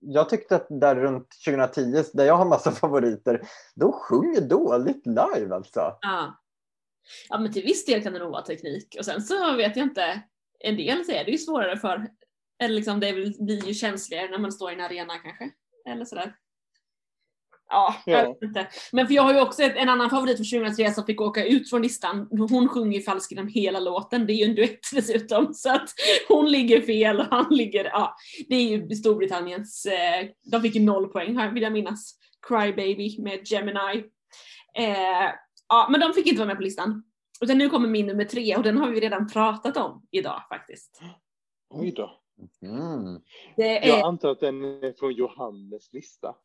jag 0.00 0.28
tyckte 0.28 0.56
att 0.56 0.66
där 0.70 0.96
runt 0.96 1.28
2010, 1.44 2.04
där 2.12 2.24
jag 2.24 2.36
har 2.36 2.44
massa 2.44 2.70
favoriter, 2.80 3.42
de 3.74 3.92
sjunger 3.92 4.40
dåligt 4.40 5.06
live 5.06 5.54
alltså. 5.54 5.98
Ja. 6.00 6.42
ja, 7.28 7.38
men 7.38 7.52
till 7.52 7.62
viss 7.62 7.84
del 7.84 8.02
kan 8.02 8.12
det 8.12 8.18
nog 8.18 8.32
vara 8.32 8.42
teknik. 8.42 8.96
Och 8.98 9.04
sen 9.04 9.22
så 9.22 9.56
vet 9.56 9.76
jag 9.76 9.86
inte, 9.86 10.22
en 10.60 10.76
del 10.76 11.04
så 11.04 11.12
är 11.12 11.24
det 11.24 11.30
ju 11.30 11.38
svårare 11.38 11.76
för, 11.76 12.08
eller 12.58 12.74
liksom 12.74 13.00
det 13.00 13.12
blir 13.38 13.66
ju 13.66 13.74
känsligare 13.74 14.30
när 14.30 14.38
man 14.38 14.52
står 14.52 14.70
i 14.70 14.74
en 14.74 14.80
arena 14.80 15.18
kanske. 15.18 15.50
Eller 15.86 16.04
sådär. 16.04 16.34
Ja, 17.68 17.94
ja. 18.06 18.18
jag 18.18 18.28
vet 18.28 18.42
inte. 18.42 18.68
Men 18.92 19.06
för 19.06 19.14
jag 19.14 19.22
har 19.22 19.34
ju 19.34 19.40
också 19.40 19.62
ett, 19.62 19.76
en 19.76 19.88
annan 19.88 20.10
favorit 20.10 20.36
från 20.36 20.60
2003 20.60 20.92
som 20.92 21.06
fick 21.06 21.20
åka 21.20 21.44
ut 21.44 21.70
från 21.70 21.82
listan. 21.82 22.28
Hon 22.30 22.68
sjunger 22.68 22.98
ju 22.98 23.02
falskt 23.04 23.32
genom 23.32 23.48
hela 23.48 23.80
låten. 23.80 24.26
Det 24.26 24.32
är 24.32 24.34
ju 24.34 24.44
en 24.44 24.54
duett 24.54 24.80
dessutom. 24.92 25.54
Så 25.54 25.70
att 25.70 25.88
hon 26.28 26.50
ligger 26.50 26.80
fel 26.80 27.20
och 27.20 27.26
han 27.30 27.46
ligger, 27.50 27.84
ja. 27.84 28.16
Det 28.48 28.54
är 28.54 28.62
ju 28.62 28.94
Storbritanniens, 28.94 29.86
eh, 29.86 30.26
de 30.44 30.62
fick 30.62 30.74
ju 30.74 30.82
noll 30.82 31.08
poäng 31.08 31.36
här 31.36 31.52
vill 31.52 31.62
jag 31.62 31.72
minnas. 31.72 32.14
Cry 32.48 32.72
Baby 32.72 33.22
med 33.22 33.40
Gemini. 33.44 34.04
Eh, 34.78 35.30
ja, 35.68 35.88
men 35.90 36.00
de 36.00 36.12
fick 36.12 36.26
inte 36.26 36.38
vara 36.38 36.46
med 36.46 36.56
på 36.56 36.62
listan. 36.62 37.04
Utan 37.40 37.58
nu 37.58 37.68
kommer 37.68 37.88
min 37.88 38.06
nummer 38.06 38.24
tre 38.24 38.56
och 38.56 38.62
den 38.62 38.78
har 38.78 38.90
vi 38.90 39.00
redan 39.00 39.28
pratat 39.28 39.76
om 39.76 40.06
idag 40.10 40.42
faktiskt. 40.48 41.00
Oj 41.70 41.92
då. 41.96 42.23
Mm. 42.62 43.20
Det 43.56 43.78
är... 43.78 43.88
Jag 43.88 44.06
antar 44.06 44.30
att 44.30 44.40
den 44.40 44.64
är 44.64 44.92
från 44.92 45.12
Johannes 45.12 45.92
lista. 45.92 46.34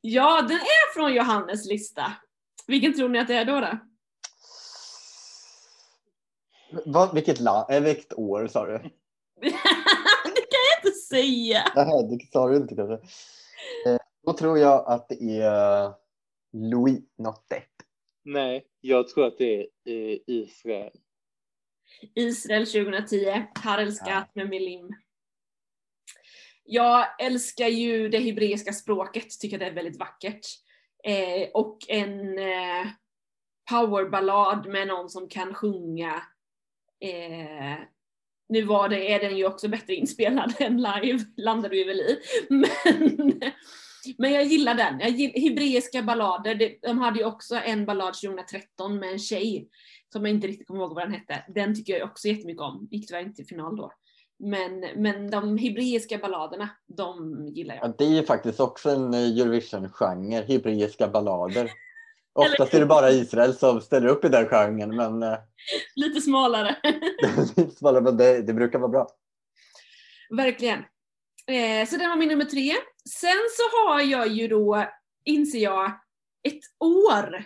Ja, 0.00 0.42
den 0.42 0.56
är 0.56 0.94
från 0.94 1.14
Johannes 1.14 1.66
lista. 1.66 2.12
Vilken 2.66 2.94
tror 2.94 3.08
ni 3.08 3.18
att 3.18 3.28
det 3.28 3.34
är 3.34 3.44
då? 3.44 3.60
då? 3.60 3.78
Vad, 6.86 7.14
vilket, 7.14 7.40
land, 7.40 7.66
äh, 7.70 7.80
vilket 7.80 8.18
år 8.18 8.46
sa 8.46 8.66
du? 8.66 8.72
det 9.40 9.50
kan 9.50 10.62
jag 10.70 10.84
inte 10.84 10.98
säga. 10.98 11.62
Nej, 11.76 12.18
det 12.18 12.32
sa 12.32 12.48
du 12.48 12.56
inte 12.56 12.74
kanske. 12.74 12.94
Eh, 13.86 13.98
då 14.26 14.32
tror 14.32 14.58
jag 14.58 14.86
att 14.86 15.08
det 15.08 15.40
är 15.40 15.92
Louis 16.52 17.00
Notet. 17.18 17.70
Nej, 18.22 18.66
jag 18.80 19.08
tror 19.08 19.26
att 19.26 19.38
det 19.38 19.60
är 19.60 19.68
eh, 19.84 20.18
Israel. 20.26 20.92
Israel 22.14 22.66
2010, 22.66 23.46
Harel 23.54 23.92
Skat 23.92 24.34
med 24.34 24.48
Milim. 24.48 24.90
Jag 26.64 27.06
älskar 27.20 27.68
ju 27.68 28.08
det 28.08 28.18
hebreiska 28.18 28.72
språket, 28.72 29.40
tycker 29.40 29.58
det 29.58 29.66
är 29.66 29.72
väldigt 29.72 29.98
vackert. 29.98 30.46
Eh, 31.04 31.48
och 31.54 31.78
en 31.88 32.38
eh, 32.38 32.86
powerballad 33.70 34.66
med 34.66 34.88
någon 34.88 35.10
som 35.10 35.28
kan 35.28 35.54
sjunga. 35.54 36.22
Eh, 37.00 37.78
nu 38.48 38.62
var 38.62 38.88
det, 38.88 39.12
är 39.12 39.20
den 39.20 39.36
ju 39.36 39.46
också 39.46 39.68
bättre 39.68 39.94
inspelad 39.94 40.54
än 40.60 40.76
live, 40.76 41.24
landade 41.36 41.76
vi 41.76 41.84
väl 41.84 42.00
i. 42.00 42.20
Men, 42.48 43.40
men 44.18 44.32
jag 44.32 44.44
gillar 44.44 44.74
den. 44.74 45.00
Jag 45.00 45.10
hebreiska 45.42 46.02
ballader, 46.02 46.54
det, 46.54 46.78
de 46.82 46.98
hade 46.98 47.18
ju 47.18 47.24
också 47.24 47.54
en 47.54 47.86
ballad 47.86 48.14
2013 48.14 48.98
med 48.98 49.12
en 49.12 49.18
tjej 49.18 49.68
som 50.12 50.26
jag 50.26 50.34
inte 50.34 50.46
riktigt 50.46 50.66
kommer 50.66 50.80
ihåg 50.80 50.94
vad 50.94 51.04
den 51.04 51.12
hette. 51.12 51.44
Den 51.48 51.74
tycker 51.74 51.98
jag 51.98 52.08
också 52.08 52.28
jättemycket 52.28 52.62
om. 52.62 52.88
Gick 52.90 53.08
tyvärr 53.08 53.22
inte 53.22 53.36
till 53.36 53.46
final 53.46 53.76
då. 53.76 53.92
Men, 54.38 54.80
men 54.96 55.30
de 55.30 55.58
hebreiska 55.58 56.18
balladerna, 56.18 56.68
de 56.86 57.46
gillar 57.48 57.74
jag. 57.74 57.84
Ja, 57.84 57.94
det 57.98 58.04
är 58.04 58.08
ju 58.08 58.22
faktiskt 58.22 58.60
också 58.60 58.90
en 58.90 59.14
eh, 59.14 59.20
Eurovision-genre, 59.20 60.44
hebreiska 60.48 61.08
ballader. 61.08 61.70
Oftast 62.32 62.74
är 62.74 62.80
det 62.80 62.86
bara 62.86 63.10
Israel 63.10 63.54
som 63.54 63.80
ställer 63.80 64.08
upp 64.08 64.24
i 64.24 64.28
den 64.28 64.46
genren, 64.46 64.96
men, 64.96 65.22
eh, 65.22 65.38
Lite 65.96 66.20
smalare. 66.20 66.76
men 68.00 68.16
det, 68.16 68.42
det 68.42 68.54
brukar 68.54 68.78
vara 68.78 68.90
bra. 68.90 69.08
Verkligen. 70.36 70.78
Eh, 71.46 71.86
så 71.88 71.96
det 71.96 72.08
var 72.08 72.16
min 72.16 72.28
nummer 72.28 72.44
tre. 72.44 72.72
Sen 73.08 73.38
så 73.56 73.62
har 73.78 74.00
jag 74.00 74.28
ju 74.28 74.48
då, 74.48 74.86
inser 75.24 75.58
jag, 75.58 76.00
ett 76.42 76.60
år 76.80 77.44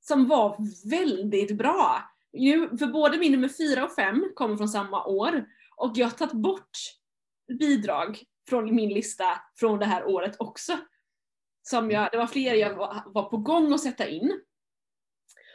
som 0.00 0.28
var 0.28 0.56
väldigt 0.90 1.56
bra. 1.56 2.02
Nu, 2.32 2.78
för 2.78 2.86
både 2.86 3.18
min 3.18 3.32
nummer 3.32 3.48
fyra 3.48 3.84
och 3.84 3.94
fem 3.94 4.32
kommer 4.34 4.56
från 4.56 4.68
samma 4.68 5.04
år 5.04 5.46
och 5.76 5.92
jag 5.94 6.06
har 6.06 6.10
tagit 6.10 6.32
bort 6.32 6.78
bidrag 7.58 8.22
från 8.48 8.74
min 8.74 8.88
lista 8.88 9.24
från 9.56 9.78
det 9.78 9.86
här 9.86 10.04
året 10.04 10.36
också. 10.38 10.78
Som 11.62 11.90
jag, 11.90 12.08
det 12.12 12.18
var 12.18 12.26
fler 12.26 12.54
jag 12.54 12.74
var, 12.74 13.02
var 13.06 13.30
på 13.30 13.36
gång 13.36 13.72
att 13.72 13.80
sätta 13.80 14.08
in. 14.08 14.40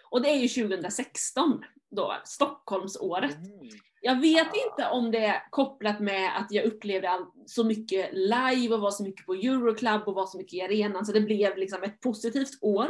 Och 0.09 0.21
det 0.21 0.29
är 0.29 0.37
ju 0.37 0.47
2016 0.47 1.63
då, 1.91 2.15
Stockholmsåret. 2.25 3.35
Mm. 3.35 3.69
Jag 4.05 4.21
vet 4.21 4.47
inte 4.55 4.89
om 4.91 5.11
det 5.11 5.25
är 5.25 5.47
kopplat 5.49 5.99
med 5.99 6.37
att 6.37 6.51
jag 6.51 6.65
upplevde 6.65 7.09
så 7.45 7.63
mycket 7.63 8.09
live 8.13 8.75
och 8.75 8.81
var 8.81 8.91
så 8.91 9.03
mycket 9.03 9.25
på 9.25 9.33
Euroclub 9.33 10.01
och 10.07 10.13
var 10.13 10.25
så 10.25 10.37
mycket 10.37 10.53
i 10.53 10.61
arenan 10.61 11.05
så 11.05 11.11
det 11.11 11.21
blev 11.21 11.57
liksom 11.57 11.83
ett 11.83 12.01
positivt 12.01 12.57
år. 12.61 12.89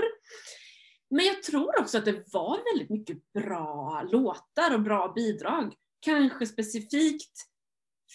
Men 1.10 1.26
jag 1.26 1.44
tror 1.44 1.80
också 1.80 1.98
att 1.98 2.06
det 2.06 2.34
var 2.34 2.74
väldigt 2.74 2.90
mycket 2.90 3.34
bra 3.34 4.02
låtar 4.12 4.74
och 4.74 4.82
bra 4.82 5.14
bidrag. 5.16 5.74
Kanske 6.00 6.46
specifikt 6.46 7.38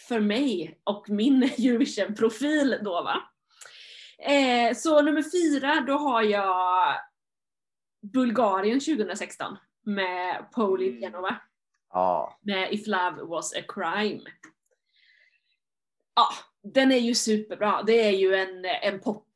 för 0.09 0.21
mig 0.21 0.81
och 0.85 1.11
min 1.11 1.43
Eurovision-profil 1.59 2.79
då 2.85 3.03
va. 3.03 3.23
Eh, 4.33 4.77
så 4.77 5.03
nummer 5.03 5.23
fyra, 5.23 5.85
då 5.87 5.93
har 5.93 6.23
jag 6.23 6.95
Bulgarien 8.13 8.81
2016 8.81 9.57
med 9.87 10.51
Pauli 10.53 11.01
Genova. 11.01 11.41
Ja, 11.93 12.39
Med 12.43 12.73
If 12.73 12.87
Love 12.87 13.23
Was 13.23 13.53
A 13.57 13.61
Crime. 13.69 14.23
Ja, 16.15 16.29
den 16.63 16.93
är 16.93 16.99
ju 16.99 17.15
superbra. 17.15 17.83
Det 17.83 18.09
är 18.09 18.11
ju 18.11 18.35
en, 18.35 18.65
en 18.65 19.01
pop, 19.01 19.27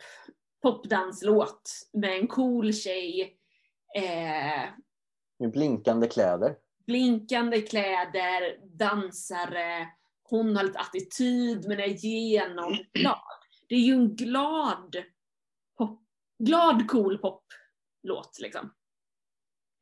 popdanslåt 0.62 1.88
med 1.92 2.18
en 2.20 2.26
cool 2.26 2.72
tjej. 2.72 3.36
Eh, 3.96 4.70
med 5.38 5.50
blinkande 5.50 6.08
kläder. 6.08 6.56
blinkande 6.86 7.60
kläder, 7.62 8.58
dansare, 8.78 9.88
hon 10.22 10.56
har 10.56 10.64
lite 10.64 10.78
attityd 10.78 11.68
men 11.68 11.80
är 11.80 11.86
genomglad. 11.86 13.18
Det 13.68 13.74
är 13.74 13.80
ju 13.80 13.92
en 13.92 14.16
glad, 14.16 14.96
pop, 15.78 16.00
glad 16.38 16.88
cool 16.88 17.18
poplåt 17.18 18.38
liksom. 18.40 18.72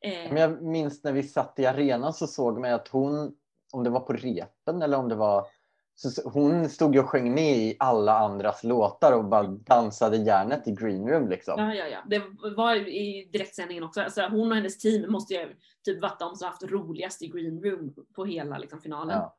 Eh, 0.02 0.32
Men 0.32 0.36
jag 0.36 0.62
minns 0.62 1.04
när 1.04 1.12
vi 1.12 1.22
satt 1.22 1.58
i 1.58 1.66
arenan 1.66 2.12
så 2.12 2.26
såg 2.26 2.60
man 2.60 2.72
att 2.72 2.88
hon, 2.88 3.34
om 3.72 3.84
det 3.84 3.90
var 3.90 4.00
på 4.00 4.12
repen 4.12 4.82
eller 4.82 4.96
om 4.96 5.08
det 5.08 5.14
var 5.14 5.46
så 5.94 6.30
hon 6.30 6.68
stod 6.68 6.94
ju 6.94 7.00
och 7.00 7.08
sjöng 7.08 7.34
med 7.34 7.56
i 7.56 7.76
alla 7.78 8.18
andras 8.18 8.64
låtar 8.64 9.12
och 9.12 9.24
bara 9.24 9.46
dansade 9.46 10.16
järnet 10.16 10.68
i 10.68 10.72
green 10.72 11.08
room 11.08 11.28
liksom. 11.28 11.54
Ja, 11.58 11.74
ja, 11.74 11.86
ja. 11.86 12.02
Det 12.06 12.22
var 12.56 12.76
i 12.76 13.28
direktsändningen 13.32 13.84
också. 13.84 14.00
Alltså, 14.00 14.22
hon 14.22 14.50
och 14.50 14.56
hennes 14.56 14.78
team 14.78 15.12
måste 15.12 15.34
ju 15.34 15.56
typ 15.84 16.02
varit 16.02 16.18
de 16.18 16.36
som 16.36 16.48
haft 16.48 16.62
roligast 16.62 17.22
i 17.22 17.26
green 17.26 17.62
room 17.62 17.94
på 18.14 18.24
hela 18.24 18.58
liksom, 18.58 18.80
finalen. 18.80 19.18
Ja. 19.18 19.36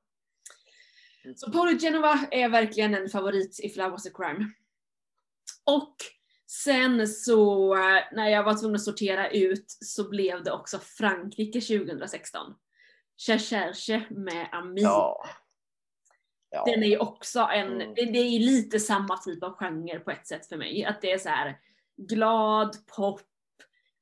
Så 1.36 1.52
Polo 1.52 1.80
Genova 1.80 2.20
är 2.32 2.50
verkligen 2.50 2.96
en 2.96 3.10
favorit 3.10 3.60
i 3.60 3.80
was 3.80 4.08
a 4.08 4.10
crime. 4.14 4.52
Och 5.64 5.96
sen 6.64 7.08
så 7.08 7.74
eh, 7.76 8.04
när 8.12 8.30
jag 8.30 8.44
var 8.44 8.54
tvungen 8.54 8.76
att 8.76 8.82
sortera 8.82 9.30
ut 9.30 9.66
så 9.68 10.10
blev 10.10 10.44
det 10.44 10.52
också 10.52 10.80
Frankrike 10.80 11.62
2016. 11.62 12.54
Cherche 13.18 14.04
med 14.10 14.50
Ami. 14.52 14.82
Ja. 14.82 15.26
Ja. 16.50 16.64
Den 16.66 16.84
är 16.84 16.88
ju 16.88 16.98
också 16.98 17.40
en, 17.40 17.82
Mm. 17.82 17.94
det, 17.96 18.06
det 18.06 18.20
är 18.20 18.40
lite 18.40 18.80
samma 18.80 19.18
typ 19.18 19.44
av 19.44 19.54
genre 19.54 20.00
på 20.00 20.12
ett 20.12 20.28
sätt 20.28 20.46
för 20.46 20.58
mig. 20.58 20.86
Att 20.86 21.02
det 21.02 21.12
är 21.12 21.18
så 21.18 21.30
här 21.30 21.60
glad 21.98 22.76
pop. 22.96 23.22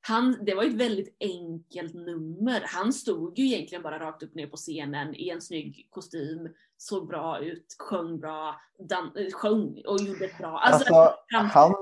Han, 0.02 0.46
det 0.46 0.56
var 0.56 0.64
ju 0.64 0.70
ett 0.70 0.76
väldigt 0.76 1.16
enkelt 1.20 1.94
nummer. 1.94 2.64
Han 2.66 2.94
stod 2.94 3.40
ju 3.40 3.46
egentligen 3.46 3.82
bara 3.82 4.00
rakt 4.00 4.24
upp 4.24 4.36
ner 4.36 4.48
på 4.48 4.58
scenen 4.58 5.16
i 5.16 5.30
en 5.30 5.42
snygg 5.42 5.88
kostym, 5.90 6.50
såg 6.82 7.08
bra 7.08 7.40
ut, 7.40 7.66
sjöng 7.80 8.20
bra, 8.20 8.56
dan- 8.90 9.14
sjöng 9.34 9.82
och 9.88 10.00
gjorde 10.02 10.26
ett 10.26 10.38
bra. 10.38 10.60
Alltså, 10.60 10.94
Alltså, 10.94 11.16
han- 11.60 11.76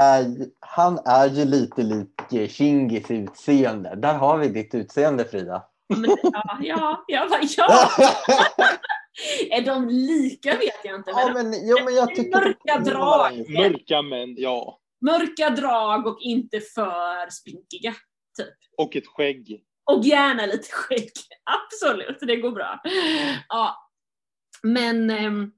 är, 0.00 0.22
ju- 0.22 0.50
han 0.60 0.98
är 1.04 1.26
ju 1.28 1.44
lite 1.44 1.82
lik 1.82 2.50
Shingis 2.50 3.10
utseende. 3.10 3.94
Där 3.96 4.14
har 4.14 4.38
vi 4.38 4.48
ditt 4.48 4.74
utseende 4.74 5.24
Frida. 5.24 5.62
men, 5.96 6.10
ja, 6.22 6.58
ja, 6.60 7.04
jag 7.06 7.30
bara, 7.30 7.40
ja. 7.56 7.88
Är 9.50 9.62
de 9.66 9.88
lika 9.88 10.50
vet 10.56 10.84
jag 10.84 10.94
inte. 10.94 11.12
Men 11.14 11.26
ja, 11.26 11.32
men, 11.34 11.54
jo, 11.68 11.76
men 11.84 11.94
jag 11.94 12.08
tycker 12.14 12.40
Mörka 12.40 12.90
drag. 12.90 13.50
Mörka 13.50 14.02
män, 14.02 14.34
ja. 14.38 14.78
Mörka 15.00 15.50
drag 15.50 16.06
och 16.06 16.18
inte 16.20 16.60
för 16.60 17.30
spinkiga. 17.30 17.94
Och 18.76 18.96
ett 18.96 19.06
skägg. 19.06 19.64
Och 19.84 20.04
gärna 20.04 20.46
lite 20.46 20.72
skägg. 20.72 21.10
Absolut, 21.44 22.18
det 22.20 22.36
går 22.36 22.50
bra. 22.50 22.80
Ja. 23.48 23.76
Men 24.62 25.10
ehm, 25.10 25.52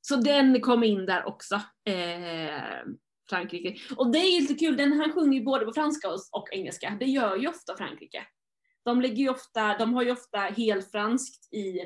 så 0.00 0.16
den 0.16 0.60
kom 0.60 0.84
in 0.84 1.06
där 1.06 1.24
också. 1.26 1.54
Eh, 1.84 2.84
Frankrike. 3.30 3.76
Och 3.96 4.12
det 4.12 4.18
är 4.18 4.34
ju 4.34 4.40
lite 4.40 4.54
kul, 4.54 4.76
den, 4.76 4.92
han 4.92 5.12
sjunger 5.12 5.38
ju 5.38 5.44
både 5.44 5.64
på 5.64 5.72
franska 5.72 6.08
och, 6.08 6.20
och 6.32 6.48
engelska. 6.52 6.96
Det 7.00 7.06
gör 7.06 7.36
ju 7.36 7.48
ofta 7.48 7.76
Frankrike. 7.76 8.26
De, 8.84 9.00
lägger 9.00 9.16
ju 9.16 9.28
ofta, 9.28 9.78
de 9.78 9.94
har 9.94 10.02
ju 10.02 10.10
ofta 10.10 10.38
helfranskt 10.38 11.54
i, 11.54 11.80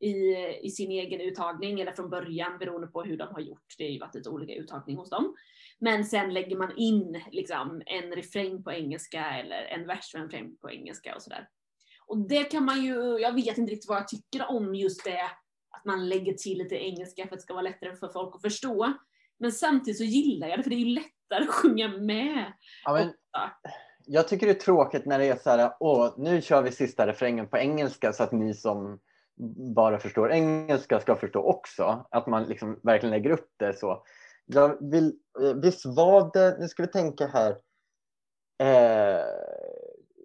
i, 0.00 0.36
i 0.62 0.70
sin 0.70 0.90
egen 0.90 1.20
uttagning, 1.20 1.80
eller 1.80 1.92
från 1.92 2.10
början 2.10 2.58
beroende 2.58 2.86
på 2.86 3.02
hur 3.02 3.16
de 3.16 3.28
har 3.34 3.40
gjort. 3.40 3.74
Det 3.78 3.84
har 3.84 3.90
ju 3.90 3.98
varit 3.98 4.14
lite 4.14 4.30
olika 4.30 4.54
uttagning 4.54 4.96
hos 4.96 5.10
dem. 5.10 5.34
Men 5.78 6.04
sen 6.04 6.34
lägger 6.34 6.56
man 6.56 6.76
in 6.76 7.22
liksom, 7.30 7.82
en 7.86 8.12
refräng 8.12 8.62
på 8.62 8.72
engelska 8.72 9.24
eller 9.24 9.62
en 9.62 9.86
vers 9.86 10.14
och 10.14 10.20
en 10.20 10.26
refräng 10.26 10.56
på 10.56 10.70
engelska 10.70 11.14
och 11.14 11.22
sådär. 11.22 11.48
Och 12.06 12.28
det 12.28 12.44
kan 12.44 12.64
man 12.64 12.84
ju, 12.84 13.18
jag 13.18 13.34
vet 13.34 13.58
inte 13.58 13.72
riktigt 13.72 13.88
vad 13.88 13.98
jag 13.98 14.08
tycker 14.08 14.50
om 14.50 14.74
just 14.74 15.04
det, 15.04 15.30
att 15.78 15.84
man 15.84 16.08
lägger 16.08 16.32
till 16.32 16.58
lite 16.58 16.74
engelska 16.74 17.22
för 17.22 17.34
att 17.34 17.38
det 17.38 17.42
ska 17.42 17.54
vara 17.54 17.62
lättare 17.62 17.96
för 17.96 18.08
folk 18.08 18.34
att 18.34 18.42
förstå. 18.42 18.92
Men 19.38 19.52
samtidigt 19.52 19.98
så 19.98 20.04
gillar 20.04 20.48
jag 20.48 20.58
det 20.58 20.62
för 20.62 20.70
det 20.70 20.76
är 20.76 20.86
ju 20.86 20.94
lättare 20.94 21.42
att 21.42 21.48
sjunga 21.48 21.88
med. 21.88 22.52
Ja, 22.84 22.92
men, 22.92 23.12
jag 24.06 24.28
tycker 24.28 24.46
det 24.46 24.52
är 24.52 24.60
tråkigt 24.60 25.06
när 25.06 25.18
det 25.18 25.28
är 25.28 25.36
så 25.36 25.50
här, 25.50 25.72
åh, 25.80 26.14
nu 26.16 26.42
kör 26.42 26.62
vi 26.62 26.72
sista 26.72 27.06
refrängen 27.06 27.48
på 27.48 27.58
engelska 27.58 28.12
så 28.12 28.22
att 28.22 28.32
ni 28.32 28.54
som 28.54 29.00
bara 29.74 29.98
förstår 29.98 30.32
engelska 30.32 31.00
ska 31.00 31.16
förstå 31.16 31.40
också. 31.40 32.06
Att 32.10 32.26
man 32.26 32.44
liksom 32.44 32.80
verkligen 32.82 33.10
lägger 33.10 33.30
upp 33.30 33.50
det 33.56 33.78
så. 33.78 34.04
Jag 34.46 34.90
vill, 34.90 35.18
eh, 35.42 35.54
visst 35.54 35.86
var 35.86 36.30
det, 36.32 36.56
nu 36.60 36.68
ska 36.68 36.82
vi 36.82 36.88
tänka 36.88 37.26
här, 37.26 37.50
eh, 38.58 39.24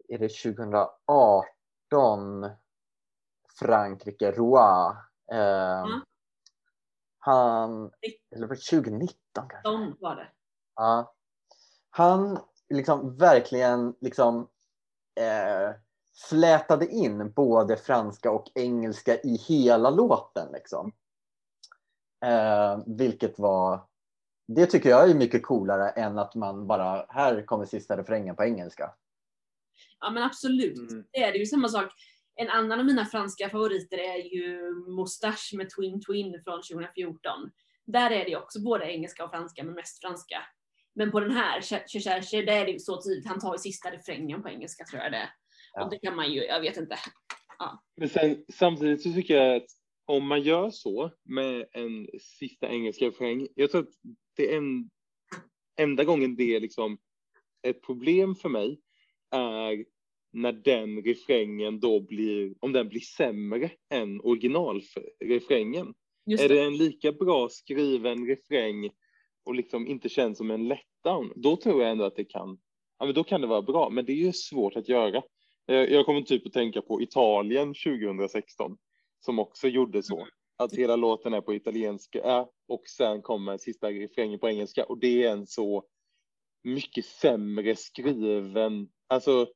är 0.07 0.17
det 0.19 0.29
2018 0.29 2.49
Frankrike, 3.59 4.31
Roy. 4.31 4.95
Eh, 5.31 5.83
Mm. 5.83 6.01
Han, 7.25 7.91
eller 8.35 8.47
var 8.47 8.55
det 8.55 8.61
2019 8.81 9.15
kanske? 9.33 9.57
De 9.63 9.95
var 9.99 10.15
det. 10.15 10.27
Ja. 10.75 11.13
Han 11.89 12.39
liksom 12.69 13.17
verkligen 13.17 13.95
liksom 14.01 14.47
eh, 15.19 15.75
flätade 16.29 16.87
in 16.87 17.31
både 17.31 17.77
franska 17.77 18.31
och 18.31 18.51
engelska 18.55 19.17
i 19.21 19.35
hela 19.35 19.89
låten. 19.89 20.51
Liksom. 20.53 20.91
Eh, 22.25 22.79
vilket 22.85 23.39
var, 23.39 23.79
det 24.47 24.65
tycker 24.65 24.89
jag 24.89 25.09
är 25.09 25.15
mycket 25.15 25.45
coolare 25.45 25.89
än 25.89 26.19
att 26.19 26.35
man 26.35 26.67
bara, 26.67 27.05
här 27.09 27.45
kommer 27.45 27.65
sista 27.65 27.97
refrängen 27.97 28.35
på 28.35 28.43
engelska. 28.43 28.93
Ja 29.99 30.09
men 30.11 30.23
absolut. 30.23 30.91
Mm. 30.91 31.05
Det 31.11 31.23
är 31.23 31.31
det 31.31 31.37
ju 31.37 31.45
samma 31.45 31.69
sak. 31.69 31.91
En 32.35 32.49
annan 32.49 32.79
av 32.79 32.85
mina 32.85 33.05
franska 33.05 33.49
favoriter 33.49 33.97
är 33.97 34.17
ju 34.17 34.75
Moustache 34.95 35.57
med 35.57 35.69
Twin 35.69 36.01
Twin 36.01 36.41
från 36.43 36.61
2014. 36.61 37.51
Där 37.85 38.11
är 38.11 38.25
det 38.25 38.35
också 38.35 38.61
både 38.61 38.91
engelska 38.91 39.25
och 39.25 39.31
franska, 39.31 39.63
men 39.63 39.73
mest 39.73 40.01
franska. 40.01 40.41
Men 40.95 41.11
på 41.11 41.19
den 41.19 41.31
här, 41.31 41.61
Che 41.61 41.83
Che 41.87 42.21
Che, 42.21 42.41
där 42.41 42.61
är 42.61 42.73
det 42.73 42.79
så 42.79 43.01
tydligt, 43.01 43.27
han 43.27 43.39
tar 43.39 43.53
ju 43.53 43.57
sista 43.57 43.91
refrängen 43.91 44.41
på 44.41 44.49
engelska 44.49 44.85
tror 44.85 45.01
jag 45.01 45.11
det. 45.11 45.29
Ja. 45.73 45.83
Och 45.83 45.89
det 45.89 45.99
kan 45.99 46.15
man 46.15 46.33
ju, 46.33 46.43
jag 46.43 46.61
vet 46.61 46.77
inte. 46.77 46.99
Men 47.97 48.09
sen, 48.09 48.45
samtidigt 48.53 49.03
så 49.03 49.13
tycker 49.13 49.35
jag 49.35 49.55
att 49.55 49.67
om 50.05 50.27
man 50.27 50.41
gör 50.41 50.69
så 50.69 51.11
med 51.23 51.65
en 51.71 52.07
sista 52.21 52.69
engelska 52.69 53.05
refräng, 53.05 53.47
jag 53.55 53.71
tror 53.71 53.81
att 53.81 53.93
det 54.35 54.53
är 54.53 54.57
en, 54.57 54.89
enda 55.79 56.03
gången 56.03 56.35
det 56.35 56.55
är 56.55 56.59
liksom 56.59 56.97
ett 57.67 57.81
problem 57.81 58.35
för 58.35 58.49
mig 58.49 58.81
är 59.31 59.85
när 60.33 60.51
den 60.51 61.01
refrängen 61.01 61.79
då 61.79 61.99
blir, 61.99 62.53
om 62.59 62.71
den 62.71 62.89
blir 62.89 62.99
sämre 62.99 63.71
än 63.89 64.21
originalrefrängen. 64.21 65.93
Är 66.25 66.49
det. 66.49 66.61
en 66.61 66.77
lika 66.77 67.11
bra 67.11 67.49
skriven 67.49 68.27
refräng 68.27 68.89
och 69.45 69.55
liksom 69.55 69.87
inte 69.87 70.09
känns 70.09 70.37
som 70.37 70.51
en 70.51 70.67
letdown, 70.67 71.33
då 71.35 71.55
tror 71.55 71.81
jag 71.81 71.91
ändå 71.91 72.05
att 72.05 72.15
det 72.15 72.25
kan, 72.25 72.57
ja 72.99 73.05
men 73.05 73.15
då 73.15 73.23
kan 73.23 73.41
det 73.41 73.47
vara 73.47 73.61
bra, 73.61 73.89
men 73.89 74.05
det 74.05 74.11
är 74.11 74.25
ju 74.25 74.33
svårt 74.33 74.75
att 74.75 74.89
göra. 74.89 75.21
Eh, 75.67 75.75
Jag 75.75 76.05
kommer 76.05 76.21
typ 76.21 76.47
att 76.47 76.53
tänka 76.53 76.81
på 76.81 77.01
Italien 77.01 77.73
2016 77.73 78.77
som 79.19 79.39
också 79.39 79.67
gjorde 79.67 80.03
så. 80.03 80.27
Att 80.57 80.73
hela 80.73 80.95
låten 80.95 81.33
är 81.33 81.41
på 81.41 81.53
italienska 81.53 82.19
äh, 82.19 82.45
och 82.67 82.87
sen 82.97 83.21
kommer 83.21 83.57
sista 83.57 83.91
refrängen 83.91 84.39
på 84.39 84.49
engelska 84.49 84.83
och 84.83 84.99
det 84.99 85.23
är 85.23 85.31
en 85.31 85.47
så 85.47 85.83
mycket 86.63 87.05
sämre 87.05 87.75
skriven, 87.75 88.87
alltså 89.07 89.47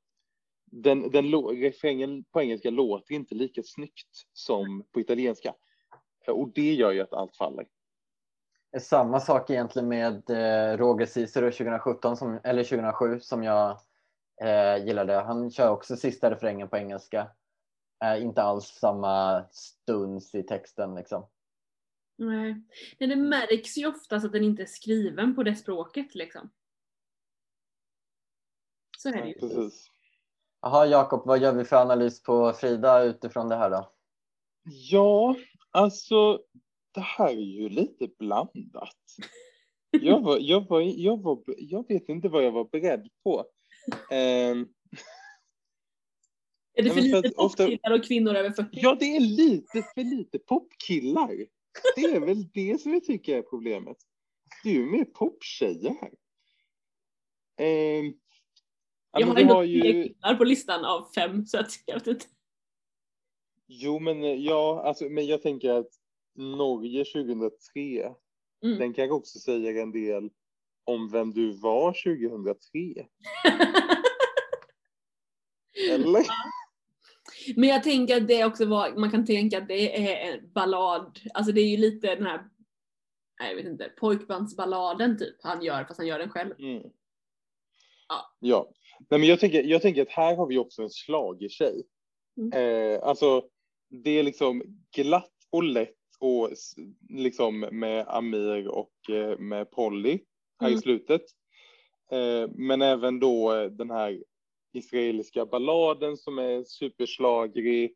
den, 0.72 1.11
den 1.11 1.32
refrängen 1.61 2.24
på 2.24 2.41
engelska 2.41 2.70
låter 2.70 3.13
inte 3.13 3.36
lika 3.36 3.61
snyggt 3.63 4.28
som 4.34 4.84
på 4.91 4.99
italienska. 4.99 5.55
Och 6.28 6.51
det 6.53 6.74
gör 6.74 6.91
ju 6.91 7.01
att 7.01 7.13
allt 7.13 7.36
faller. 7.36 7.68
Samma 8.80 9.20
sak 9.20 9.49
egentligen 9.49 9.88
med 9.88 10.30
eh, 10.30 10.78
Roger 10.78 11.05
Cicero 11.05 11.51
2017 11.51 12.18
som, 12.18 12.39
eller 12.43 12.63
2007 12.63 13.20
som 13.20 13.43
jag 13.43 13.80
eh, 14.43 14.86
gillade. 14.86 15.13
Han 15.13 15.51
kör 15.51 15.70
också 15.70 15.95
sista 15.95 16.32
refrängen 16.32 16.70
på 16.70 16.78
engelska. 16.78 17.32
Eh, 18.03 18.22
inte 18.22 18.41
alls 18.41 18.65
samma 18.65 19.45
stuns 19.51 20.36
i 20.36 20.43
texten 20.43 20.95
liksom. 20.95 21.28
Nej. 22.18 22.63
Nej, 22.99 23.09
det 23.09 23.15
märks 23.15 23.78
ju 23.78 23.88
oftast 23.88 24.26
att 24.26 24.32
den 24.32 24.43
inte 24.43 24.61
är 24.61 24.68
skriven 24.68 25.36
på 25.36 25.43
det 25.43 25.55
språket 25.55 26.15
liksom. 26.15 26.49
Så 28.97 29.09
är 29.09 29.22
det 29.22 29.28
ju. 29.28 29.34
Precis. 29.34 29.91
Jaha 30.68 30.86
Jakob, 30.86 31.22
vad 31.26 31.41
gör 31.41 31.53
vi 31.53 31.63
för 31.63 31.76
analys 31.76 32.24
på 32.24 32.53
Frida 32.53 33.03
utifrån 33.03 33.49
det 33.49 33.55
här 33.55 33.70
då? 33.70 33.91
Ja, 34.63 35.36
alltså 35.72 36.39
det 36.93 37.01
här 37.01 37.30
är 37.30 37.59
ju 37.61 37.70
lite 37.70 38.07
blandat. 38.20 38.95
Jag, 39.91 40.22
var, 40.22 40.38
jag, 40.41 40.68
var, 40.68 40.82
jag, 40.82 41.22
var, 41.22 41.43
jag 41.57 41.88
vet 41.88 42.09
inte 42.09 42.30
vad 42.30 42.43
jag 42.43 42.51
var 42.51 42.65
beredd 42.72 43.09
på. 43.24 43.45
Ehm, 44.11 44.68
Är 46.74 46.84
det 46.84 46.89
för 46.89 47.01
lite 47.01 47.30
popkillar 47.30 47.91
och 47.91 48.03
kvinnor 48.03 48.36
över 48.36 48.51
40? 48.51 48.70
ja, 48.72 48.97
det 48.99 49.15
är 49.15 49.20
lite 49.20 49.84
för 49.95 50.03
lite 50.03 50.39
popkillar. 50.39 51.45
Det 51.95 52.01
är 52.01 52.20
väl 52.20 52.49
det 52.53 52.82
som 52.82 52.93
jag 52.93 53.03
tycker 53.03 53.38
är 53.38 53.41
problemet. 53.41 53.97
Det 54.63 54.70
är 54.70 54.74
ju 54.74 54.86
mer 54.86 55.05
poptjejer 55.05 55.95
här. 56.01 56.11
Ja, 57.55 58.13
jag 59.20 59.28
har 59.28 59.36
ändå 59.36 59.53
har 59.53 59.63
tre 59.63 59.72
ju... 59.74 60.03
killar 60.03 60.36
på 60.36 60.43
listan 60.43 60.86
av 60.86 61.07
fem 61.15 61.45
så 61.45 61.59
att 61.59 61.72
jag 61.86 61.95
vet 61.95 62.07
inte. 62.07 62.26
Jo, 63.68 63.99
men 63.99 64.24
eh, 64.24 64.34
ja, 64.34 64.84
alltså, 64.86 65.05
men 65.09 65.26
jag 65.26 65.41
tänker 65.41 65.70
att 65.72 65.89
Norge 66.36 67.05
2003, 67.05 68.13
Mm. 68.63 68.80
den 68.80 68.93
kanske 68.93 69.13
också 69.13 69.39
säger 69.39 69.82
en 69.82 69.91
del 69.91 70.30
om 70.84 71.09
vem 71.09 71.34
du 71.34 71.51
var 71.51 71.91
2003. 71.91 73.07
Eller? 75.91 76.26
Men 77.55 77.70
jag 77.70 77.84
tänker 77.84 78.18
att 78.18 78.28
det 78.28 78.45
också 78.45 78.65
var, 78.65 78.95
man 78.95 79.11
kan 79.11 79.26
tänka 79.26 79.57
att 79.57 79.68
det 79.68 80.09
är 80.09 80.34
en 80.34 80.51
ballad, 80.53 81.20
alltså 81.34 81.51
det 81.51 81.61
är 81.61 81.70
ju 81.70 81.78
lite 81.78 82.15
den 82.15 82.26
här, 82.26 82.49
jag 83.49 83.55
vet 83.55 83.65
inte, 83.65 83.89
pojkbandsballaden 83.99 85.18
typ 85.18 85.36
han 85.43 85.63
gör 85.63 85.84
fast 85.86 85.97
han 85.97 86.07
gör 86.07 86.20
den 86.20 86.30
själv. 86.30 86.51
Mm. 86.59 86.84
Ja. 88.07 88.36
Ja, 88.39 88.72
Nej, 89.10 89.20
men 89.20 89.30
jag 89.30 89.39
tänker, 89.39 89.64
jag 89.64 89.82
tänker 89.82 90.02
att 90.02 90.10
här 90.10 90.36
har 90.36 90.48
vi 90.48 90.58
också 90.58 90.82
en 90.82 90.89
schlagertjej. 90.89 91.84
Mm. 92.38 92.52
Eh, 92.93 93.04
alltså, 93.04 93.43
det 93.89 94.10
är 94.12 94.24
liksom 94.24 94.64
glatt 94.95 95.32
och 95.50 95.64
lätt 95.64 95.93
och 96.20 96.50
liksom 97.10 97.60
med 97.60 98.08
Amir 98.08 98.68
och 98.68 99.10
eh, 99.10 99.38
med 99.39 99.72
Polly 99.72 100.20
här 100.60 100.68
Mm. 100.68 100.78
i 100.78 100.82
slutet. 100.82 101.22
Eh, 102.12 102.50
men 102.56 102.82
även 102.82 103.20
då 103.20 103.54
eh, 103.54 103.72
den 103.72 103.91
här 103.91 104.24
israeliska 104.74 105.45
balladen 105.45 106.18
som 106.18 106.39
är 106.39 106.64
superslagrig. 106.64 107.95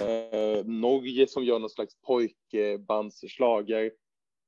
Eh, 0.00 0.64
Norge 0.64 1.26
som 1.26 1.44
gör 1.44 1.58
någon 1.58 1.70
slags 1.70 1.94
pojkbandsslager. 2.06 3.92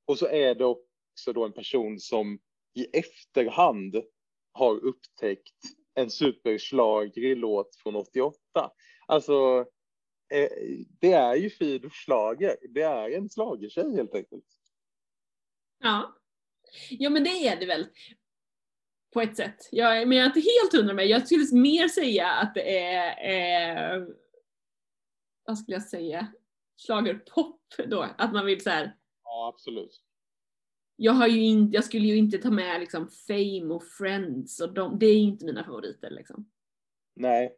Och 0.07 0.17
så 0.17 0.27
är 0.27 0.55
det 0.55 0.65
också 0.65 1.33
då 1.33 1.45
en 1.45 1.53
person 1.53 1.99
som 1.99 2.39
i 2.73 2.85
efterhand 2.97 4.03
har 4.51 4.75
upptäckt 4.85 5.53
en 5.95 6.09
superslagrig 6.09 7.37
låt 7.37 7.75
från 7.75 7.95
88. 7.95 8.39
Alltså, 9.07 9.65
eh, 10.33 10.49
det 10.99 11.13
är 11.13 11.35
ju 11.35 11.49
Fidor 11.49 11.89
Schlager. 11.89 12.57
Det 12.69 12.81
är 12.81 13.09
en 13.09 13.29
schlagertjej 13.29 13.95
helt 13.95 14.15
enkelt. 14.15 14.45
Ja. 15.79 16.15
Ja 16.89 17.09
men 17.09 17.23
det 17.23 17.47
är 17.47 17.59
det 17.59 17.65
väl. 17.65 17.87
På 19.13 19.21
ett 19.21 19.37
sätt. 19.37 19.69
Jag, 19.71 20.07
men 20.07 20.17
jag 20.17 20.23
är 20.23 20.35
inte 20.35 20.49
helt 20.49 20.73
hundra 20.73 20.93
med. 20.93 21.07
Jag 21.07 21.27
skulle 21.27 21.61
mer 21.61 21.87
säga 21.87 22.31
att 22.31 22.53
det 22.53 22.77
är, 22.79 23.97
eh, 23.97 24.07
vad 25.45 25.57
skulle 25.57 25.75
jag 25.75 25.83
säga, 25.83 26.27
schlagerpop 26.87 27.61
då. 27.87 28.01
Att 28.17 28.33
man 28.33 28.45
vill 28.45 28.63
så 28.63 28.69
här. 28.69 28.95
Ja, 29.23 29.53
absolut. 29.53 30.04
Jag 30.95 31.11
har 31.13 31.27
ju 31.27 31.41
inte, 31.43 31.75
jag 31.75 31.83
skulle 31.83 32.07
ju 32.07 32.17
inte 32.17 32.37
ta 32.37 32.51
med 32.51 32.79
liksom 32.79 33.07
Fame 33.27 33.73
och 33.73 33.83
Friends 33.83 34.59
och 34.61 34.73
de, 34.73 34.99
det 34.99 35.05
är 35.05 35.13
ju 35.13 35.19
inte 35.19 35.45
mina 35.45 35.63
favoriter 35.63 36.09
liksom. 36.09 36.51
Nej. 37.15 37.57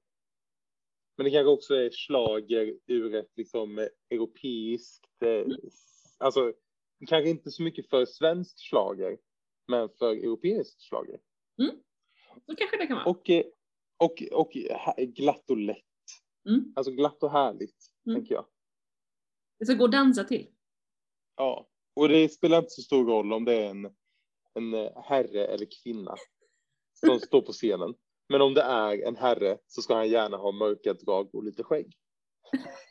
Men 1.18 1.24
det 1.26 1.32
kanske 1.32 1.50
också 1.50 1.74
är 1.76 1.90
slager 1.90 2.78
ur 2.88 3.16
ett 3.16 3.32
liksom 3.36 3.88
europeiskt, 4.10 5.22
eh, 5.26 5.56
alltså 6.18 6.54
kanske 7.08 7.30
inte 7.30 7.52
så 7.52 7.64
mycket 7.64 7.90
för 7.90 8.06
svensk 8.06 8.60
slager, 8.70 9.18
men 9.68 9.90
för 9.90 10.12
europeisk 10.16 10.82
slager. 10.82 11.20
Så 12.46 12.56
kanske 12.56 12.78
det 12.78 12.88
kan 12.88 12.96
vara. 12.96 13.06
Och, 13.06 13.30
eh, 13.30 13.44
och, 13.98 14.24
och 14.32 14.52
glatt 14.98 15.50
och 15.50 15.58
lätt. 15.58 15.84
Mm. 16.50 16.74
Alltså 16.76 16.92
glatt 16.92 17.24
och 17.24 17.32
härligt, 17.32 17.76
Mm. 18.06 18.16
tänker 18.20 18.36
jag. 18.36 18.46
Det 19.60 19.66
ska 19.66 19.76
gå 19.76 19.86
att 19.86 19.92
dansa 19.92 20.24
till. 20.24 20.48
Ja, 21.36 21.70
och 21.98 22.10
det 22.10 22.30
spelar 22.30 22.58
inte 22.58 22.70
så 22.70 22.82
stor 22.82 23.06
roll 23.06 23.34
om 23.34 23.46
det 23.46 23.54
är 23.54 23.70
en, 23.70 23.86
en 24.54 24.90
herre 25.04 25.46
eller 25.46 25.68
kvinna 25.84 26.16
som 26.94 27.20
står 27.20 27.42
på 27.42 27.52
scenen. 27.52 27.94
Men 28.30 28.42
om 28.42 28.54
det 28.54 28.62
är 28.62 29.08
en 29.08 29.16
herre 29.16 29.58
så 29.68 29.82
ska 29.82 29.96
han 29.96 30.10
gärna 30.10 30.38
ha 30.38 30.52
mörka 30.52 30.94
drag 30.94 31.36
och 31.36 31.44
lite 31.44 31.64
skägg. 31.64 31.94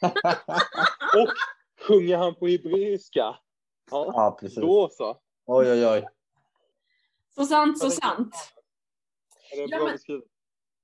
Och 1.16 1.28
sjunger 1.88 2.16
han 2.16 2.34
på 2.34 2.46
hebreiska, 2.46 3.38
ja, 3.90 4.12
Ja, 4.14 4.36
precis. 4.40 4.58
då 4.58 4.88
så. 4.92 5.18
Oj, 5.46 5.70
oj, 5.70 5.86
oj. 5.86 6.08
Så 7.34 7.44
sant, 7.44 7.78
så 7.78 7.90
sant. 7.90 8.34
Är 9.52 9.56
det 9.56 9.62
Ja, 9.62 9.78
bra 9.78 9.86
men-? 9.86 10.22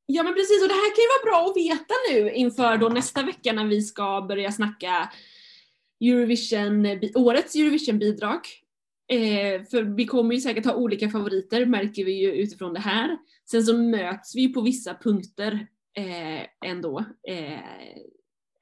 Ja 0.07 0.23
men 0.23 0.35
precis 0.35 0.63
och 0.63 0.69
det 0.69 0.75
här 0.75 0.95
kan 0.95 1.03
ju 1.03 1.09
vara 1.09 1.25
bra 1.31 1.51
att 1.51 1.57
veta 1.57 1.95
nu 2.11 2.33
inför 2.33 2.77
då 2.77 2.89
nästa 2.89 3.23
vecka 3.23 3.53
när 3.53 3.67
vi 3.67 3.83
ska 3.83 4.27
börja 4.29 4.53
snacka 4.53 5.13
Eurovision, 6.03 6.87
årets 7.15 7.55
Eurovision-bidrag. 7.57 8.41
Eh, 9.09 9.63
för 9.65 9.83
vi 9.83 10.07
kommer 10.07 10.35
ju 10.35 10.41
säkert 10.41 10.67
ha 10.67 10.75
olika 10.75 11.09
favoriter 11.09 11.67
märker 11.67 12.05
vi 12.05 12.13
ju 12.13 12.33
utifrån 12.33 12.75
det 12.75 12.81
här. 12.81 13.19
Sen 13.51 13.63
så 13.63 13.79
möts 13.79 14.37
vi 14.37 14.41
ju 14.41 14.53
på 14.53 14.61
vissa 14.61 14.95
punkter 14.95 15.67
eh, 15.95 16.71
ändå. 16.71 17.05
Eh, 17.29 17.61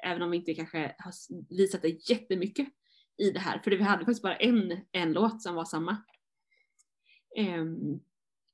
även 0.04 0.22
om 0.22 0.30
vi 0.30 0.36
inte 0.36 0.54
kanske 0.54 0.94
har 0.98 1.12
visat 1.56 1.82
det 1.82 2.10
jättemycket 2.10 2.68
i 3.18 3.30
det 3.30 3.38
här. 3.38 3.58
För 3.58 3.70
vi 3.70 3.82
hade 3.82 4.04
faktiskt 4.04 4.22
bara 4.22 4.36
en, 4.36 4.80
en 4.92 5.12
låt 5.12 5.42
som 5.42 5.54
var 5.54 5.64
samma. 5.64 5.96
Um, 7.38 8.00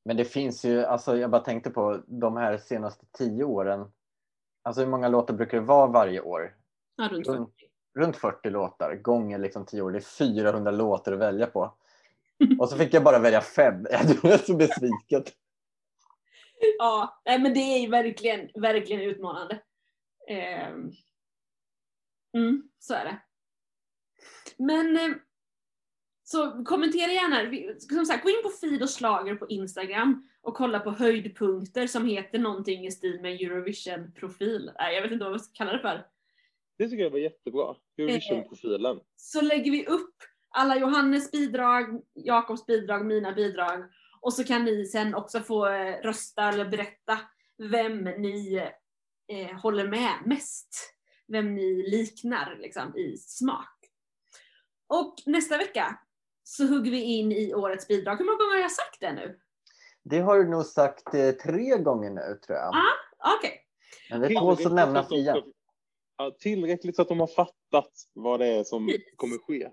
Men 0.05 0.17
det 0.17 0.25
finns 0.25 0.65
ju, 0.65 0.85
alltså 0.85 1.17
jag 1.17 1.31
bara 1.31 1.43
tänkte 1.43 1.71
på 1.71 2.03
de 2.07 2.37
här 2.37 2.59
senaste 2.59 3.07
tio 3.19 3.45
åren. 3.45 3.93
Alltså 4.63 4.81
hur 4.81 4.89
många 4.89 5.09
låtar 5.09 5.35
brukar 5.35 5.61
det 5.61 5.67
vara 5.67 5.91
varje 5.91 6.21
år? 6.21 6.57
ja, 6.97 7.09
runt 7.09 7.27
40. 7.27 7.66
Runt, 7.97 8.07
runt 8.07 8.17
40 8.17 8.51
låtar 8.51 8.95
gånger 8.95 9.39
liksom 9.39 9.67
10 9.67 9.83
år. 9.83 9.91
Det 9.91 9.99
är 9.99 10.35
400 10.35 10.71
låtar 10.71 11.13
att 11.13 11.19
välja 11.19 11.47
på. 11.47 11.75
Och 12.59 12.69
så 12.69 12.77
fick 12.77 12.95
jag 12.95 13.05
bara 13.05 13.19
välja 13.19 13.41
fem. 13.41 13.87
Jag 13.91 14.25
är 14.25 14.39
så 14.39 14.57
besviken. 14.57 15.25
Ja, 16.79 17.23
nej, 17.27 17.39
men 17.39 17.55
det 17.55 17.61
är 17.61 17.91
verkligen, 17.91 18.51
verkligen 18.55 19.03
utmanande. 19.03 19.61
Ehm, 20.29 20.93
Mm, 22.37 22.63
så 22.79 22.95
är 22.95 23.05
det. 23.05 23.19
Men 24.57 24.97
eh, 24.97 25.17
så 26.25 26.65
kommentera 26.65 27.13
gärna. 27.13 27.79
Som 27.81 28.07
sagt, 28.07 28.23
gå 28.23 28.31
in 28.31 28.43
på 28.43 28.51
Feed 28.51 28.83
och 28.83 28.91
Slager 28.91 29.35
på 29.35 29.49
Instagram 29.49 30.29
och 30.41 30.55
kolla 30.55 30.81
på 30.81 30.91
höjdpunkter 30.91 31.87
som 31.87 32.07
heter 32.07 32.39
någonting 32.39 32.87
i 32.87 32.91
stil 32.91 33.21
med 33.21 33.33
Eurovision-profil. 33.33 34.71
Nej, 34.79 34.95
jag 34.95 35.03
vet 35.03 35.13
inte 35.13 35.25
vad 35.25 35.33
vi 35.33 35.39
ska 35.39 35.53
kalla 35.53 35.73
det 35.73 35.79
för. 35.79 36.07
Det 36.79 36.89
tycker 36.89 37.03
jag 37.05 37.11
var 37.11 37.19
jättebra. 37.19 37.77
Eurovision-profilen. 37.99 39.01
Så 39.17 39.41
lägger 39.41 39.71
vi 39.71 39.87
upp 39.87 40.15
alla 40.51 40.77
Johannes 40.77 41.31
bidrag, 41.31 42.03
Jakobs 42.15 42.67
bidrag, 42.67 43.07
mina 43.07 43.33
bidrag. 43.33 43.85
Och 44.21 44.33
så 44.33 44.45
kan 44.45 44.65
ni 44.65 44.87
sen 44.87 45.15
också 45.15 45.41
få 45.41 45.67
eh, 45.67 46.03
rösta 46.03 46.49
eller 46.49 46.65
berätta 46.65 47.19
vem 47.59 48.05
ni 48.05 48.63
eh, 49.33 49.57
håller 49.61 49.89
med 49.89 50.15
mest. 50.25 50.93
Vem 51.29 51.55
ni 51.55 51.91
liknar 51.91 52.57
liksom, 52.59 52.97
i 52.97 53.17
smak. 53.17 53.79
Och 54.89 55.15
nästa 55.27 55.59
vecka 55.59 55.99
så 56.43 56.67
hugger 56.67 56.91
vi 56.91 57.03
in 57.03 57.33
i 57.33 57.55
årets 57.55 57.89
bidrag. 57.89 58.17
Hur 58.17 58.25
många 58.25 58.39
gånger 58.39 58.55
har 58.55 58.63
jag 58.63 58.73
sagt 58.73 59.01
det 59.01 59.13
nu? 59.13 59.39
Det 60.03 60.21
har 60.21 60.39
du 60.39 60.49
nog 60.49 60.67
sagt 60.67 61.15
eh, 61.15 61.31
tre 61.31 61.79
gånger 61.79 62.11
nu 62.11 62.39
tror 62.47 62.59
jag. 62.59 62.75
Ah. 62.75 63.37
Okej. 63.39 63.63
Men 64.11 64.21
det 64.21 64.35
tål 64.35 64.67
att 64.67 64.73
nämnas 64.73 65.13
igen. 65.13 65.43
Tillräckligt 66.41 66.97
så 66.97 67.03
att 67.03 67.09
de 67.09 67.21
har 67.21 67.27
fattat 67.27 67.93
vad 68.13 68.41
det 68.41 68.47
är 68.47 68.65
som 68.65 68.91
kommer 69.17 69.39
ske. 69.39 69.71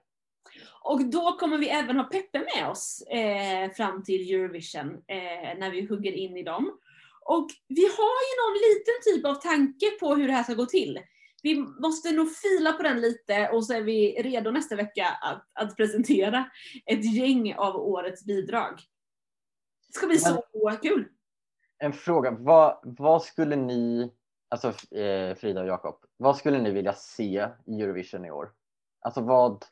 Och 0.83 1.05
då 1.05 1.37
kommer 1.39 1.57
vi 1.57 1.69
även 1.69 1.97
ha 1.97 2.03
Peppe 2.03 2.39
med 2.39 2.69
oss 2.69 3.01
eh, 3.01 3.71
fram 3.71 4.03
till 4.03 4.35
Eurovision 4.35 4.87
eh, 5.07 5.57
när 5.57 5.71
vi 5.71 5.85
hugger 5.85 6.11
in 6.11 6.37
i 6.37 6.43
dem. 6.43 6.79
Och 7.25 7.49
vi 7.67 7.81
har 7.81 8.19
ju 8.27 8.33
någon 8.41 8.57
liten 8.69 8.93
typ 9.13 9.25
av 9.25 9.35
tanke 9.35 9.91
på 9.99 10.15
hur 10.15 10.27
det 10.27 10.33
här 10.33 10.43
ska 10.43 10.53
gå 10.53 10.65
till. 10.65 10.99
Vi 11.43 11.55
måste 11.55 12.11
nog 12.11 12.35
fila 12.35 12.73
på 12.73 12.83
den 12.83 13.01
lite 13.01 13.49
och 13.49 13.65
så 13.65 13.73
är 13.73 13.81
vi 13.81 14.21
redo 14.21 14.51
nästa 14.51 14.75
vecka 14.75 15.07
att, 15.21 15.49
att 15.53 15.77
presentera 15.77 16.45
ett 16.85 17.15
gäng 17.15 17.55
av 17.55 17.75
årets 17.75 18.25
bidrag. 18.25 18.79
Det 19.87 19.93
ska 19.93 20.07
bli 20.07 20.17
så 20.17 20.43
kul! 20.81 21.07
En 21.77 21.93
fråga. 21.93 22.31
Vad, 22.31 22.79
vad 22.83 23.23
skulle 23.23 23.55
ni, 23.55 24.11
alltså 24.53 24.95
eh, 24.97 25.35
Frida 25.35 25.61
och 25.61 25.67
Jakob, 25.67 25.95
vad 26.17 26.37
skulle 26.37 26.61
ni 26.61 26.71
vilja 26.71 26.93
se 26.93 27.47
i 27.65 27.81
Eurovision 27.81 28.25
i 28.25 28.31
år? 28.31 28.51
Alltså 28.99 29.21
vad, 29.21 29.65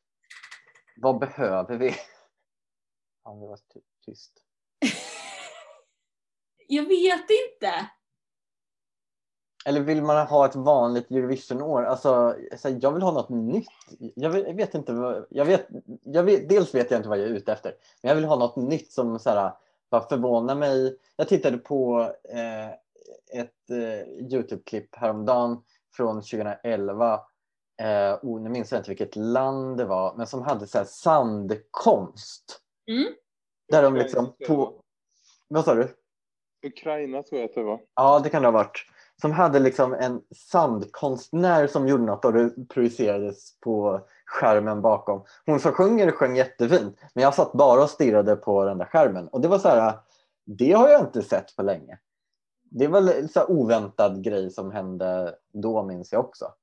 vad 0.96 1.20
behöver 1.20 1.78
vi? 1.78 1.96
Ja, 3.24 3.32
det 3.32 3.48
var 3.48 3.58
ty- 3.74 3.82
tyst. 4.06 4.32
Jag 6.68 6.84
vet 6.84 7.26
inte. 7.30 7.90
Eller 9.66 9.82
vill 9.82 10.04
man 10.04 10.28
ha 10.28 10.46
ett 10.46 10.56
vanligt 10.56 11.12
Eurovision-år? 11.12 11.84
Alltså, 11.84 12.36
jag 12.82 12.92
vill 12.92 13.04
ha 13.04 13.12
något 13.12 13.30
nytt. 13.30 13.68
Jag 14.16 14.30
vet, 14.30 14.48
jag 14.48 14.54
vet 14.54 14.74
inte. 14.76 14.94
Vad, 14.94 15.26
jag 15.30 15.46
vet, 15.46 15.68
jag 16.04 16.24
vet, 16.24 16.50
dels 16.50 16.76
vet 16.76 16.92
jag 16.92 17.00
inte 17.00 17.10
vad 17.10 17.20
jag 17.20 17.26
är 17.28 17.32
ute 17.32 17.54
efter. 17.54 17.76
Men 18.02 18.10
jag 18.10 18.16
vill 18.16 18.26
ha 18.26 18.36
något 18.36 18.56
nytt 18.56 18.92
som 18.92 19.20
så 19.20 19.30
här, 19.30 19.54
bara 19.90 20.08
förvånar 20.10 20.56
mig. 20.56 20.98
Jag 21.16 21.28
tittade 21.28 21.58
på 21.58 22.02
eh, 22.24 22.70
ett 23.34 23.70
eh, 23.70 24.34
Youtube-klipp 24.34 24.96
häromdagen 24.96 25.64
från 25.96 26.16
2011. 26.16 27.14
Eh, 27.82 28.20
oh, 28.22 28.42
nu 28.42 28.50
minns 28.50 28.72
jag 28.72 28.80
inte 28.80 28.92
vilket 28.92 29.16
land 29.16 29.78
det 29.78 29.86
var. 29.86 30.16
Men 30.18 30.28
som 30.28 30.42
hade 30.42 30.68
så 30.68 30.78
här, 30.78 30.86
sandkonst. 30.86 32.62
Mm. 32.88 33.14
Där 33.72 33.84
de 33.84 33.96
liksom 33.96 34.34
på... 34.48 34.74
Vad 35.48 35.66
sa 35.66 35.76
du? 35.76 35.88
Ukraina 36.64 37.24
tror 37.24 37.42
jag 37.42 37.50
att 37.50 37.56
det 37.56 37.64
var. 37.64 37.82
Ja, 37.96 38.20
det 38.20 38.30
kan 38.30 38.42
det 38.42 38.48
ha 38.48 38.54
varit. 38.54 38.86
Som 39.22 39.32
hade 39.32 39.60
liksom 39.60 39.94
en 39.94 40.22
sandkonstnär 40.36 41.68
som 41.68 41.88
gjorde 41.88 42.04
något 42.04 42.26
och 42.26 42.34
det 42.34 42.68
projicerades 42.70 43.60
på 43.60 44.02
skärmen 44.26 44.82
bakom. 44.82 45.24
Hon 45.46 45.60
som 45.60 45.72
sjunger 45.72 46.12
sjöng 46.12 46.36
jättefint, 46.36 47.00
men 47.14 47.24
jag 47.24 47.34
satt 47.34 47.54
bara 47.54 47.84
och 47.84 47.90
stirrade 47.90 48.36
på 48.36 48.66
den 48.66 48.78
där 48.78 48.86
skärmen. 48.86 49.28
Och 49.28 49.42
det 49.42 49.48
var 49.48 49.60
så 49.60 49.68
här, 49.70 49.94
det 50.46 50.72
har 50.72 50.90
jag 50.90 51.02
inte 51.02 51.22
sett 51.22 51.56
på 51.56 51.64
länge. 51.64 52.00
Det 52.74 52.88
var 52.88 53.14
en 53.14 53.30
så 53.30 53.46
oväntad 53.46 54.24
grej 54.24 54.52
som 54.52 54.72
hände 54.72 55.36
då 55.54 55.84
minns 55.84 56.12
jag 56.12 56.26
också. 56.26 56.54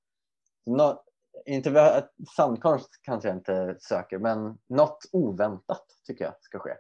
Nå, 0.67 1.05
inte, 1.47 2.09
sandkonst 2.37 3.01
kanske 3.03 3.29
jag 3.29 3.37
inte 3.37 3.77
söker, 3.81 4.19
men 4.19 4.59
något 4.69 5.09
oväntat 5.13 5.87
tycker 6.07 6.25
jag 6.25 6.35
ska 6.41 6.59
ske. 6.59 6.71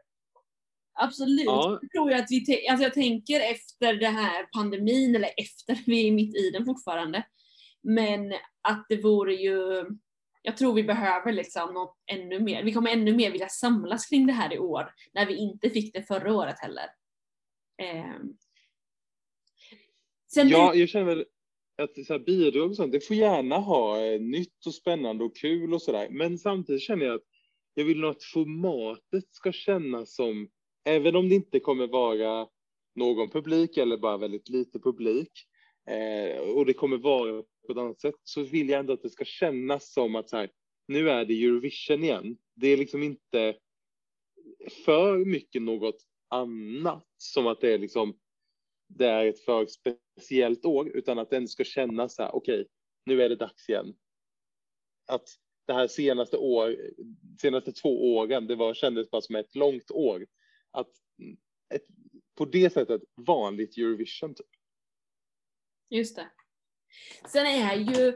Absolut. 1.00 1.44
Ja. 1.46 1.78
Jag 1.82 1.90
tror 1.90 2.10
jag 2.10 2.20
att 2.20 2.30
vi 2.30 2.68
alltså 2.70 2.84
jag 2.84 2.94
tänker 2.94 3.40
efter 3.40 3.94
den 3.94 4.14
här 4.14 4.46
pandemin, 4.52 5.16
eller 5.16 5.30
efter, 5.36 5.82
vi 5.86 6.08
är 6.08 6.12
mitt 6.12 6.36
i 6.36 6.50
den 6.50 6.64
fortfarande. 6.66 7.26
Men 7.82 8.32
att 8.62 8.86
det 8.88 9.02
vore 9.02 9.34
ju, 9.34 9.86
jag 10.42 10.56
tror 10.56 10.74
vi 10.74 10.84
behöver 10.84 11.32
liksom 11.32 11.74
något 11.74 11.96
ännu 12.06 12.40
mer. 12.40 12.62
Vi 12.62 12.72
kommer 12.72 12.90
ännu 12.90 13.16
mer 13.16 13.30
vilja 13.30 13.48
samlas 13.48 14.06
kring 14.06 14.26
det 14.26 14.32
här 14.32 14.52
i 14.52 14.58
år, 14.58 14.94
när 15.14 15.26
vi 15.26 15.36
inte 15.36 15.70
fick 15.70 15.94
det 15.94 16.02
förra 16.02 16.34
året 16.34 16.58
heller. 16.58 16.86
Ehm. 17.82 18.36
Sen 20.34 20.48
Ja, 20.48 20.74
jag 20.74 20.88
känner 20.88 21.06
väl 21.06 21.24
att 21.82 22.06
så 22.06 22.12
här, 22.12 22.18
bidrag 22.18 22.70
och 22.70 22.76
sånt, 22.76 22.92
det 22.92 23.00
får 23.00 23.16
gärna 23.16 23.56
ha 23.56 24.04
eh, 24.04 24.20
nytt 24.20 24.66
och 24.66 24.74
spännande 24.74 25.24
och 25.24 25.36
kul 25.36 25.74
och 25.74 25.82
sådär. 25.82 26.08
Men 26.10 26.38
samtidigt 26.38 26.82
känner 26.82 27.06
jag 27.06 27.14
att 27.14 27.24
jag 27.74 27.84
vill 27.84 28.00
nog 28.00 28.10
att 28.10 28.22
formatet 28.22 29.24
ska 29.30 29.52
kännas 29.52 30.14
som, 30.14 30.48
även 30.84 31.16
om 31.16 31.28
det 31.28 31.34
inte 31.34 31.60
kommer 31.60 31.86
vara 31.86 32.48
någon 32.94 33.30
publik 33.30 33.76
eller 33.76 33.96
bara 33.96 34.16
väldigt 34.16 34.48
lite 34.48 34.78
publik, 34.78 35.32
eh, 35.90 36.40
och 36.40 36.66
det 36.66 36.72
kommer 36.72 36.96
vara 36.96 37.42
på 37.66 37.72
ett 37.72 37.78
annat 37.78 38.00
sätt, 38.00 38.14
så 38.24 38.42
vill 38.42 38.68
jag 38.68 38.80
ändå 38.80 38.92
att 38.92 39.02
det 39.02 39.10
ska 39.10 39.24
kännas 39.24 39.92
som 39.92 40.16
att 40.16 40.30
så 40.30 40.36
här, 40.36 40.50
nu 40.88 41.10
är 41.10 41.24
det 41.24 41.44
Eurovision 41.44 42.04
igen. 42.04 42.36
Det 42.54 42.68
är 42.68 42.76
liksom 42.76 43.02
inte 43.02 43.56
för 44.84 45.24
mycket 45.24 45.62
något 45.62 46.04
annat, 46.28 47.06
som 47.16 47.46
att 47.46 47.60
det 47.60 47.72
är 47.72 47.78
liksom 47.78 48.18
det 48.88 49.06
är 49.06 49.26
ett 49.26 49.40
för 49.40 49.66
speciellt 49.66 50.64
år, 50.64 50.88
utan 50.88 51.18
att 51.18 51.30
den 51.30 51.48
ska 51.48 51.64
kännas 51.64 52.14
så 52.14 52.22
här, 52.22 52.34
okej, 52.34 52.68
nu 53.04 53.22
är 53.22 53.28
det 53.28 53.36
dags 53.36 53.68
igen. 53.68 53.94
Att 55.06 55.28
det 55.66 55.72
här 55.72 55.88
senaste 55.88 56.36
år, 56.36 56.76
senaste 57.40 57.72
två 57.72 58.16
åren, 58.16 58.46
det 58.46 58.56
var, 58.56 58.74
kändes 58.74 59.10
bara 59.10 59.22
som 59.22 59.36
ett 59.36 59.54
långt 59.54 59.90
år. 59.90 60.26
Att 60.70 60.90
ett, 61.74 61.86
på 62.34 62.44
det 62.44 62.72
sättet 62.72 63.02
vanligt 63.14 63.76
Eurovision. 63.76 64.34
Typ. 64.34 64.46
Just 65.90 66.16
det. 66.16 66.28
Sen 67.28 67.46
är 67.46 67.76
ju 67.76 68.08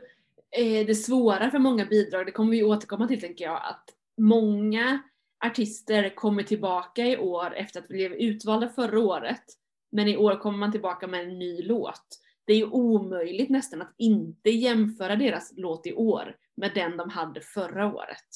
eh, 0.51 0.87
det 0.87 0.95
svåra 0.95 1.51
för 1.51 1.59
många 1.59 1.87
bidrag, 1.87 2.27
det 2.27 2.33
kommer 2.33 2.51
vi 2.51 2.63
återkomma 2.63 3.09
till 3.09 3.21
tänker 3.21 3.45
jag, 3.45 3.57
att 3.57 3.97
många 4.19 5.03
artister 5.45 6.15
kommer 6.15 6.43
tillbaka 6.43 7.07
i 7.07 7.17
år 7.17 7.55
efter 7.55 7.81
att 7.81 7.87
vi 7.91 7.95
blev 7.95 8.13
utvalda 8.13 8.69
förra 8.69 9.01
året. 9.01 9.45
Men 9.93 10.09
i 10.09 10.17
år 10.17 10.37
kommer 10.37 10.59
man 10.59 10.73
tillbaka 10.73 11.07
med 11.07 11.21
en 11.21 11.39
ny 11.39 11.63
låt. 11.63 12.21
Det 12.45 12.53
är 12.53 12.57
ju 12.57 12.71
omöjligt 12.71 13.51
nästan 13.51 13.83
att 13.83 13.95
inte 13.99 14.51
jämföra 14.51 15.17
deras 15.17 15.53
låt 15.57 15.87
i 15.87 15.93
år 15.93 16.37
med 16.55 16.71
den 16.75 16.97
de 16.97 17.11
hade 17.11 17.41
förra 17.41 17.95
året. 17.95 18.27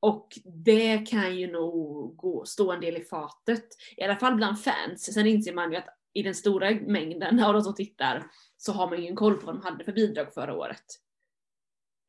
Och 0.00 0.38
det 0.44 0.98
kan 0.98 1.36
ju 1.36 1.52
nog 1.52 2.16
gå, 2.16 2.44
stå 2.44 2.72
en 2.72 2.80
del 2.80 2.96
i 2.96 3.04
fatet. 3.04 3.64
I 3.96 4.02
alla 4.02 4.16
fall 4.16 4.34
bland 4.34 4.60
fans. 4.60 5.14
Sen 5.14 5.26
inser 5.26 5.52
man 5.52 5.72
ju 5.72 5.78
att 5.78 5.88
i 6.12 6.22
den 6.22 6.34
stora 6.34 6.70
mängden 6.70 7.40
av 7.40 7.52
de 7.52 7.62
som 7.62 7.74
tittar 7.74 8.26
så 8.56 8.72
har 8.72 8.90
man 8.90 9.02
ju 9.02 9.08
en 9.08 9.16
koll 9.16 9.36
på 9.36 9.46
vad 9.46 9.54
de 9.54 9.62
hade 9.62 9.84
för 9.84 9.92
bidrag 9.92 10.34
förra 10.34 10.56
året. 10.56 10.84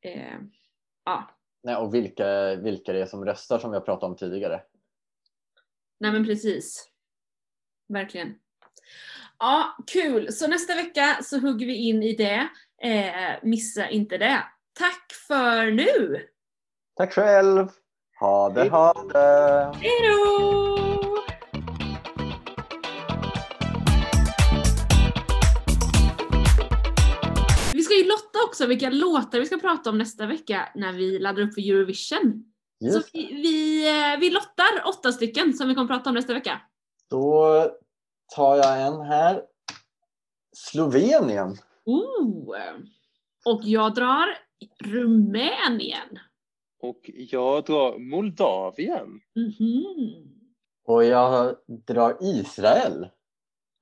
Eh, 0.02 0.40
ja, 1.06 1.30
Nej, 1.64 1.76
och 1.76 1.94
vilka, 1.94 2.56
vilka 2.56 2.94
det 2.94 3.02
är 3.02 3.06
som 3.06 3.26
röstar 3.26 3.60
som 3.60 3.72
vi 3.72 3.78
har 3.78 3.86
pratat 3.86 4.10
om 4.10 4.16
tidigare. 4.16 4.64
nej 6.00 6.12
men 6.12 6.26
precis. 6.26 6.93
Verkligen. 7.90 8.36
Ja, 9.40 9.78
kul! 9.88 10.32
Så 10.32 10.48
nästa 10.48 10.76
vecka 10.76 11.18
så 11.24 11.40
hugger 11.40 11.66
vi 11.66 11.76
in 11.76 12.04
i 12.04 12.16
det. 12.16 12.48
Eh, 12.84 13.40
missa 13.44 13.90
inte 13.90 14.18
det. 14.18 14.44
Tack 14.80 15.14
för 15.28 15.72
nu! 15.72 16.20
Tack 16.98 17.14
själv! 17.14 17.68
Ha 18.20 18.50
det, 18.50 18.70
ha 18.70 18.94
det! 18.94 19.78
Hejdå! 19.78 20.80
Vi 27.74 27.82
ska 27.82 27.94
ju 27.94 28.04
lotta 28.04 28.40
också 28.48 28.66
vilka 28.66 28.90
låtar 28.90 29.40
vi 29.40 29.46
ska 29.46 29.58
prata 29.58 29.90
om 29.90 29.98
nästa 29.98 30.26
vecka 30.26 30.70
när 30.76 30.94
vi 30.94 31.20
laddar 31.20 31.42
upp 31.42 31.54
för 31.54 31.62
Eurovision. 31.62 32.44
Så 32.80 32.98
Just. 32.98 33.16
vi, 33.16 33.34
vi, 33.34 33.88
eh, 33.90 34.20
vi 34.20 34.30
lottar 34.30 34.88
åtta 34.88 35.12
stycken 35.12 35.54
som 35.54 35.68
vi 35.68 35.76
kommer 35.76 35.88
prata 35.88 36.10
om 36.10 36.16
nästa 36.16 36.34
vecka. 36.34 36.62
Då 37.14 37.70
tar 38.36 38.56
jag 38.56 38.88
en 38.88 39.02
här. 39.02 39.44
Slovenien. 40.56 41.58
Oh. 41.86 42.56
Och 43.46 43.62
jag 43.64 43.96
drar 43.96 44.38
Rumänien. 44.80 46.20
Och 46.82 47.00
jag 47.14 47.66
drar 47.66 48.00
Moldavien. 48.00 49.22
Mhm. 49.36 49.94
Och 50.86 51.04
jag 51.04 51.56
drar 51.68 52.18
Israel. 52.22 53.10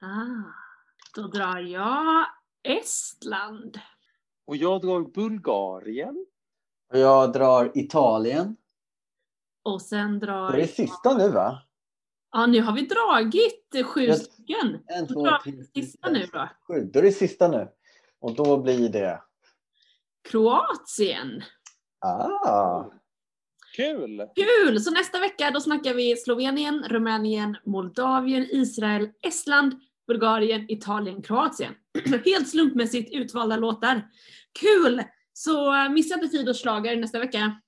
Ah. 0.01 0.51
Då 1.15 1.27
drar 1.27 1.59
jag 1.59 2.25
Estland. 2.63 3.79
Och 4.47 4.55
jag 4.55 4.81
drar 4.81 5.01
Bulgarien. 5.01 6.25
Och 6.93 6.99
jag 6.99 7.33
drar 7.33 7.71
Italien. 7.75 8.57
Och 9.63 9.81
sen 9.81 10.19
Det 10.19 10.25
drar 10.25 10.53
är 10.53 10.57
det 10.57 10.67
sista 10.67 11.17
nu 11.17 11.29
va? 11.29 11.61
Ja, 12.31 12.45
nu 12.45 12.61
har 12.61 12.73
vi 12.73 12.81
dragit 12.81 13.85
sju 13.85 14.01
Jag- 14.01 14.17
stycken. 14.17 14.79
En, 14.87 15.07
två, 15.07 15.27
tre, 15.43 15.53
sista 15.75 16.09
nu 16.09 16.25
då. 16.33 16.49
sju. 16.67 16.89
Då 16.93 16.99
är 16.99 17.03
det 17.03 17.11
sista 17.11 17.47
nu. 17.47 17.67
Och 18.19 18.35
då 18.35 18.57
blir 18.57 18.89
det... 18.89 19.21
Kroatien. 20.29 21.43
Ah! 22.05 22.83
Kul! 23.75 24.23
Kul! 24.35 24.79
Så 24.81 24.91
nästa 24.91 25.19
vecka 25.19 25.51
då 25.51 25.59
snackar 25.59 25.93
vi 25.93 26.15
Slovenien, 26.17 26.83
Rumänien, 26.87 27.57
Moldavien, 27.65 28.47
Israel, 28.51 29.09
Estland, 29.21 29.79
Bulgarien, 30.07 30.71
Italien, 30.71 31.21
Kroatien. 31.21 31.73
Helt 32.25 32.49
slumpmässigt 32.49 33.13
utvalda 33.13 33.55
låtar. 33.57 34.09
Kul! 34.59 35.03
Så 35.33 35.73
missa 35.89 36.15
inte 36.15 36.27
Fidos 36.27 36.65
nästa 36.99 37.19
vecka. 37.19 37.61